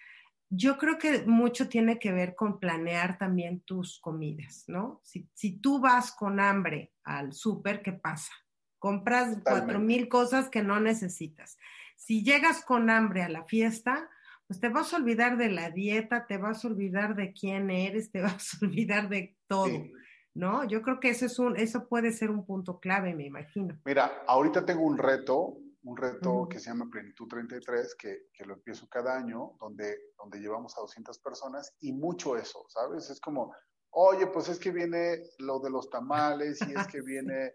Yo 0.51 0.77
creo 0.77 0.97
que 0.97 1.23
mucho 1.25 1.69
tiene 1.69 1.99
que 1.99 2.11
ver 2.11 2.35
con 2.35 2.59
planear 2.59 3.17
también 3.17 3.61
tus 3.61 3.99
comidas, 3.99 4.65
¿no? 4.67 4.99
Si, 5.03 5.29
si 5.33 5.59
tú 5.59 5.79
vas 5.79 6.11
con 6.11 6.39
hambre 6.39 6.91
al 7.03 7.33
súper, 7.33 7.83
¿qué 7.83 7.93
pasa? 7.93 8.33
Compras 8.79 9.37
cuatro 9.43 9.79
mil 9.79 10.09
cosas 10.09 10.49
que 10.49 10.63
no 10.63 10.79
necesitas. 10.79 11.57
Si 11.95 12.23
llegas 12.23 12.63
con 12.63 12.89
hambre 12.89 13.23
a 13.23 13.29
la 13.29 13.43
fiesta, 13.43 14.09
pues 14.47 14.59
te 14.59 14.69
vas 14.69 14.93
a 14.93 14.97
olvidar 14.97 15.37
de 15.37 15.51
la 15.51 15.69
dieta, 15.69 16.25
te 16.25 16.37
vas 16.37 16.65
a 16.65 16.69
olvidar 16.69 17.15
de 17.15 17.33
quién 17.33 17.69
eres, 17.69 18.11
te 18.11 18.21
vas 18.21 18.55
a 18.55 18.65
olvidar 18.65 19.07
de 19.07 19.37
todo. 19.47 19.85
¿No? 20.33 20.63
Yo 20.63 20.81
creo 20.81 20.99
que 20.99 21.09
eso, 21.09 21.25
es 21.25 21.37
un, 21.37 21.57
eso 21.57 21.87
puede 21.87 22.11
ser 22.11 22.31
un 22.31 22.45
punto 22.45 22.79
clave, 22.79 23.13
me 23.13 23.25
imagino. 23.25 23.77
Mira, 23.83 24.23
ahorita 24.25 24.65
tengo 24.65 24.83
un 24.83 24.97
reto, 24.97 25.57
un 25.83 25.97
reto 25.97 26.47
que 26.49 26.59
se 26.59 26.69
llama 26.69 26.89
Plenitud 26.89 27.27
33, 27.27 27.95
que, 27.95 28.27
que, 28.33 28.45
lo 28.45 28.53
empiezo 28.53 28.87
cada 28.87 29.17
año, 29.17 29.57
donde, 29.59 29.97
donde 30.17 30.39
llevamos 30.39 30.77
a 30.77 30.81
200 30.81 31.19
personas 31.19 31.75
y 31.81 31.91
mucho 31.91 32.37
eso, 32.37 32.63
¿sabes? 32.69 33.09
Es 33.09 33.19
como, 33.19 33.53
oye, 33.91 34.27
pues 34.27 34.49
es 34.49 34.59
que 34.59 34.71
viene 34.71 35.17
lo 35.39 35.59
de 35.59 35.69
los 35.69 35.89
tamales 35.89 36.59
y 36.61 36.73
es 36.73 36.87
que 36.87 37.01
viene 37.05 37.53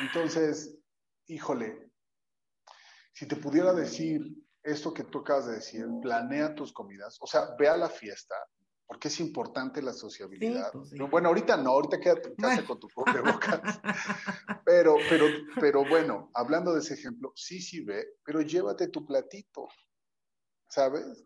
entonces, 0.00 0.78
híjole, 1.26 1.90
si 3.12 3.26
te 3.26 3.36
pudiera 3.36 3.72
decir 3.72 4.22
esto 4.62 4.92
que 4.92 5.04
tú 5.04 5.20
acabas 5.20 5.46
de 5.46 5.54
decir, 5.54 5.86
planea 6.02 6.54
tus 6.54 6.72
comidas, 6.72 7.16
o 7.20 7.26
sea, 7.26 7.54
ve 7.58 7.68
a 7.68 7.76
la 7.76 7.88
fiesta, 7.88 8.34
porque 8.86 9.08
es 9.08 9.20
importante 9.20 9.80
la 9.80 9.92
sociabilidad. 9.92 10.72
Pues 10.72 10.90
bueno, 11.10 11.28
ahorita 11.28 11.56
no, 11.56 11.70
ahorita 11.70 12.00
quédate 12.00 12.30
en 12.30 12.34
casa 12.34 12.64
con 12.64 12.80
tu 12.80 12.88
boca. 12.96 13.62
pero, 14.64 14.96
pero, 15.08 15.26
pero 15.60 15.88
bueno, 15.88 16.30
hablando 16.34 16.72
de 16.72 16.80
ese 16.80 16.94
ejemplo, 16.94 17.32
sí, 17.34 17.60
sí 17.60 17.84
ve, 17.84 18.04
pero 18.24 18.42
llévate 18.42 18.88
tu 18.88 19.06
platito, 19.06 19.68
¿sabes? 20.68 21.24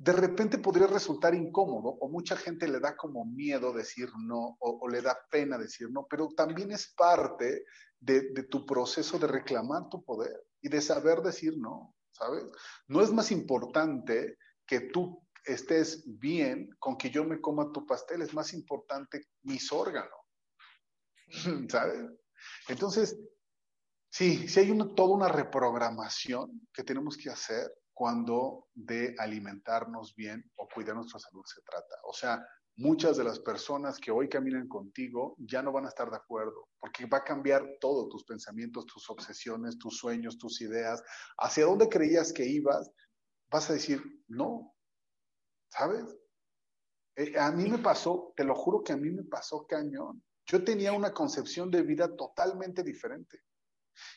De 0.00 0.12
repente 0.12 0.56
podría 0.56 0.86
resultar 0.86 1.34
incómodo 1.34 1.90
o 1.90 2.08
mucha 2.08 2.34
gente 2.34 2.66
le 2.66 2.80
da 2.80 2.96
como 2.96 3.26
miedo 3.26 3.70
decir 3.70 4.08
no 4.18 4.56
o, 4.58 4.88
le 4.88 5.02
da 5.02 5.18
pena 5.30 5.58
decir 5.58 5.90
no, 5.90 6.06
pero 6.08 6.28
también 6.34 6.72
es 6.72 6.94
parte 6.94 7.66
de, 7.98 8.32
tu 8.44 8.64
proceso 8.64 9.18
de 9.18 9.26
reclamar 9.26 9.90
tu 9.90 10.02
poder 10.02 10.42
y 10.62 10.70
de 10.70 10.80
saber 10.80 11.20
decir 11.20 11.58
no, 11.58 11.94
¿sabes? 12.12 12.44
No 12.88 13.02
es 13.02 13.12
más 13.12 13.30
importante 13.30 14.38
que 14.66 14.80
tú 14.80 15.22
estés 15.44 16.02
bien 16.18 16.70
con 16.78 16.96
que 16.96 17.10
yo 17.10 17.22
me 17.24 17.38
coma 17.38 17.70
tu 17.70 17.84
pastel, 17.84 18.22
es 18.22 18.32
más 18.32 18.54
importante 18.54 19.26
mis 19.42 19.70
órganos, 19.70 20.18
¿sabes? 21.68 22.10
Entonces, 22.68 23.18
sí, 24.10 24.48
sí 24.48 24.60
hay 24.60 24.70
una, 24.70 24.94
toda 24.94 25.14
una 25.14 25.28
reprogramación 25.28 26.66
que 26.72 26.84
tenemos 26.84 27.18
que 27.18 27.28
hacer 27.28 27.70
cuando 28.00 28.70
de 28.72 29.14
alimentarnos 29.18 30.14
bien 30.16 30.50
o 30.56 30.66
cuidar 30.74 30.96
nuestra 30.96 31.18
salud 31.18 31.42
se 31.44 31.60
trata. 31.60 31.96
O 32.04 32.14
sea, 32.14 32.42
muchas 32.76 33.18
de 33.18 33.24
las 33.24 33.38
personas 33.40 33.98
que 33.98 34.10
hoy 34.10 34.26
caminan 34.26 34.68
contigo 34.68 35.36
ya 35.36 35.60
no 35.60 35.70
van 35.70 35.84
a 35.84 35.90
estar 35.90 36.08
de 36.08 36.16
acuerdo, 36.16 36.70
porque 36.78 37.04
va 37.04 37.18
a 37.18 37.24
cambiar 37.24 37.62
todo, 37.78 38.08
tus 38.08 38.24
pensamientos, 38.24 38.86
tus 38.86 39.10
obsesiones, 39.10 39.76
tus 39.76 39.98
sueños, 39.98 40.38
tus 40.38 40.62
ideas, 40.62 41.02
hacia 41.36 41.66
dónde 41.66 41.90
creías 41.90 42.32
que 42.32 42.46
ibas, 42.46 42.90
vas 43.50 43.68
a 43.68 43.74
decir, 43.74 44.02
no, 44.28 44.74
¿sabes? 45.70 46.02
Eh, 47.16 47.38
a 47.38 47.52
mí 47.52 47.68
me 47.68 47.80
pasó, 47.80 48.32
te 48.34 48.44
lo 48.44 48.54
juro 48.54 48.82
que 48.82 48.94
a 48.94 48.96
mí 48.96 49.10
me 49.10 49.24
pasó 49.24 49.66
cañón. 49.66 50.24
Yo 50.46 50.64
tenía 50.64 50.94
una 50.94 51.12
concepción 51.12 51.70
de 51.70 51.82
vida 51.82 52.16
totalmente 52.16 52.82
diferente. 52.82 53.42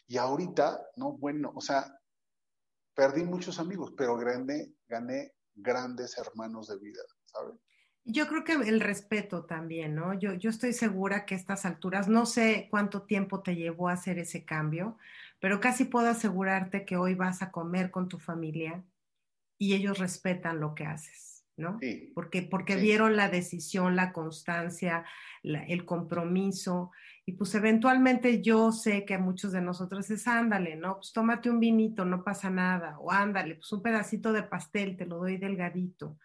Y 0.08 0.16
ahorita, 0.16 0.82
no, 0.96 1.18
bueno, 1.18 1.52
o 1.54 1.60
sea, 1.60 2.00
perdí 2.94 3.24
muchos 3.24 3.60
amigos, 3.60 3.94
pero 3.98 4.18
gané, 4.18 4.74
gané 4.88 5.34
grandes 5.56 6.18
hermanos 6.18 6.68
de 6.68 6.80
vida, 6.80 7.02
¿sabes? 7.26 7.56
Yo 8.06 8.28
creo 8.28 8.44
que 8.44 8.54
el 8.54 8.82
respeto 8.82 9.46
también, 9.46 9.96
¿no? 9.96 10.14
Yo, 10.14 10.34
yo 10.34 10.50
estoy 10.50 10.74
segura 10.74 11.26
que 11.26 11.36
a 11.36 11.38
estas 11.38 11.66
alturas, 11.66 12.10
no 12.10 12.26
sé 12.26 12.68
cuánto 12.70 13.04
tiempo 13.04 13.42
te 13.42 13.56
llevó 13.56 13.88
a 13.88 13.94
hacer 13.94 14.20
ese 14.20 14.44
cambio, 14.44 14.98
pero 15.40 15.62
casi 15.62 15.86
puedo 15.86 16.10
asegurarte 16.10 16.86
que 16.86 16.98
hoy 16.98 17.16
vas 17.16 17.42
a 17.42 17.52
comer 17.52 17.92
con 17.92 18.10
tu 18.10 18.20
familia 18.20 18.84
y 19.58 19.74
ellos 19.74 20.00
respetan 20.00 20.60
lo 20.60 20.76
que 20.76 20.86
haces, 20.86 21.33
¿no? 21.58 21.78
Sí. 21.82 22.12
Porque, 22.16 22.42
porque 22.44 22.76
Sí. 22.76 22.82
vieron 22.82 23.16
la 23.16 23.30
decisión, 23.30 23.96
la 23.96 24.12
constancia, 24.14 25.06
la- 25.44 25.64
el 25.66 25.86
compromiso. 25.86 26.92
Y 27.26 27.34
pues 27.34 27.54
eventualmente 27.56 28.42
yo 28.42 28.72
sé 28.72 29.06
que 29.06 29.14
a 29.14 29.20
muchos 29.20 29.52
de 29.52 29.62
nosotros 29.62 30.10
es, 30.10 30.28
ándale, 30.28 30.76
¿no? 30.76 30.96
Pues 30.96 31.14
tómate 31.14 31.50
un 31.50 31.60
vinito, 31.60 32.06
no 32.06 32.24
pasa 32.24 32.50
nada. 32.50 32.98
O 33.00 33.12
ándale, 33.12 33.56
pues 33.56 33.72
un 33.72 33.82
pedacito 33.82 34.34
de 34.34 34.44
pastel, 34.44 34.98
te 34.98 35.06
lo 35.06 35.18
doy 35.18 35.38
delgadito. 35.38 36.18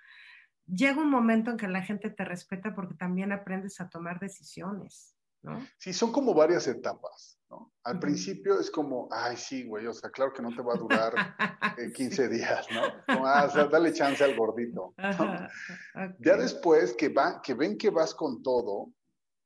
Llega 0.67 1.01
un 1.01 1.11
momento 1.11 1.51
en 1.51 1.57
que 1.57 1.69
la 1.69 1.83
gente 1.83 2.11
te 2.11 2.25
respeta 2.25 2.75
porque 2.75 2.95
también 2.95 3.33
aprendes 3.33 3.81
a 3.81 3.89
tomar 3.89 4.21
decisiones, 4.21 5.17
¿no? 5.43 5.67
Sí, 5.79 5.93
son 5.93 6.13
como 6.13 6.35
varias 6.35 6.67
etapas, 6.67 7.39
¿no? 7.51 7.73
Al 7.85 7.95
Ujú. 7.95 8.01
principio 8.01 8.59
es 8.61 8.71
como, 8.71 9.09
ay, 9.11 9.37
sí, 9.37 9.65
güey, 9.65 9.87
o 9.87 9.93
sea, 9.95 10.11
claro 10.11 10.33
que 10.33 10.43
no 10.43 10.55
te 10.55 10.63
va 10.63 10.75
a 10.75 10.79
durar 10.79 11.15
eh, 11.79 11.87
Sí. 11.89 11.93
15 11.93 12.29
días, 12.29 12.67
¿no? 12.73 12.83
Como, 13.07 13.27
ah, 13.27 13.45
o 13.47 13.51
sea, 13.51 13.67
dale 13.67 13.93
chance 13.93 14.23
al 14.25 14.35
gordito. 14.35 14.95
¿no? 14.97 15.05
Ajá, 15.05 15.49
ok. 15.95 16.15
Ya 16.21 16.37
después 16.37 16.95
que, 16.95 17.09
va, 17.09 17.41
que 17.43 17.55
ven 17.55 17.79
que 17.79 17.91
vas 17.91 18.15
con 18.15 18.43
todo, 18.43 18.93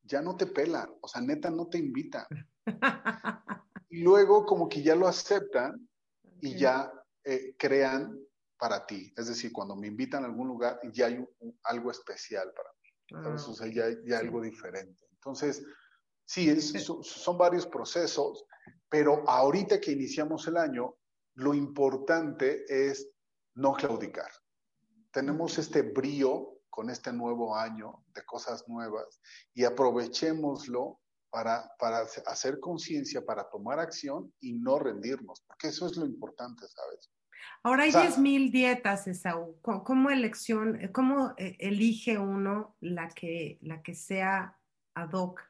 ya 0.05 0.21
no 0.23 0.37
te 0.37 0.47
pelan, 0.47 0.91
o 1.01 1.09
sea, 1.09 1.21
neta 1.23 1.51
no 1.51 1.67
te 1.69 1.79
invitan. 1.79 2.27
Y 3.91 4.01
luego 4.03 4.47
como 4.47 4.71
que 4.71 4.83
ya 4.83 4.95
lo 4.97 5.07
aceptan 5.07 5.87
y 6.41 6.57
ya 6.57 6.91
eh, 7.25 7.55
crean 7.59 8.19
para 8.59 8.87
ti. 8.87 9.13
Es 9.17 9.27
decir, 9.29 9.53
cuando 9.53 9.77
me 9.77 9.87
invitan 9.87 10.23
a 10.25 10.29
algún 10.29 10.49
lugar, 10.49 10.81
ya 10.95 11.07
hay 11.07 11.19
un- 11.19 11.29
un- 11.41 11.59
algo 11.65 11.91
especial 11.91 12.51
para 12.57 12.71
mí, 12.81 13.23
¿sabes? 13.23 13.43
Ah, 13.47 13.51
O 13.51 13.55
sea, 13.55 13.67
ya, 13.67 13.91
ya 14.07 14.21
Sí. 14.21 14.25
algo 14.27 14.41
diferente. 14.41 15.05
Entonces, 15.13 15.63
sí, 16.25 16.49
es- 16.49 16.73
son, 16.85 17.03
son 17.03 17.39
varios 17.39 17.67
procesos, 17.67 18.45
pero 18.89 19.23
ahorita 19.29 19.81
que 19.81 19.93
iniciamos 19.93 20.47
el 20.49 20.57
año, 20.57 20.97
lo 21.35 21.55
importante 21.55 22.65
es 22.69 23.09
no 23.55 23.73
claudicar. 23.75 24.31
Tenemos 25.11 25.59
este 25.59 25.83
brío 25.83 26.59
con 26.71 26.89
este 26.91 27.13
nuevo 27.13 27.55
año 27.57 28.03
de 28.15 28.25
cosas 28.25 28.67
nuevas 28.69 29.21
y 29.55 29.65
aprovechémoslo 29.65 30.99
para, 31.31 31.71
para 31.79 32.07
hacer 32.27 32.61
conciencia, 32.61 33.25
para 33.25 33.49
tomar 33.49 33.79
acción 33.79 34.33
y 34.41 34.53
no 34.55 34.79
rendirnos, 34.79 35.43
porque 35.47 35.69
eso 35.69 35.87
es 35.87 35.97
lo 35.97 36.05
importante, 36.07 36.67
¿sabes? 36.69 37.11
Ahora 37.63 37.85
hay 37.85 37.89
O 37.91 37.93
sea- 37.93 38.03
10.000 38.03 38.51
dietas, 38.53 39.07
Esaú. 39.07 39.59
¿Cómo, 39.63 39.85
cómo 39.85 40.11
elección, 40.11 40.79
cómo 40.93 41.35
eh, 41.39 41.57
elige 41.59 42.19
uno 42.19 42.77
la 42.81 43.09
que, 43.09 43.59
la 43.63 43.83
que 43.83 43.95
sea 43.95 44.59
ad 44.95 45.13
hoc 45.13 45.41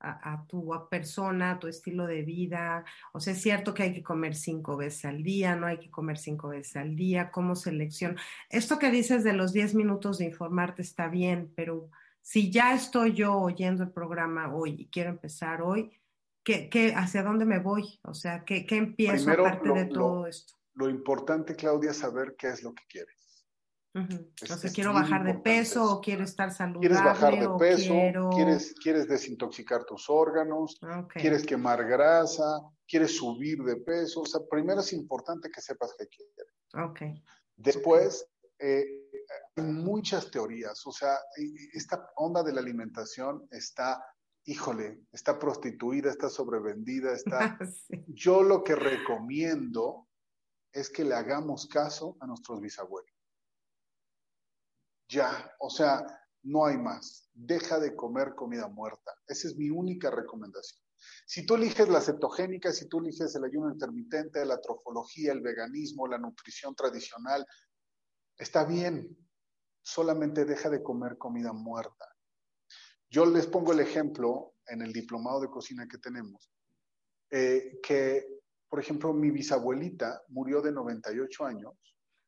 a, 0.00 0.32
a 0.34 0.46
tu 0.46 0.70
persona, 0.90 1.52
a 1.52 1.58
tu 1.58 1.66
estilo 1.68 2.06
de 2.06 2.22
vida? 2.22 2.84
O 3.12 3.20
sea, 3.20 3.32
es 3.32 3.42
cierto 3.42 3.74
que 3.74 3.84
hay 3.84 3.92
que 3.94 4.02
comer 4.02 4.34
cinco 4.34 4.76
veces 4.76 5.04
al 5.04 5.22
día, 5.22 5.56
no 5.56 5.66
hay 5.66 5.78
que 5.78 5.90
comer 5.90 6.18
cinco 6.18 6.48
veces 6.48 6.76
al 6.76 6.96
día. 6.96 7.30
¿Cómo 7.30 7.54
selección? 7.56 8.16
Esto 8.50 8.78
que 8.78 8.90
dices 8.90 9.24
de 9.24 9.32
los 9.32 9.52
10 9.52 9.74
minutos 9.74 10.18
de 10.18 10.26
informarte 10.26 10.82
está 10.82 11.08
bien, 11.08 11.52
pero 11.56 11.90
si 12.20 12.50
ya 12.50 12.74
estoy 12.74 13.12
yo 13.14 13.36
oyendo 13.38 13.82
el 13.84 13.90
programa 13.90 14.52
hoy 14.54 14.74
y 14.78 14.86
quiero 14.88 15.10
empezar 15.10 15.62
hoy, 15.62 15.92
¿qué, 16.44 16.68
qué, 16.68 16.92
hacia 16.94 17.22
dónde 17.22 17.44
me 17.44 17.58
voy? 17.58 17.98
O 18.02 18.14
sea, 18.14 18.44
¿qué, 18.44 18.66
qué 18.66 18.76
empiezo 18.76 19.24
Primero, 19.24 19.46
aparte 19.46 19.68
lo- 19.68 19.74
de 19.74 19.84
lo- 19.86 19.90
todo 19.92 20.26
esto? 20.26 20.54
Lo 20.74 20.90
importante, 20.90 21.56
Claudia, 21.56 21.92
es 21.92 21.98
saber 21.98 22.34
qué 22.38 22.48
es 22.48 22.62
lo 22.62 22.74
que 22.74 22.82
quieres. 22.88 23.16
Ujú. 23.96 24.30
Es- 24.42 24.50
o 24.50 24.56
sea, 24.58 24.68
es 24.68 24.74
quiero 24.74 24.92
bajar 24.92 25.24
de 25.24 25.34
peso 25.34 25.82
eso. 25.84 25.94
o 25.94 26.00
quiero 26.00 26.24
estar 26.24 26.52
saludable 26.52 26.80
¿Quieres 26.88 27.04
bajar 27.04 27.32
de 27.40 27.48
peso? 27.58 27.92
quiero... 27.92 28.30
¿Quieres, 28.30 28.74
quieres 28.82 29.08
desintoxicar 29.08 29.84
tus 29.84 30.10
órganos? 30.10 30.78
¿Quieres 31.14 31.44
quemar 31.46 31.84
grasa? 31.86 32.60
¿Quieres 32.86 33.16
subir 33.16 33.62
de 33.64 33.76
peso? 33.76 34.20
O 34.20 34.26
sea, 34.26 34.40
primero 34.50 34.80
es 34.80 34.92
importante 34.92 35.50
que 35.50 35.60
sepas 35.60 35.94
qué 35.98 36.06
quieres. 36.08 36.52
Ok. 36.74 37.00
Después, 37.56 38.28
eh, 38.58 38.84
hay 39.56 39.64
muchas 39.64 40.30
teorías. 40.30 40.86
O 40.86 40.92
sea, 40.92 41.16
esta 41.72 42.10
onda 42.16 42.42
de 42.42 42.52
la 42.52 42.60
alimentación 42.60 43.48
está, 43.50 44.04
híjole, 44.44 45.00
está 45.10 45.38
prostituida, 45.38 46.10
está 46.10 46.28
sobrevendida, 46.28 47.12
está... 47.12 47.58
Sí. 47.88 48.04
Yo 48.08 48.42
lo 48.42 48.62
que 48.62 48.74
recomiendo 48.76 50.06
es 50.72 50.90
que 50.90 51.04
le 51.04 51.14
hagamos 51.14 51.66
caso 51.66 52.18
a 52.20 52.26
nuestros 52.26 52.60
bisabuelos. 52.60 53.10
Ya, 55.08 55.54
o 55.60 55.70
sea, 55.70 56.04
no 56.42 56.66
hay 56.66 56.78
más. 56.78 57.28
Deja 57.32 57.78
de 57.78 57.94
comer 57.94 58.34
comida 58.34 58.68
muerta. 58.68 59.12
Esa 59.26 59.48
es 59.48 59.56
mi 59.56 59.70
única 59.70 60.10
recomendación. 60.10 60.80
Si 61.26 61.44
tú 61.44 61.54
eliges 61.54 61.88
la 61.88 62.00
cetogénica, 62.00 62.72
si 62.72 62.88
tú 62.88 63.00
eliges 63.00 63.34
el 63.34 63.44
ayuno 63.44 63.70
intermitente, 63.70 64.44
la 64.44 64.60
trofología, 64.60 65.32
el 65.32 65.40
veganismo, 65.40 66.06
la 66.06 66.18
nutrición 66.18 66.74
tradicional, 66.74 67.44
está 68.38 68.64
bien. 68.64 69.16
Solamente 69.82 70.44
deja 70.44 70.70
de 70.70 70.82
comer 70.82 71.18
comida 71.18 71.52
muerta. 71.52 72.06
Yo 73.08 73.24
les 73.26 73.46
pongo 73.46 73.72
el 73.72 73.80
ejemplo 73.80 74.54
en 74.66 74.82
el 74.82 74.92
diplomado 74.92 75.40
de 75.40 75.48
cocina 75.48 75.86
que 75.86 75.98
tenemos, 75.98 76.52
eh, 77.30 77.78
que, 77.82 78.26
por 78.68 78.80
ejemplo, 78.80 79.12
mi 79.12 79.30
bisabuelita 79.30 80.22
murió 80.28 80.60
de 80.60 80.72
98 80.72 81.44
años 81.44 81.74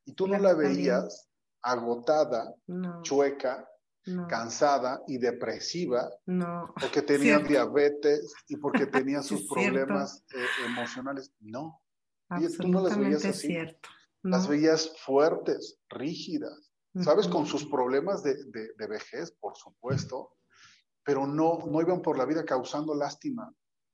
y 0.05 0.13
tú 0.13 0.27
no 0.27 0.39
la 0.39 0.53
veías 0.53 1.28
agotada, 1.61 2.53
No, 2.67 3.01
chueca, 3.03 3.67
no, 4.05 4.27
cansada 4.27 5.01
y 5.07 5.17
depresiva 5.17 6.09
no. 6.25 6.73
porque 6.79 7.01
tenía 7.01 7.35
Cierto. 7.37 7.47
diabetes 7.49 8.33
y 8.47 8.55
porque 8.57 8.85
tenía 8.87 9.21
sus 9.23 9.47
problemas 9.47 10.23
eh, 10.35 10.45
emocionales. 10.67 11.31
No, 11.39 11.81
tú 12.59 12.67
no 12.67 12.81
las 12.81 12.97
veías 12.97 13.25
así. 13.25 13.47
cierto. 13.47 13.89
las 14.23 14.47
veías 14.47 14.97
fuertes, 14.99 15.79
rígidas, 15.89 16.71
¿sabes? 17.01 17.27
Con 17.27 17.45
sus 17.45 17.65
problemas 17.65 18.23
de, 18.23 18.35
de- 18.45 18.71
de 18.77 18.87
vejez, 18.87 19.31
por 19.39 19.55
supuesto, 19.55 20.35
pero 21.03 21.25
no, 21.27 21.59
no 21.65 21.81
iban 21.81 22.01
por 22.01 22.17
la 22.17 22.25
vida 22.25 22.43
causando 22.45 22.93
lástima. 22.95 23.53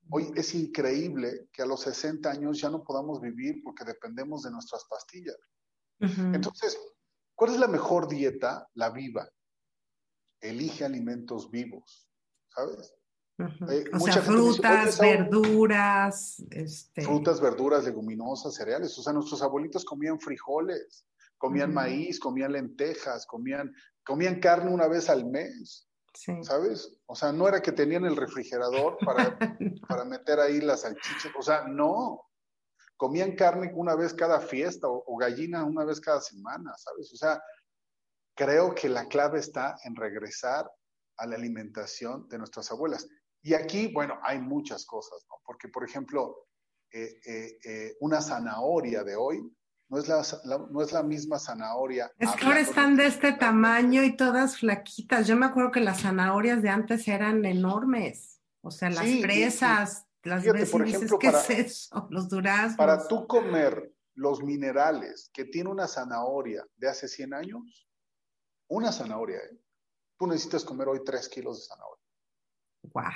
Hoy 0.10 0.32
es 0.36 0.54
increíble 0.54 1.48
que 1.52 1.64
a 1.64 1.66
los 1.66 1.82
60 1.82 2.30
años 2.30 2.60
ya 2.62 2.70
no 2.70 2.84
podamos 2.84 3.20
vivir 3.22 3.62
porque 3.64 3.84
dependemos 3.86 4.44
de 4.44 4.52
nuestras 4.52 4.86
pastillas. 4.90 5.38
Entonces, 6.00 6.78
¿cuál 7.36 7.52
es 7.52 7.60
la 7.60 7.68
mejor 7.68 8.08
dieta? 8.08 8.68
La 8.74 8.90
viva. 8.90 9.30
Elige 10.42 10.86
alimentos 10.86 11.50
vivos, 11.52 12.10
¿sabes? 12.50 12.94
Eh, 13.38 13.84
o 13.94 14.00
sea, 14.00 14.16
dice, 14.16 14.22
frutas, 14.22 15.00
verduras, 15.00 16.44
este... 16.52 17.02
Frutas, 17.02 17.42
verduras, 17.42 17.84
leguminosas, 17.84 18.56
cereales. 18.56 18.98
O 18.98 19.02
sea, 19.02 19.12
nuestros 19.12 19.42
abuelitos 19.42 19.84
comían 19.84 20.20
frijoles, 20.20 21.06
comían 21.38 21.74
maíz, 21.74 22.20
comían 22.20 22.54
lentejas, 22.54 23.26
comían, 23.26 23.74
comían 24.06 24.40
carne 24.40 24.72
una 24.72 24.88
vez 24.88 25.10
al 25.10 25.26
mes, 25.26 25.90
Sí. 26.16 26.32
¿sabes? 26.44 26.98
O 27.08 27.16
sea, 27.16 27.34
no 27.34 27.46
era 27.46 27.62
que 27.62 27.74
tenían 27.74 28.06
el 28.06 28.16
refrigerador 28.16 28.98
para, 29.06 29.38
para 29.90 30.06
meter 30.06 30.40
ahí 30.40 30.62
las 30.62 30.82
salchichas. 30.82 31.34
O 31.38 31.42
sea, 31.42 31.68
no. 31.68 32.22
Comían 32.98 33.36
carne 33.36 33.72
una 33.76 33.96
vez 33.96 34.14
cada 34.14 34.40
fiesta 34.40 34.88
o, 34.88 35.04
o 35.06 35.18
gallina 35.18 35.64
una 35.66 35.84
vez 35.84 36.00
cada 36.00 36.22
semana, 36.22 36.74
¿sabes? 36.78 37.12
O 37.14 37.18
sea, 37.18 37.42
creo 38.36 38.74
que 38.76 38.90
la 38.90 39.08
clave 39.08 39.40
está 39.40 39.76
en 39.84 39.96
regresar 39.96 40.70
a 41.18 41.26
la 41.26 41.36
alimentación 41.36 42.28
de 42.30 42.38
nuestras 42.38 42.72
abuelas. 42.72 43.08
Y 43.42 43.54
aquí, 43.54 43.88
bueno, 43.94 44.20
hay 44.24 44.40
muchas 44.40 44.86
cosas, 44.86 45.26
¿no? 45.30 45.36
Porque, 45.46 45.68
por 45.70 45.84
ejemplo, 45.88 46.48
eh, 46.92 47.20
eh, 47.26 47.58
eh, 47.64 47.96
una 48.00 48.22
zanahoria 48.22 49.04
de 49.04 49.16
hoy 49.16 49.42
no 49.90 50.00
es 50.00 50.08
la, 50.08 50.24
la- 50.46 50.66
no 50.70 50.82
es 50.82 50.92
la 50.92 51.04
misma 51.04 51.38
zanahoria. 51.38 52.12
Es 52.18 52.32
que 52.32 52.46
ahora 52.46 52.60
están 52.60 52.96
de 52.96 53.06
este 53.08 53.34
tamaño 53.34 54.04
y 54.04 54.16
todas 54.18 54.58
flaquitas. 54.58 55.28
Yo 55.28 55.36
me 55.36 55.46
acuerdo 55.46 55.72
que 55.72 55.80
las 55.82 56.02
zanahorias 56.02 56.62
de 56.62 56.70
antes 56.70 57.08
eran 57.08 57.46
enormes. 57.46 58.42
O 58.62 58.72
sea, 58.72 58.90
las 58.90 59.06
Sí, 59.06 59.22
fresas, 59.22 60.05
las 60.26 60.42
fíjate, 60.44 60.66
por 60.68 60.84
dices, 60.84 60.96
ejemplo, 60.98 61.20
¿qué 61.20 61.32
para- 61.32 61.42
es 61.42 61.50
eso? 61.50 62.08
Los 62.10 62.30
duraznos. 62.30 62.78
Para 62.78 63.08
tú 63.08 63.28
comer 63.28 63.92
los 64.16 64.42
minerales 64.44 65.30
que 65.34 65.46
tiene 65.46 65.70
una 65.70 65.88
zanahoria 65.88 66.66
de 66.78 66.88
hace 66.90 67.08
100 67.08 67.34
años, 67.34 67.88
una 68.70 68.92
zanahoria, 68.92 69.38
¿eh? 69.38 69.60
tú 70.18 70.28
necesitas 70.28 70.64
comer 70.64 70.88
hoy 70.88 71.04
3 71.04 71.28
kilos 71.30 71.60
de 71.60 71.66
zanahoria. 71.68 72.04
Guau. 72.84 73.12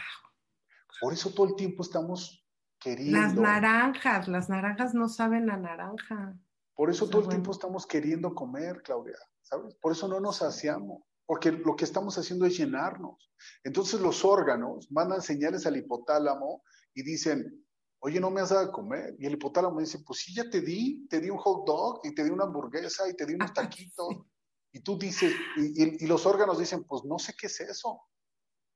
Por 1.02 1.14
eso 1.14 1.30
todo 1.34 1.48
el 1.48 1.56
tiempo 1.56 1.84
estamos 1.84 2.46
queriendo. 2.80 3.18
Las 3.20 3.34
naranjas, 3.36 4.28
las 4.28 4.50
naranjas 4.50 4.94
no 4.94 5.08
saben 5.08 5.50
a 5.50 5.58
naranja. 5.58 6.38
Por 6.76 6.90
eso 6.90 7.06
todo 7.08 7.20
el 7.20 7.26
bueno. 7.26 7.30
tiempo 7.38 7.52
estamos 7.52 7.86
queriendo 7.86 8.34
comer, 8.36 8.82
Claudia, 8.84 9.18
¿sabes? 9.42 9.76
Por 9.76 9.92
eso 9.94 10.08
no 10.08 10.20
nos 10.20 10.38
saciamos, 10.38 11.04
porque 11.26 11.52
lo 11.52 11.76
que 11.76 11.86
estamos 11.86 12.18
haciendo 12.18 12.46
es 12.46 12.58
llenarnos. 12.58 13.32
Entonces 13.64 14.02
los 14.02 14.26
órganos 14.26 14.92
mandan 14.92 15.22
señales 15.22 15.66
al 15.66 15.78
hipotálamo 15.78 16.64
y 17.00 17.04
dicen, 17.04 17.66
oye, 18.00 18.20
no 18.20 18.30
me 18.32 18.42
has 18.42 18.50
dado 18.50 18.66
de 18.68 18.72
comer. 18.72 19.16
Y 19.20 19.26
el 19.26 19.34
hipotálamo 19.34 19.80
dice, 19.80 20.00
pues 20.06 20.20
sí, 20.20 20.34
ya 20.34 20.50
te 20.50 20.62
di, 20.62 21.08
te 21.08 21.20
di 21.20 21.30
un 21.30 21.38
hot 21.38 21.66
dog 21.66 22.00
y 22.04 22.14
te 22.14 22.24
di 22.24 22.30
una 22.30 22.46
hamburguesa 22.46 23.08
y 23.10 23.14
te 23.16 23.26
di 23.26 23.34
unos 23.36 23.54
taquitos. 23.54 24.08
Y 24.72 24.82
tú 24.82 25.00
dices, 25.00 25.34
y, 25.58 25.84
y- 25.84 25.98
y 26.02 26.06
los 26.08 26.28
órganos 26.28 26.60
dicen, 26.60 26.84
pues 26.84 27.04
no 27.04 27.18
sé 27.18 27.34
qué 27.36 27.48
es 27.48 27.60
eso, 27.60 28.04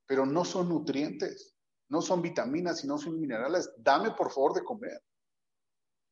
pero 0.07 0.25
no 0.25 0.43
son 0.43 0.67
nutrientes, 0.69 1.55
no 1.89 2.01
son 2.01 2.19
vitaminas 2.23 2.83
y 2.83 2.87
no 2.87 2.97
son 2.97 3.19
minerales. 3.19 3.69
Dame 3.77 4.09
por 4.11 4.31
favor 4.31 4.55
de 4.55 4.63
comer. 4.63 4.99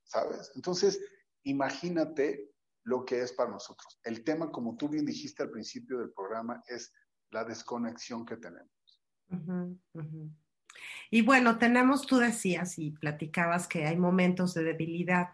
¿Sabes? 0.03 0.51
Entonces, 0.55 0.99
imagínate 1.43 2.51
lo 2.83 3.05
que 3.05 3.21
es 3.21 3.33
para 3.33 3.49
nosotros. 3.49 3.99
El 4.03 4.23
tema, 4.23 4.51
como 4.51 4.75
tú 4.77 4.87
bien 4.89 5.05
dijiste 5.05 5.41
al 5.43 5.49
principio 5.49 5.97
del 5.97 6.11
programa, 6.13 6.61
es 6.67 6.91
la 7.31 7.43
desconexión 7.43 8.23
que 8.25 8.37
tenemos. 8.37 9.01
Ujú, 9.29 9.79
ujú. 9.93 10.31
Y 11.09 11.23
bueno, 11.23 11.57
tenemos, 11.57 12.07
tú 12.07 12.17
decías 12.17 12.79
y 12.79 12.91
platicabas 12.91 13.67
que 13.67 13.85
hay 13.85 13.97
momentos 13.97 14.53
de 14.53 14.63
debilidad. 14.63 15.31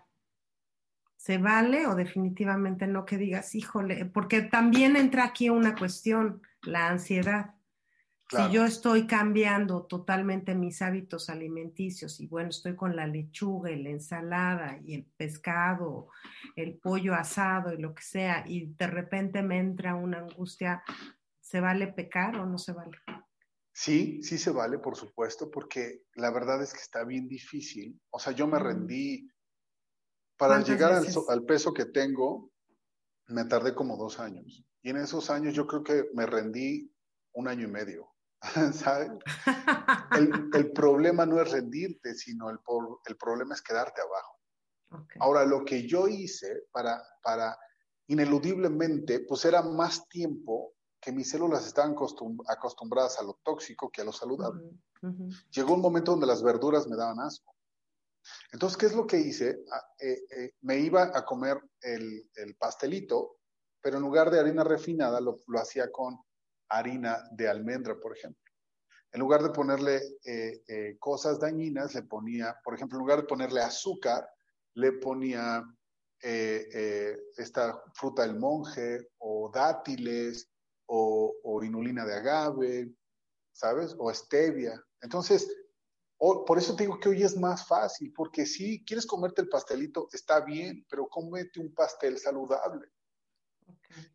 ¿Se 1.17 1.37
vale 1.37 1.87
o 1.87 1.95
definitivamente 1.95 2.87
no 2.87 3.05
que 3.05 3.17
digas, 3.17 3.53
híjole? 3.53 4.05
Porque 4.05 4.41
también 4.41 4.95
entra 4.95 5.25
aquí 5.25 5.49
una 5.49 5.75
cuestión, 5.75 6.41
la 6.63 6.87
ansiedad. 6.87 7.53
Claro. 8.27 8.47
Si 8.49 8.55
yo 8.55 8.65
estoy 8.65 9.07
cambiando 9.07 9.83
totalmente 9.83 10.53
mis 10.53 10.81
hábitos 10.81 11.29
alimenticios 11.29 12.19
y 12.19 12.27
bueno, 12.27 12.49
estoy 12.49 12.75
con 12.75 12.95
la 12.95 13.07
lechuga 13.07 13.71
y 13.71 13.81
la 13.81 13.89
ensalada 13.89 14.79
y 14.83 14.95
el 14.95 15.05
pescado, 15.05 16.09
el 16.55 16.75
pollo 16.75 17.13
asado 17.13 17.73
y 17.73 17.77
lo 17.77 17.93
que 17.93 18.03
sea, 18.03 18.43
y 18.45 18.65
de 18.65 18.87
repente 18.87 19.41
me 19.43 19.59
entra 19.59 19.95
una 19.95 20.19
angustia, 20.19 20.83
¿se 21.39 21.61
vale 21.61 21.87
pecar 21.87 22.37
o 22.37 22.45
no 22.45 22.57
se 22.57 22.73
vale? 22.73 22.97
Sí, 23.77 24.23
sí 24.23 24.39
se 24.39 24.49
vale, 24.49 24.79
por 24.79 24.95
supuesto, 24.95 25.51
porque 25.51 26.01
la 26.15 26.31
verdad 26.31 26.63
es 26.63 26.73
que 26.73 26.79
está 26.79 27.03
bien 27.03 27.27
difícil. 27.27 28.01
O 28.09 28.17
sea, 28.17 28.33
yo 28.33 28.47
me 28.47 28.57
rendí 28.57 29.29
para 30.35 30.55
¿Cuántas 30.55 30.69
llegar 30.69 31.03
al, 31.29 31.45
peso 31.45 31.71
que 31.75 31.85
tengo, 31.85 32.51
me 33.27 33.45
tardé 33.45 33.75
como 33.75 33.95
dos 33.95 34.19
años. 34.19 34.65
Y 34.81 34.89
en 34.89 34.97
esos 34.97 35.29
años 35.29 35.53
yo 35.53 35.67
creo 35.67 35.83
que 35.83 36.09
me 36.15 36.25
rendí 36.25 36.91
un 37.33 37.47
año 37.47 37.67
y 37.67 37.71
medio, 37.71 38.15
¿sabes? 38.73 39.11
El, 40.13 40.31
el 40.55 40.71
problema 40.71 41.27
no 41.27 41.39
es 41.39 41.51
rendirte, 41.51 42.15
sino 42.15 42.49
el, 42.49 42.57
el 43.05 43.15
problema 43.15 43.53
es 43.53 43.61
quedarte 43.61 44.01
abajo. 44.01 45.05
Ahora, 45.19 45.45
lo 45.45 45.63
que 45.63 45.87
yo 45.87 46.07
hice 46.07 46.63
para, 46.71 46.99
para 47.21 47.55
ineludiblemente, 48.07 49.19
pues 49.19 49.45
era 49.45 49.61
más 49.61 50.07
tiempo 50.09 50.73
que 50.99 51.11
mis 51.11 51.29
células 51.29 51.65
estaban 51.65 51.95
costum- 51.95 52.43
acostumbradas 52.47 53.19
a 53.19 53.23
lo 53.23 53.39
tóxico 53.43 53.89
que 53.89 54.01
a 54.01 54.05
lo 54.05 54.11
saludable. 54.11 54.63
Llegó 55.51 55.73
un 55.75 55.81
momento 55.81 56.11
donde 56.11 56.25
las 56.27 56.41
verduras 56.41 56.87
me 56.87 56.95
daban 56.97 57.19
asco. 57.19 57.53
Entonces, 58.51 58.77
¿qué 58.77 58.87
es 58.87 58.95
lo 58.95 59.05
que 59.07 59.17
hice? 59.19 59.59
Ah, 59.71 59.85
eh, 59.99 60.19
eh, 60.31 60.51
me 60.61 60.79
iba 60.79 61.03
a 61.13 61.23
comer 61.23 61.61
el, 61.81 62.29
el 62.35 62.55
pastelito, 62.55 63.37
pero 63.81 63.97
en 63.97 64.03
lugar 64.03 64.29
de 64.31 64.39
harina 64.39 64.63
refinada 64.63 65.21
lo, 65.21 65.37
lo 65.47 65.59
hacía 65.59 65.91
con 65.91 66.17
harina 66.69 67.23
de 67.31 67.47
almendra, 67.47 67.97
por 67.99 68.17
ejemplo. 68.17 68.41
En 69.11 69.21
lugar 69.21 69.41
de 69.43 69.51
ponerle 69.51 70.01
eh, 70.25 70.97
cosas 70.99 71.39
dañinas, 71.39 71.95
le 71.95 72.03
ponía, 72.03 72.57
por 72.63 72.73
ejemplo, 72.73 72.97
en 72.97 73.03
lugar 73.03 73.21
de 73.21 73.27
ponerle 73.27 73.61
azúcar, 73.61 74.27
le 74.73 74.93
ponía 74.93 75.63
esta 76.19 77.79
fruta 77.93 78.23
del 78.23 78.39
monje 78.39 79.09
o 79.19 79.51
dátiles 79.53 80.49
o, 80.87 81.35
o 81.43 81.63
inulina 81.63 82.05
de 82.05 82.15
agave, 82.15 82.95
¿sabes? 83.53 83.95
O 83.99 84.13
stevia. 84.13 84.81
Entonces, 85.01 85.47
o- 86.17 86.43
por 86.45 86.57
eso 86.57 86.75
te 86.75 86.83
digo 86.83 86.99
que 86.99 87.09
hoy 87.09 87.23
es 87.23 87.37
más 87.37 87.67
fácil, 87.67 88.11
porque 88.13 88.45
si 88.45 88.83
quieres 88.85 89.05
comerte 89.05 89.41
el 89.41 89.49
pastelito, 89.49 90.07
está 90.11 90.41
bien, 90.41 90.85
pero 90.89 91.07
cómete 91.07 91.59
un 91.59 91.73
pastel 91.73 92.17
saludable. 92.17 92.87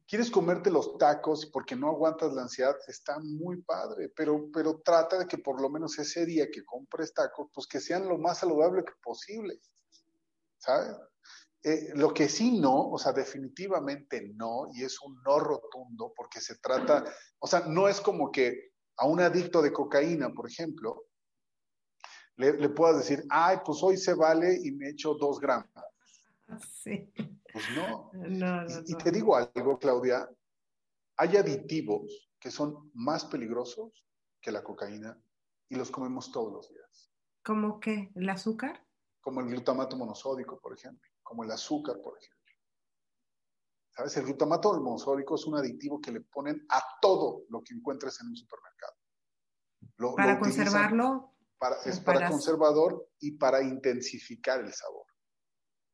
Quieres 0.07 0.31
comerte 0.31 0.71
los 0.71 0.97
tacos 0.99 1.47
porque 1.47 1.75
no 1.75 1.89
aguantas 1.89 2.33
la 2.35 2.43
ansiedad, 2.43 2.77
está 2.87 3.19
muy 3.19 3.63
padre, 3.63 4.11
pero, 4.15 4.49
pero 4.53 4.81
trata 4.81 5.19
de 5.19 5.27
que 5.27 5.39
por 5.39 5.61
lo 5.61 5.71
menos 5.71 5.99
ese 5.99 6.27
día 6.27 6.51
que 6.51 6.65
compres 6.65 7.15
tacos, 7.15 7.49
pues 7.55 7.67
que 7.67 7.81
sean 7.81 8.09
lo 8.09 8.19
más 8.19 8.39
saludable 8.39 8.85
que 8.85 8.93
posible, 9.03 9.61
¿sabes? 10.59 10.97
Eh, 11.65 11.93
lo 11.95 12.13
que 12.13 12.29
sí 12.29 12.59
no, 12.59 12.91
o 12.91 12.99
sea, 12.99 13.13
definitivamente 13.13 14.33
no, 14.35 14.67
y 14.75 14.83
es 14.83 15.01
un 15.01 15.23
no 15.23 15.39
rotundo, 15.39 16.13
porque 16.17 16.41
se 16.41 16.57
trata, 16.59 17.05
o 17.39 17.47
sea, 17.47 17.61
no 17.69 17.89
es 17.89 18.01
como 18.01 18.33
que 18.33 18.73
a 18.97 19.07
un 19.07 19.21
adicto 19.21 19.63
de 19.63 19.73
cocaína, 19.73 20.31
por 20.31 20.51
ejemplo, 20.51 21.05
le, 22.37 22.55
le 22.55 22.69
puedas 22.69 22.97
decir, 22.99 23.25
ay, 23.31 23.59
pues 23.65 23.83
hoy 23.83 23.97
se 23.97 24.15
vale 24.15 24.59
y 24.63 24.73
me 24.73 24.89
echo 24.91 25.15
dos 25.15 25.39
gramos. 25.39 25.71
Sí. 26.83 27.13
Pues 27.53 27.65
no. 27.77 28.11
No, 28.13 28.63
no, 28.63 28.83
Y, 28.85 28.93
y 28.93 28.95
te 28.97 29.11
digo 29.11 29.37
algo, 29.37 29.79
Claudia, 29.79 30.29
hay 31.17 31.37
aditivos 31.37 32.31
que 32.41 32.51
son 32.51 32.91
más 32.95 33.25
peligrosos 33.25 34.05
que 34.41 34.51
la 34.51 34.65
cocaína 34.65 35.17
y 35.69 35.77
los 35.77 35.91
comemos 35.91 36.33
todos 36.33 36.53
los 36.53 36.69
días, 36.69 37.13
¿Cómo 37.45 37.81
qué? 37.81 38.11
¿El 38.15 38.29
azúcar? 38.29 38.85
como 39.23 39.41
el 39.41 39.47
glutamato 39.47 39.97
monosódico, 39.97 40.61
por 40.61 40.77
ejemplo, 40.77 41.09
como 41.33 41.45
el 41.45 41.51
azúcar, 41.51 41.97
por 42.03 42.19
ejemplo. 42.19 42.55
¿Sabes? 43.97 44.15
El 44.19 44.25
glutamato 44.25 44.79
monosódico 44.81 45.35
es 45.35 45.47
un 45.47 45.57
aditivo 45.57 45.99
que 45.99 46.13
le 46.13 46.21
ponen 46.21 46.67
a 46.69 46.83
todo 47.01 47.45
lo 47.49 47.63
que 47.63 47.73
encuentres 47.73 48.21
en 48.21 48.29
un 48.29 48.37
supermercado. 48.37 48.93
Lo- 49.97 50.15
¿Para 50.15 50.39
conservarlo? 50.39 51.33
para- 51.59 51.77
es 51.87 52.01
para, 52.01 52.19
para- 52.21 52.31
conservador 52.31 53.09
y 53.21 53.31
para 53.39 53.63
intensificar 53.63 54.61
el 54.61 54.73
sabor. 54.75 55.07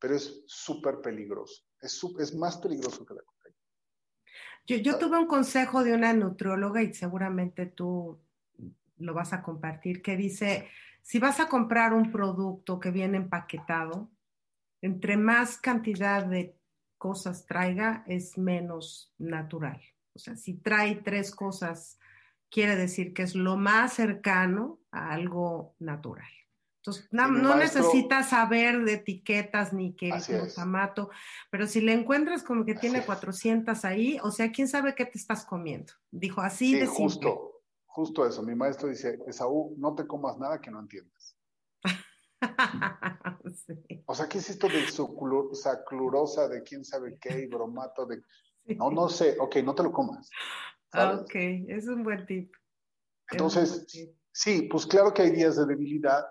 Pero 0.01 0.17
es 0.17 0.43
súper 0.47 1.01
peligroso. 1.01 1.63
Es, 1.81 2.01
es 2.19 2.35
más 2.35 2.57
peligroso 2.59 3.05
que 3.07 3.15
la 3.15 3.23
cocaína. 3.23 3.59
Yo, 4.67 4.77
yo 4.79 4.95
Ah. 4.97 4.99
tuve 4.99 5.19
un 5.19 5.27
consejo 5.29 5.85
de 5.85 5.95
una 5.95 6.13
nutrióloga 6.15 6.83
y 6.83 6.93
seguramente 6.95 7.67
tú 7.67 8.19
lo 8.97 9.15
vas 9.15 9.33
a 9.33 9.43
compartir, 9.43 10.03
que 10.03 10.17
dice, 10.17 10.69
si 11.03 11.21
vas 11.21 11.39
a 11.39 11.49
comprar 11.49 11.93
un 11.95 12.11
producto 12.11 12.81
que 12.81 12.91
viene 12.91 13.19
empaquetado, 13.19 14.11
entre 14.81 15.17
más 15.17 15.59
cantidad 15.59 16.25
de 16.27 16.57
cosas 16.97 17.47
traiga, 17.47 18.05
es 18.07 18.37
menos 18.39 19.13
natural. 19.19 19.81
O 20.15 20.19
sea, 20.19 20.37
si 20.37 20.55
trae 20.55 20.97
tres 20.97 21.35
cosas, 21.35 21.99
quiere 22.51 22.75
decir 22.77 23.15
que 23.15 23.23
es 23.23 23.35
lo 23.35 23.57
más 23.57 23.93
cercano 23.95 24.81
a 24.91 25.13
algo 25.13 25.75
natural. 25.79 26.27
Entonces, 26.81 27.09
no 27.13 27.55
maestro- 27.55 27.83
necesitas 27.83 28.31
saber 28.31 28.85
de 28.85 28.95
etiquetas 28.95 29.73
ni 29.73 29.95
es. 30.33 30.41
glutamato, 30.57 31.11
pero 31.51 31.67
si 31.67 31.81
le 31.81 31.93
encuentras 31.93 32.43
como 32.43 32.65
que 32.65 32.75
tiene 32.75 32.99
Así 32.99 33.03
es. 33.03 33.07
400 33.07 33.85
ahí, 33.85 34.19
o 34.23 34.31
sea, 34.31 34.51
¿quién 34.51 34.69
sabe 34.69 34.95
qué 34.95 35.05
te 35.05 35.19
estás 35.19 35.45
comiendo? 35.45 35.93
Dijo 36.11 36.41
así 36.41 36.73
Sí, 36.73 36.81
de 36.81 36.87
simple. 36.87 37.03
justo, 37.05 37.63
justo 37.87 38.27
eso. 38.27 38.43
Mi 38.43 38.55
maestro 38.55 38.89
dice, 38.89 39.19
Esaú, 39.27 39.75
no 39.79 39.95
te 39.95 40.07
comas 40.07 40.39
nada 40.39 40.61
que 40.61 40.71
no 40.71 40.81
entiendas. 40.81 41.37
Sí, 43.67 44.03
O 44.07 44.15
sea, 44.15 44.29
¿qué 44.29 44.39
es 44.39 44.51
esto 44.51 44.69
de 44.69 44.87
saclurosa, 45.55 46.49
de 46.49 46.63
quién 46.63 46.85
sabe 46.85 47.19
qué, 47.21 47.41
y 47.41 47.47
bromato 47.47 48.05
de... 48.05 48.23
sí. 48.67 48.75
No, 48.75 48.91
no 48.91 49.09
sé, 49.09 49.37
ok, 49.39 49.57
no 49.65 49.75
te 49.75 49.83
lo 49.83 49.93
comas. 49.93 50.31
¿sabes? 50.93 51.21
Ok, 51.21 51.35
es 51.35 51.89
un 51.89 52.03
buen 52.03 52.27
tip. 52.27 52.53
Entonces, 53.31 53.87
tip. 53.87 54.15
sí, 54.33 54.63
pues 54.71 54.87
claro 54.87 55.13
que 55.13 55.23
hay 55.23 55.31
días 55.31 55.57
de 55.57 55.67
debilidad, 55.67 56.25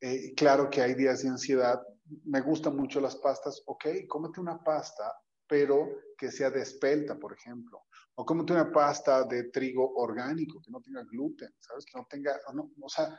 eh, 0.00 0.34
claro 0.34 0.68
que 0.70 0.82
hay 0.82 0.94
días 0.94 1.22
de 1.22 1.28
ansiedad. 1.28 1.80
Me 2.24 2.40
gustan 2.40 2.76
mucho 2.76 3.00
las 3.00 3.16
pastas, 3.16 3.62
ok, 3.66 3.86
cómete 4.08 4.40
una 4.40 4.62
pasta, 4.62 5.12
pero 5.46 5.88
que 6.18 6.30
sea 6.30 6.50
de 6.50 6.62
espelta, 6.62 7.18
por 7.18 7.32
ejemplo. 7.32 7.84
O 8.16 8.24
cómete 8.24 8.52
una 8.52 8.70
pasta 8.70 9.24
de 9.24 9.44
trigo 9.44 9.94
orgánico, 9.96 10.60
que 10.60 10.70
no 10.70 10.80
tenga 10.80 11.02
gluten, 11.04 11.52
¿sabes? 11.58 11.84
Que 11.84 11.98
no 11.98 12.06
tenga, 12.08 12.38
no, 12.52 12.70
o 12.80 12.88
sea, 12.88 13.18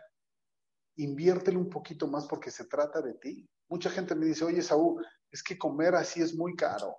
inviértele 0.98 1.58
un 1.58 1.70
poquito 1.70 2.08
más 2.08 2.28
porque 2.28 2.52
se 2.52 2.66
trata 2.66 3.02
de 3.02 3.14
ti. 3.16 3.48
Mucha 3.70 3.89
gente 3.89 4.16
me 4.16 4.26
dice, 4.26 4.46
oye, 4.46 4.62
Saúl, 4.62 5.06
es 5.32 5.43
que 5.43 5.58
comer 5.58 5.96
así 5.96 6.22
es 6.22 6.36
muy 6.36 6.56
caro. 6.56 6.98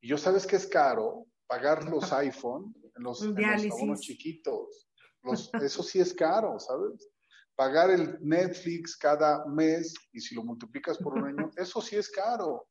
Y 0.00 0.08
yo 0.08 0.18
sabes 0.18 0.46
que 0.46 0.56
es 0.56 0.66
caro 0.66 1.26
pagar 1.46 1.84
los 1.84 2.12
iPhone 2.12 2.74
los, 2.96 3.22
en 3.22 3.88
los 3.88 4.00
chiquitos. 4.00 4.88
eso 5.62 5.82
sí 5.82 6.00
es 6.00 6.14
caro, 6.14 6.58
¿sabes? 6.58 7.10
Pagar 7.56 7.90
el 7.90 8.18
Netflix 8.20 8.96
cada 8.96 9.44
mes 9.46 9.94
y 10.12 10.20
si 10.20 10.34
lo 10.34 10.42
multiplicas 10.42 10.98
por 10.98 11.14
un 11.14 11.26
año, 11.26 11.50
eso 11.56 11.80
sí 11.80 11.96
es 11.96 12.10
caro. 12.10 12.68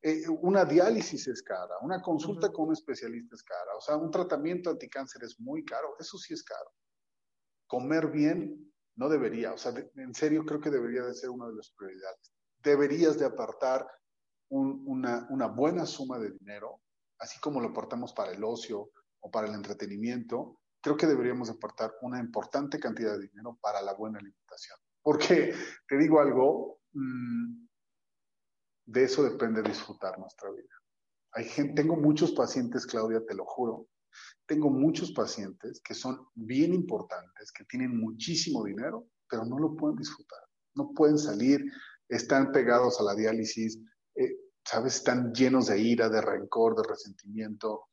Eh, 0.00 0.28
una 0.28 0.64
diálisis 0.64 1.26
es 1.26 1.42
cara, 1.42 1.74
una 1.82 2.00
consulta 2.00 2.52
con 2.52 2.68
un 2.68 2.72
especialista 2.72 3.34
es 3.34 3.42
cara, 3.42 3.76
o 3.76 3.80
sea, 3.80 3.96
un 3.96 4.12
tratamiento 4.12 4.70
anticáncer 4.70 5.24
es 5.24 5.40
muy 5.40 5.64
caro, 5.64 5.96
eso 5.98 6.16
sí 6.18 6.34
es 6.34 6.44
caro. 6.44 6.70
Comer 7.66 8.06
bien 8.06 8.67
no 8.98 9.08
debería, 9.08 9.52
o 9.52 9.56
sea, 9.56 9.72
en 9.94 10.12
serio 10.12 10.44
creo 10.44 10.60
que 10.60 10.70
debería 10.70 11.04
de 11.04 11.14
ser 11.14 11.30
una 11.30 11.46
de 11.46 11.54
las 11.54 11.70
prioridades. 11.70 12.32
Deberías 12.60 13.16
de 13.16 13.26
apartar 13.26 13.86
una, 14.48 15.46
buena 15.46 15.86
suma 15.86 16.18
de 16.18 16.32
dinero, 16.32 16.80
así 17.20 17.38
como 17.38 17.60
lo 17.60 17.68
apartamos 17.68 18.12
para 18.12 18.32
el 18.32 18.42
ocio 18.42 18.90
o 19.20 19.30
para 19.30 19.46
el 19.46 19.54
entretenimiento, 19.54 20.58
creo 20.80 20.96
que 20.96 21.06
deberíamos 21.06 21.48
apartar 21.48 21.92
una 22.02 22.18
importante 22.18 22.80
cantidad 22.80 23.12
de 23.12 23.28
dinero 23.28 23.56
para 23.60 23.80
la 23.82 23.94
buena 23.94 24.18
alimentación. 24.18 24.76
Porque 25.00 25.54
te 25.86 25.96
digo 25.96 26.18
algo, 26.20 26.80
mm, 26.92 27.66
de 28.86 29.04
eso 29.04 29.22
depende 29.22 29.62
disfrutar 29.62 30.18
nuestra 30.18 30.50
vida. 30.50 30.74
Hay 31.34 31.44
gente, 31.44 31.82
tengo 31.82 31.94
muchos 31.94 32.32
pacientes, 32.32 32.84
Claudia, 32.84 33.24
te 33.24 33.34
lo 33.34 33.44
juro, 33.44 33.86
tengo 34.46 34.70
muchos 34.70 35.12
pacientes 35.12 35.80
que 35.80 35.94
son 35.94 36.26
bien 36.34 36.72
importantes, 36.72 37.52
que 37.52 37.64
tienen 37.64 37.98
muchísimo 37.98 38.64
dinero, 38.64 39.08
pero 39.28 39.44
no 39.44 39.58
lo 39.58 39.76
pueden 39.76 39.96
disfrutar. 39.96 40.40
No 40.74 40.92
pueden 40.94 41.18
salir, 41.18 41.64
están 42.08 42.52
pegados 42.52 43.00
a 43.00 43.04
la 43.04 43.14
diálisis, 43.14 43.78
eh, 44.14 44.36
¿sabes? 44.64 44.96
Están 44.96 45.32
llenos 45.32 45.66
de 45.66 45.78
ira, 45.78 46.08
de 46.08 46.20
rencor, 46.20 46.76
de 46.76 46.88
resentimiento. 46.88 47.88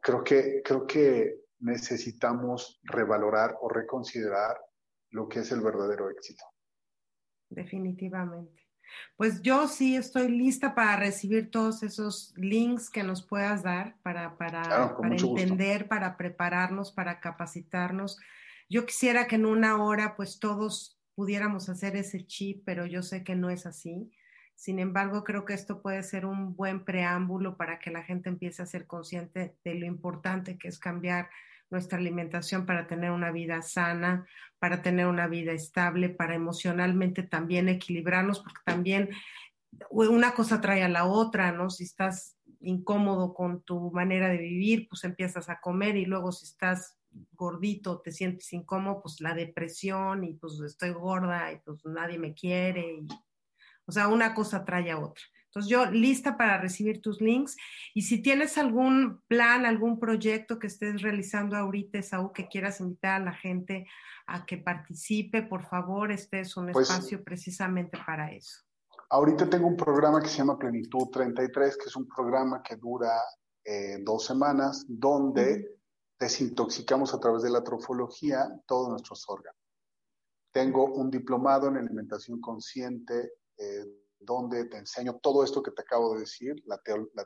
Creo 0.00 0.22
que, 0.22 0.62
creo 0.64 0.86
que 0.86 1.48
necesitamos 1.60 2.80
revalorar 2.84 3.56
o 3.60 3.68
reconsiderar 3.68 4.56
lo 5.10 5.28
que 5.28 5.40
es 5.40 5.50
el 5.50 5.60
verdadero 5.60 6.10
éxito. 6.10 6.44
Definitivamente. 7.48 8.67
Pues 9.16 9.42
yo 9.42 9.68
sí 9.68 9.96
estoy 9.96 10.28
lista 10.28 10.74
para 10.74 10.96
recibir 10.96 11.50
todos 11.50 11.82
esos 11.82 12.32
links 12.36 12.90
que 12.90 13.02
nos 13.02 13.22
puedas 13.22 13.62
dar 13.62 13.96
para, 14.02 14.36
para, 14.36 14.96
para 14.96 15.16
entender, 15.16 15.88
para 15.88 16.16
prepararnos, 16.16 16.92
para 16.92 17.20
capacitarnos. 17.20 18.18
Yo 18.68 18.86
quisiera 18.86 19.26
que 19.26 19.36
en 19.36 19.46
una 19.46 19.82
hora 19.82 20.14
pues 20.16 20.38
todos 20.38 20.98
pudiéramos 21.14 21.68
hacer 21.68 21.96
ese 21.96 22.26
chip, 22.26 22.62
pero 22.64 22.86
yo 22.86 23.02
sé 23.02 23.24
que 23.24 23.34
no 23.34 23.50
es 23.50 23.66
así. 23.66 24.10
Sin 24.54 24.78
embargo, 24.78 25.22
creo 25.22 25.44
que 25.44 25.54
esto 25.54 25.82
puede 25.82 26.02
ser 26.02 26.26
un 26.26 26.56
buen 26.56 26.84
preámbulo 26.84 27.56
para 27.56 27.78
que 27.78 27.90
la 27.90 28.02
gente 28.02 28.28
empiece 28.28 28.62
a 28.62 28.66
ser 28.66 28.86
consciente 28.86 29.56
de 29.64 29.74
lo 29.74 29.86
importante 29.86 30.58
que 30.58 30.68
es 30.68 30.78
cambiar 30.78 31.30
nuestra 31.70 31.98
alimentación 31.98 32.66
para 32.66 32.86
tener 32.86 33.10
una 33.10 33.30
vida 33.30 33.62
sana, 33.62 34.26
para 34.58 34.82
tener 34.82 35.06
una 35.06 35.26
vida 35.28 35.52
estable, 35.52 36.08
para 36.08 36.34
emocionalmente 36.34 37.22
también 37.22 37.68
equilibrarnos, 37.68 38.40
porque 38.40 38.60
también 38.64 39.10
una 39.90 40.32
cosa 40.32 40.60
trae 40.60 40.82
a 40.82 40.88
la 40.88 41.04
otra, 41.04 41.52
¿no? 41.52 41.70
Si 41.70 41.84
estás 41.84 42.36
incómodo 42.60 43.34
con 43.34 43.62
tu 43.62 43.90
manera 43.92 44.28
de 44.28 44.38
vivir, 44.38 44.88
pues 44.88 45.04
empiezas 45.04 45.48
a 45.48 45.60
comer 45.60 45.96
y 45.96 46.06
luego 46.06 46.32
si 46.32 46.46
estás 46.46 46.98
gordito, 47.32 48.00
te 48.00 48.12
sientes 48.12 48.52
incómodo, 48.52 49.02
pues 49.02 49.20
la 49.20 49.34
depresión 49.34 50.24
y 50.24 50.34
pues 50.34 50.60
estoy 50.60 50.90
gorda 50.90 51.52
y 51.52 51.58
pues 51.60 51.84
nadie 51.84 52.18
me 52.18 52.34
quiere. 52.34 53.02
O 53.86 53.92
sea, 53.92 54.08
una 54.08 54.34
cosa 54.34 54.64
trae 54.64 54.90
a 54.90 54.98
otra. 54.98 55.22
Entonces 55.48 55.70
yo 55.70 55.86
lista 55.86 56.36
para 56.36 56.60
recibir 56.60 57.00
tus 57.00 57.20
links 57.20 57.56
y 57.94 58.02
si 58.02 58.20
tienes 58.20 58.58
algún 58.58 59.22
plan, 59.28 59.64
algún 59.64 59.98
proyecto 59.98 60.58
que 60.58 60.66
estés 60.66 61.00
realizando 61.00 61.56
ahorita, 61.56 62.02
Saúl, 62.02 62.32
que 62.32 62.48
quieras 62.48 62.80
invitar 62.80 63.22
a 63.22 63.24
la 63.24 63.32
gente 63.32 63.86
a 64.26 64.44
que 64.44 64.58
participe, 64.58 65.42
por 65.42 65.64
favor, 65.64 66.12
este 66.12 66.40
es 66.40 66.56
un 66.56 66.70
pues 66.70 66.90
espacio 66.90 67.24
precisamente 67.24 67.98
para 68.04 68.30
eso. 68.30 68.62
Ahorita 69.10 69.48
tengo 69.48 69.66
un 69.66 69.76
programa 69.76 70.20
que 70.20 70.28
se 70.28 70.36
llama 70.36 70.58
Plenitud 70.58 71.08
33, 71.10 71.78
que 71.78 71.86
es 71.86 71.96
un 71.96 72.06
programa 72.06 72.62
que 72.62 72.76
dura 72.76 73.10
eh, 73.64 73.98
dos 74.02 74.26
semanas, 74.26 74.84
donde 74.86 75.78
desintoxicamos 76.20 77.14
a 77.14 77.20
través 77.20 77.42
de 77.42 77.50
la 77.50 77.64
trofología 77.64 78.48
todos 78.66 78.90
nuestros 78.90 79.24
órganos. 79.28 79.60
Tengo 80.52 80.92
un 80.92 81.10
diplomado 81.10 81.68
en 81.68 81.78
alimentación 81.78 82.38
consciente 82.40 83.32
eh, 83.56 83.86
donde 84.20 84.64
te 84.66 84.78
enseño 84.78 85.18
todo 85.22 85.44
esto 85.44 85.62
que 85.62 85.70
te 85.70 85.82
acabo 85.82 86.14
de 86.14 86.20
decir, 86.20 86.54
la, 86.66 86.80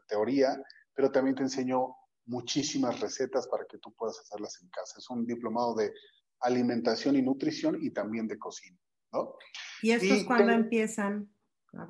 teoría, 0.06 0.62
pero 0.94 1.10
también 1.10 1.36
te 1.36 1.42
enseño 1.42 1.94
muchísimas 2.26 3.00
recetas 3.00 3.48
para 3.48 3.64
que 3.66 3.78
tú 3.78 3.92
puedas 3.94 4.18
hacerlas 4.20 4.58
en 4.62 4.68
casa. 4.68 4.98
Es 4.98 5.08
un 5.10 5.26
diplomado 5.26 5.74
de 5.74 5.92
alimentación 6.40 7.16
y 7.16 7.22
nutrición 7.22 7.78
y 7.80 7.90
también 7.90 8.26
de 8.28 8.38
cocina, 8.38 8.78
¿no? 9.12 9.36
¿Y 9.82 9.92
esto 9.92 10.14
es 10.14 10.24
cuando 10.24 10.52
empiezan? 10.52 11.28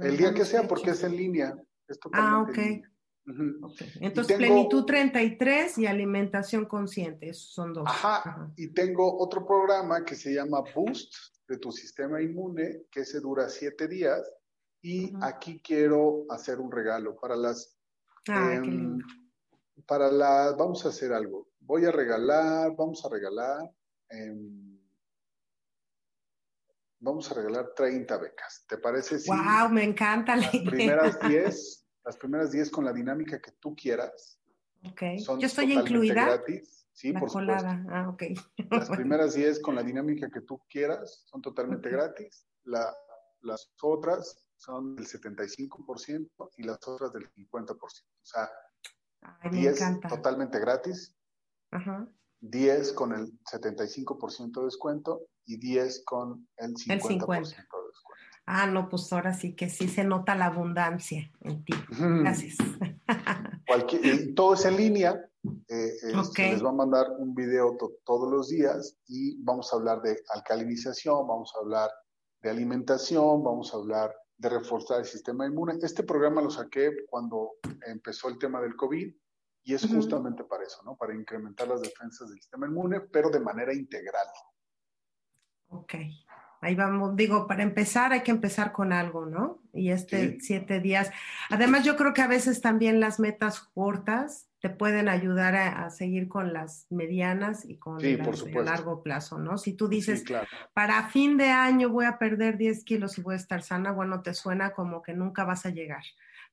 el 0.01 0.17
día 0.17 0.33
que 0.33 0.45
sea, 0.45 0.69
porque 0.69 0.91
es 0.91 1.03
en 1.03 1.17
línea. 1.17 1.57
ah, 2.13 2.47
ok. 2.49 2.59
Entonces, 4.01 4.37
plenitud 4.37 4.85
33 4.85 5.79
y 5.79 5.87
alimentación 5.87 6.67
consciente, 6.67 7.29
esos 7.29 7.53
son 7.53 7.73
dos. 7.73 7.85
Ajá. 7.87 8.53
y 8.57 8.69
tengo 8.73 9.19
otro 9.19 9.47
programa 9.47 10.05
que 10.05 10.17
se 10.17 10.35
llama 10.35 10.63
Boost 10.75 11.15
de 11.49 11.59
tu 11.59 11.71
sistema 11.71 12.21
inmune, 12.21 12.87
que 12.91 13.05
se 13.05 13.21
dura 13.21 13.49
siete 13.49 13.87
días 13.87 14.23
y 14.83 15.13
aquí 15.23 15.61
quiero 15.61 16.27
hacer 16.29 16.59
un 16.61 16.71
regalo 16.71 17.17
para 17.17 17.37
las... 17.37 17.79
Ah, 18.29 18.55
em, 18.55 18.99
para 19.87 20.11
las... 20.11 20.57
Vamos 20.57 20.85
a 20.85 20.89
hacer 20.89 21.13
algo. 21.13 21.49
Voy 21.61 21.85
a 21.85 21.93
regalar, 21.93 22.75
vamos 22.77 23.05
a 23.05 23.09
regalar... 23.09 23.73
Em, 24.09 24.79
vamos 26.99 27.31
a 27.31 27.35
regalar 27.35 27.73
30 27.75 28.19
becas. 28.19 28.65
¿Te 28.69 28.79
parece? 28.79 29.19
¡Wow! 29.27 29.71
me 29.71 29.85
encanta 29.85 30.35
la 30.35 30.43
las 30.43 30.63
Primeras 30.63 31.19
10, 31.29 31.87
las 32.05 32.17
primeras 32.17 32.51
10 32.51 32.71
con 32.71 32.85
la 32.85 32.93
dinámica 32.93 33.41
que 33.41 33.53
tú 33.53 33.77
quieras. 33.77 34.41
Ok. 34.85 35.03
Yo 35.39 35.47
estoy 35.47 35.73
incluida. 35.73 36.25
Gratis. 36.25 36.87
Sí, 36.93 37.13
por 37.13 37.31
colada. 37.31 37.79
supuesto. 37.79 37.91
Ah, 37.95 38.09
ok. 38.09 38.23
Las 38.71 38.91
primeras 38.91 39.35
10 39.35 39.61
con 39.61 39.75
la 39.75 39.83
dinámica 39.83 40.29
que 40.29 40.43
tú 40.43 40.61
quieras 40.69 41.25
son 41.25 41.41
totalmente 41.41 41.89
gratis. 41.89 42.47
La, 42.65 42.95
las 43.41 43.73
otras 43.81 44.45
son 44.63 44.95
del 44.95 45.07
75% 45.07 46.51
y 46.57 46.63
las 46.63 46.79
otras 46.87 47.13
del 47.13 47.29
50%. 47.33 47.77
O 47.77 47.89
sea, 48.23 48.51
10 49.51 50.01
totalmente 50.09 50.61
gratis, 50.61 51.17
10 52.41 52.93
con 52.93 53.13
el 53.13 53.39
75% 53.41 54.61
de 54.61 54.65
descuento 54.65 55.27
y 55.45 55.57
10 55.59 56.05
con 56.05 56.49
el 56.57 56.75
50%, 56.75 57.27
de 57.27 57.37
descuento. 57.37 57.57
Ah, 58.47 58.67
no, 58.67 58.89
pues 58.89 59.13
ahora 59.13 59.35
sí 59.35 59.55
que 59.55 59.69
sí 59.69 59.89
se 59.89 60.05
nota 60.05 60.35
la 60.35 60.47
abundancia 60.47 61.31
en 61.41 61.65
ti. 61.65 61.75
Gracias. 61.91 62.57
todo 64.37 64.55
es 64.55 64.65
en 64.65 64.77
línea. 64.77 65.29
Eh, 65.69 65.89
eh, 66.03 66.25
se 66.33 66.53
les 66.53 66.65
va 66.65 66.71
a 66.71 66.75
mandar 66.75 67.07
un 67.19 67.35
video 67.35 67.77
todos 68.05 68.31
los 68.31 68.49
días 68.49 68.97
y 69.09 69.43
vamos 69.43 69.73
a 69.73 69.77
hablar 69.77 70.01
de 70.03 70.23
alcalinización, 70.35 71.27
vamos 71.27 71.53
a 71.57 71.61
hablar 71.61 71.91
de 72.43 72.51
alimentación, 72.51 73.43
vamos 73.43 73.73
a 73.73 73.77
hablar 73.77 74.15
de 74.43 74.49
reforzar 74.49 74.99
el 74.99 75.05
sistema 75.05 75.47
inmune. 75.47 75.79
Este 75.81 76.03
programa 76.03 76.43
lo 76.43 76.51
saqué 76.51 77.07
cuando 77.07 77.53
empezó 77.87 78.29
el 78.29 78.39
tema 78.39 78.61
del 78.61 78.75
COVID 78.75 79.15
y 79.65 79.75
es 79.75 79.87
justamente 79.87 80.43
para 80.43 80.65
eso, 80.65 80.83
¿no? 80.85 80.97
Para 80.97 81.15
incrementar 81.15 81.69
las 81.69 81.81
defensas 81.81 82.29
del 82.29 82.41
sistema 82.41 82.67
inmune, 82.67 83.03
pero 83.03 83.31
de 83.31 83.39
manera 83.39 83.73
integral. 83.73 84.27
Ok. 85.69 85.95
Ahí 86.63 86.77
vamos, 86.77 87.17
digo, 87.17 87.49
para 87.49 87.65
empezar 87.65 88.13
hay 88.13 88.21
que 88.21 88.31
empezar 88.31 88.71
con 88.71 88.93
algo, 88.93 89.27
¿no? 89.27 89.61
Y 89.75 89.91
este 89.91 90.39
siete 90.41 90.79
días. 90.79 91.11
Además, 91.51 91.85
yo 91.85 91.97
creo 91.97 92.15
que 92.15 92.23
a 92.23 92.29
veces 92.29 92.61
también 92.61 93.01
las 93.01 93.19
metas 93.19 93.59
cortas 93.75 94.47
te 94.61 94.71
pueden 94.71 95.09
ayudar 95.09 95.57
a, 95.57 95.91
seguir 95.91 96.29
con 96.29 96.53
las 96.53 96.87
medianas 96.89 97.65
y 97.65 97.79
con 97.79 98.03
el 98.05 98.23
largo 98.65 99.03
plazo, 99.03 99.39
¿no? 99.41 99.59
Si 99.59 99.73
tú 99.73 99.89
dices, 99.89 100.23
para 100.73 101.09
fin 101.09 101.37
de 101.37 101.49
año 101.51 101.89
voy 101.89 102.05
a 102.05 102.17
perder 102.17 102.59
10 102.59 102.85
kilos 102.85 103.19
y 103.19 103.23
voy 103.23 103.35
a 103.35 103.39
estar 103.39 103.63
sana, 103.63 103.91
bueno, 103.91 104.23
te 104.23 104.33
suena 104.33 104.71
como 104.71 105.03
que 105.03 105.15
nunca 105.15 105.43
vas 105.43 105.67
a 105.67 105.71
llegar. 105.71 106.05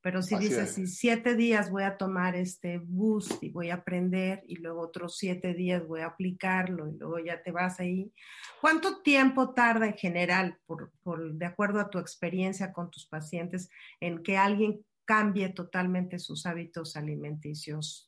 Pero 0.02 0.22
si 0.22 0.38
dices, 0.38 0.72
si 0.72 0.88
siete 0.88 1.36
días 1.36 1.70
voy 1.70 1.84
a 1.84 1.98
tomar 1.98 2.36
este 2.36 2.78
boost 2.78 3.44
y 3.44 3.50
voy 3.50 3.70
a 3.70 3.76
aprender 3.76 4.42
y 4.48 4.56
luego 4.56 4.82
otros 4.82 5.18
siete 5.18 5.54
días 5.54 5.86
voy 5.86 6.02
a 6.02 6.08
aplicarlo 6.08 6.88
y 6.88 6.98
luego 6.98 7.20
ya 7.20 7.44
te 7.44 7.52
vas 7.52 7.80
ahí, 7.82 8.14
¿cuánto 8.62 9.02
tiempo 9.02 9.54
tarda 9.54 9.88
en 9.88 9.96
general, 9.96 10.58
por, 10.66 10.92
por, 11.04 11.34
de 11.34 11.46
acuerdo 11.46 11.82
a 11.82 11.90
tu 11.90 12.00
experiencia 12.00 12.72
con 12.72 12.90
tus 12.90 13.08
pacientes, 13.08 13.70
en 14.00 14.24
que 14.24 14.38
alguien 14.38 14.86
cambie 15.10 15.50
totalmente 15.50 16.20
sus 16.20 16.46
hábitos 16.46 16.96
alimenticios 16.96 18.08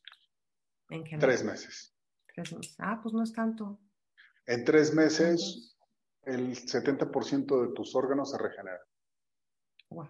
en 0.88 1.04
general. 1.04 1.30
Tres 1.30 1.44
meses. 1.44 1.94
Tres 2.32 2.52
meses. 2.52 2.76
Ah, 2.78 3.00
pues 3.02 3.12
no 3.12 3.24
es 3.24 3.32
tanto. 3.32 3.80
En 4.46 4.64
tres 4.64 4.94
meses, 4.94 5.76
el 6.22 6.54
70% 6.54 7.66
de 7.66 7.74
tus 7.74 7.94
órganos 7.96 8.30
se 8.30 8.38
regeneran. 8.38 8.78
Wow. 9.90 10.08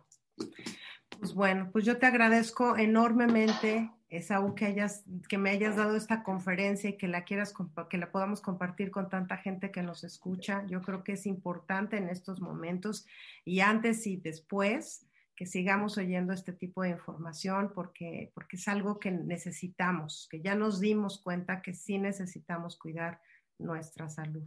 Pues 1.23 1.35
bueno, 1.35 1.71
pues 1.71 1.85
yo 1.85 1.99
te 1.99 2.07
agradezco 2.07 2.77
enormemente, 2.77 3.93
Esaú, 4.09 4.57
que, 4.57 4.65
hayas, 4.67 5.05
que 5.29 5.39
me 5.39 5.51
hayas 5.51 5.77
dado 5.77 5.95
esta 5.95 6.25
conferencia 6.25 6.91
y 6.91 6.97
que 6.97 7.07
la 7.07 7.23
quieras, 7.23 7.55
que 7.89 7.97
la 7.97 8.11
podamos 8.11 8.41
compartir 8.41 8.91
con 8.91 9.09
tanta 9.09 9.37
gente 9.37 9.71
que 9.71 9.85
nos 9.85 10.03
escucha. 10.03 10.67
Yo 10.67 10.83
creo 10.83 11.05
que 11.05 11.13
es 11.13 11.27
importante 11.27 11.97
en 11.97 12.09
estos 12.09 12.41
momentos 12.41 13.07
y 13.45 13.61
antes 13.61 14.05
y 14.09 14.17
después 14.17 15.07
que 15.37 15.47
sigamos 15.47 15.97
oyendo 15.97 16.33
este 16.33 16.53
tipo 16.53 16.83
de 16.83 16.89
información 16.91 17.71
porque, 17.73 18.33
porque 18.35 18.57
es 18.57 18.67
algo 18.67 18.99
que 18.99 19.13
necesitamos, 19.13 20.27
que 20.29 20.41
ya 20.41 20.57
nos 20.57 20.81
dimos 20.81 21.23
cuenta 21.23 21.63
que 21.63 21.73
sí 21.73 21.99
necesitamos 21.99 22.77
cuidar 22.77 23.21
nuestra 23.61 24.09
salud. 24.09 24.43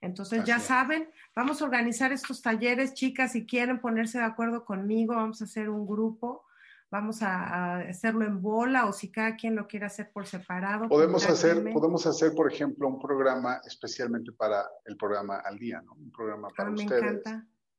Entonces, 0.00 0.44
ya 0.44 0.58
saben, 0.58 1.10
vamos 1.34 1.60
a 1.60 1.64
organizar 1.64 2.12
estos 2.12 2.40
talleres, 2.40 2.94
chicas, 2.94 3.32
si 3.32 3.46
quieren 3.46 3.80
ponerse 3.80 4.18
de 4.18 4.24
acuerdo 4.24 4.64
conmigo, 4.64 5.14
vamos 5.14 5.42
a 5.42 5.44
hacer 5.44 5.68
un 5.68 5.86
grupo, 5.86 6.44
vamos 6.90 7.22
a, 7.22 7.78
hacerlo 7.80 8.24
en 8.24 8.40
bola 8.40 8.86
o 8.86 8.92
si 8.92 9.10
cada 9.10 9.36
quien 9.36 9.54
lo 9.54 9.66
quiere 9.66 9.86
hacer 9.86 10.10
por 10.10 10.26
separado. 10.26 10.88
Podemos 10.88 11.28
hacer, 11.28 11.72
podemos 11.72 12.06
hacer, 12.06 12.34
por 12.34 12.50
ejemplo, 12.50 12.88
un 12.88 12.98
programa 12.98 13.60
especialmente 13.64 14.32
para 14.32 14.68
el 14.86 14.96
programa 14.96 15.38
al 15.38 15.58
día, 15.58 15.80
¿no? 15.82 15.92
Un 15.92 16.10
programa 16.10 16.48
para 16.56 16.70
ah, 16.70 16.72
ustedes, 16.72 17.22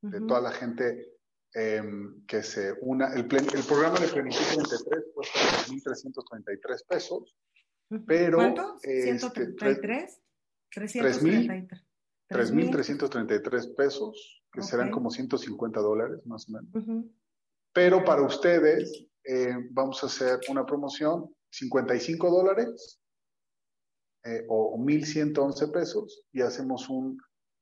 de 0.01 0.21
toda 0.21 0.41
la 0.41 0.51
gente 0.51 1.07
em, 1.53 2.25
que 2.25 2.43
se 2.43 2.73
una. 2.81 3.13
El, 3.13 3.21
el 3.21 3.63
programa 3.67 3.99
de 3.99 4.07
Plenitud 4.07 4.39
33 4.53 5.05
cuesta 5.13 5.39
1.333 5.67 6.87
pesos, 6.87 7.35
pero... 8.05 8.37
¿Cuánto? 8.37 8.79
¿133? 8.79 10.21
Este, 10.73 11.90
3.333 12.31 13.75
pesos, 13.75 14.43
que 14.51 14.61
serán 14.61 14.89
como 14.89 15.09
150 15.09 15.79
dólares 15.79 16.25
más 16.25 16.47
o 16.49 16.53
menos. 16.53 17.05
Pero 17.73 18.03
para 18.03 18.21
ustedes 18.21 19.07
eh, 19.23 19.55
vamos 19.71 20.03
a 20.03 20.07
hacer 20.07 20.39
una 20.49 20.65
promoción, 20.65 21.33
55 21.51 22.29
dólares 22.29 23.01
eh, 24.23 24.45
o 24.47 24.77
1.111 24.77 25.71
pesos 25.71 26.25
y 26.31 26.41
hacemos 26.41 26.89
un 26.89 27.17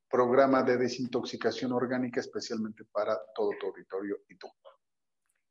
programa 0.09 0.63
de 0.63 0.77
desintoxicación 0.77 1.71
orgánica 1.71 2.19
especialmente 2.19 2.83
para 2.91 3.17
todo 3.35 3.51
tu 3.59 3.67
auditorio 3.67 4.17
y 4.27 4.37
tú. 4.37 4.47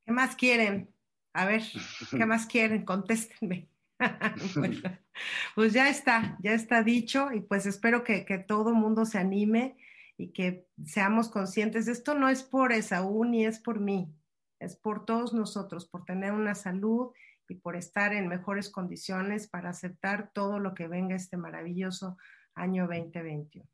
¿Qué 0.05 0.13
más 0.13 0.37
quieren? 0.37 0.95
A 1.35 1.47
ver, 1.47 1.63
¿qué 2.11 2.27
más 2.27 2.47
quieren? 2.47 2.85
Contéstenme. 2.85 3.69
pues 5.55 5.73
ya 5.73 5.89
está, 5.89 6.39
ya 6.43 6.53
está 6.53 6.83
dicho 6.83 7.33
y 7.33 7.41
pues 7.41 7.67
espero 7.67 8.05
que, 8.05 8.25
que 8.25 8.39
todo 8.39 8.75
mundo 8.75 9.05
se 9.05 9.19
anime 9.19 9.77
y 10.17 10.33
que 10.33 10.67
seamos 10.85 11.29
conscientes. 11.29 11.89
Esto 11.89 12.15
no 12.15 12.29
es 12.29 12.43
por 12.43 12.73
Esaú 12.73 13.25
ni 13.25 13.47
es 13.47 13.61
por 13.61 13.81
mí, 13.81 14.13
es 14.61 14.77
por 14.77 15.05
todos 15.05 15.33
nosotros, 15.33 15.87
por 15.87 16.05
tener 16.05 16.33
una 16.33 16.55
salud 16.55 17.13
y 17.49 17.55
por 17.55 17.77
estar 17.77 18.13
en 18.13 18.29
mejores 18.29 18.71
condiciones 18.71 19.49
para 19.49 19.71
aceptar 19.71 20.31
todo 20.33 20.59
lo 20.59 20.75
que 20.75 20.89
venga 20.89 21.17
este 21.17 21.37
maravilloso 21.37 22.19
año 22.55 22.87
2021. 22.87 23.67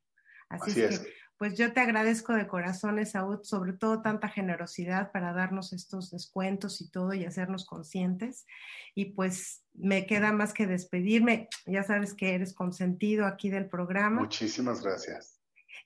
Así, 0.50 0.80
es, 0.80 1.00
que, 1.00 1.08
pues 1.38 1.56
yo 1.58 1.72
te 1.72 1.80
agradezco 1.80 2.32
de 2.32 2.46
corazón, 2.46 2.98
Esaú, 2.98 3.40
sobre 3.42 3.72
todo 3.72 4.02
tanta 4.02 4.28
generosidad 4.28 5.10
para 5.12 5.32
darnos 5.32 5.72
estos 5.72 6.10
descuentos 6.10 6.80
y 6.80 6.90
todo 6.90 7.12
y 7.12 7.24
hacernos 7.24 7.66
conscientes. 7.66 8.46
Y 8.94 9.06
pues 9.06 9.64
me 9.72 10.06
queda 10.06 10.32
más 10.32 10.54
que 10.54 10.66
despedirme. 10.66 11.48
Ya 11.66 11.82
sabes 11.82 12.14
que 12.14 12.34
eres 12.34 12.54
consentido 12.54 13.26
aquí 13.26 13.50
del 13.50 13.68
programa. 13.68 14.20
Muchísimas 14.20 14.82
gracias. 14.82 15.40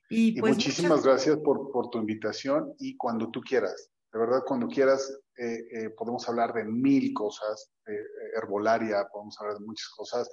Y, 0.09 0.39
pues 0.39 0.55
muchísimas 0.55 1.03
gracias 1.03 1.37
por, 1.37 1.71
por, 1.71 1.89
tu 1.89 1.99
invitación 1.99 2.73
y 2.79 2.97
cuando 2.97 3.29
tú 3.29 3.41
quieras, 3.41 3.91
de 4.11 4.19
verdad, 4.19 4.41
cuando 4.45 4.67
quieras, 4.67 5.19
eh, 5.37 5.67
eh, 5.71 5.89
podemos 5.91 6.27
hablar 6.27 6.53
de 6.53 6.63
mil 6.63 7.13
cosas, 7.13 7.71
de 7.85 7.95
herbolaria, 8.35 9.07
podemos 9.11 9.39
hablar 9.39 9.59
de 9.59 9.65
muchas 9.65 9.87
cosas. 9.89 10.29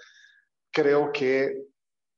Creo 0.73 1.13
que 1.13 1.67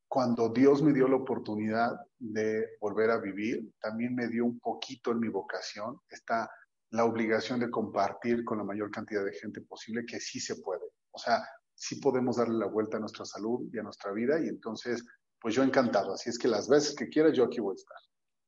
cuando 0.08 0.48
Dios 0.48 0.82
me 0.82 0.92
dio 0.92 1.06
la 1.06 1.16
oportunidad 1.16 1.92
de 2.18 2.66
volver 2.80 3.10
a 3.10 3.18
vivir, 3.18 3.72
también 3.80 4.14
me 4.14 4.28
dio 4.28 4.44
un 4.44 4.58
poquito 4.58 5.12
en 5.12 5.20
mi 5.20 5.28
vocación, 5.28 6.00
está 6.08 6.50
la 6.90 7.04
obligación 7.04 7.60
de 7.60 7.70
compartir 7.70 8.44
con 8.44 8.58
la 8.58 8.64
mayor 8.64 8.90
cantidad 8.90 9.24
de 9.24 9.34
gente 9.34 9.60
posible 9.60 10.06
que 10.06 10.18
sí 10.18 10.40
se 10.40 10.56
puede. 10.56 10.84
O 11.10 11.18
sea, 11.18 11.46
sí 11.74 12.00
podemos 12.00 12.36
darle 12.36 12.58
la 12.58 12.66
vuelta 12.66 12.96
a 12.96 13.00
nuestra 13.00 13.26
salud 13.26 13.68
y 13.72 13.78
a 13.78 13.82
nuestra 13.82 14.12
vida 14.12 14.40
y 14.40 14.48
entonces, 14.48 15.04
pues 15.40 15.54
yo 15.54 15.62
encantado. 15.62 16.14
Así 16.14 16.30
es 16.30 16.38
que 16.38 16.48
las 16.48 16.68
veces 16.68 16.96
que 16.96 17.08
quiera, 17.08 17.30
yo 17.30 17.44
aquí 17.44 17.60
voy 17.60 17.74
a 17.74 17.76
estar. 17.76 17.98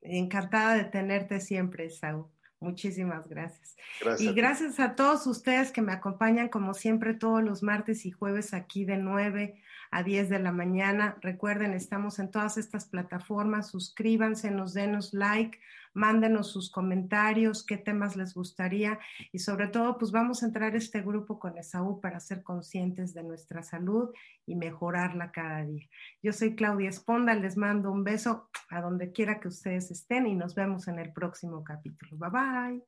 Encantada 0.00 0.76
de 0.76 0.84
tenerte 0.84 1.40
siempre, 1.40 1.90
Saúl. 1.90 2.30
Muchísimas 2.60 3.26
gracias. 3.26 3.74
gracias. 4.00 4.20
Y 4.20 4.34
gracias 4.34 4.80
a 4.80 4.94
todos 4.94 5.26
ustedes 5.26 5.72
que 5.72 5.80
me 5.80 5.92
acompañan 5.92 6.50
como 6.50 6.74
siempre 6.74 7.14
todos 7.14 7.42
los 7.42 7.62
martes 7.62 8.04
y 8.04 8.10
jueves 8.10 8.52
aquí 8.52 8.84
de 8.84 8.98
9 8.98 9.56
a 9.90 10.02
10 10.02 10.28
de 10.28 10.38
la 10.38 10.52
mañana. 10.52 11.16
Recuerden, 11.22 11.72
estamos 11.72 12.18
en 12.18 12.30
todas 12.30 12.58
estas 12.58 12.84
plataformas. 12.84 13.68
Suscríbanse, 13.70 14.50
nos 14.50 14.74
denos 14.74 15.14
like, 15.14 15.58
mándenos 15.94 16.50
sus 16.52 16.70
comentarios, 16.70 17.64
qué 17.64 17.76
temas 17.76 18.16
les 18.16 18.34
gustaría 18.34 18.98
y 19.32 19.40
sobre 19.40 19.68
todo, 19.68 19.98
pues 19.98 20.12
vamos 20.12 20.42
a 20.42 20.46
entrar 20.46 20.76
este 20.76 21.02
grupo 21.02 21.38
con 21.38 21.58
Esaú 21.58 22.00
para 22.00 22.20
ser 22.20 22.42
conscientes 22.42 23.14
de 23.14 23.22
nuestra 23.22 23.62
salud 23.62 24.10
y 24.46 24.56
mejorarla 24.56 25.30
cada 25.32 25.64
día. 25.64 25.86
Yo 26.22 26.32
soy 26.32 26.54
Claudia 26.54 26.88
Esponda, 26.88 27.34
les 27.34 27.56
mando 27.56 27.90
un 27.90 28.04
beso 28.04 28.50
a 28.70 28.80
donde 28.80 29.12
quiera 29.12 29.40
que 29.40 29.48
ustedes 29.48 29.90
estén 29.90 30.26
y 30.26 30.34
nos 30.34 30.54
vemos 30.54 30.88
en 30.88 30.98
el 30.98 31.12
próximo 31.12 31.64
capítulo. 31.64 32.16
Bye 32.16 32.30
bye. 32.30 32.82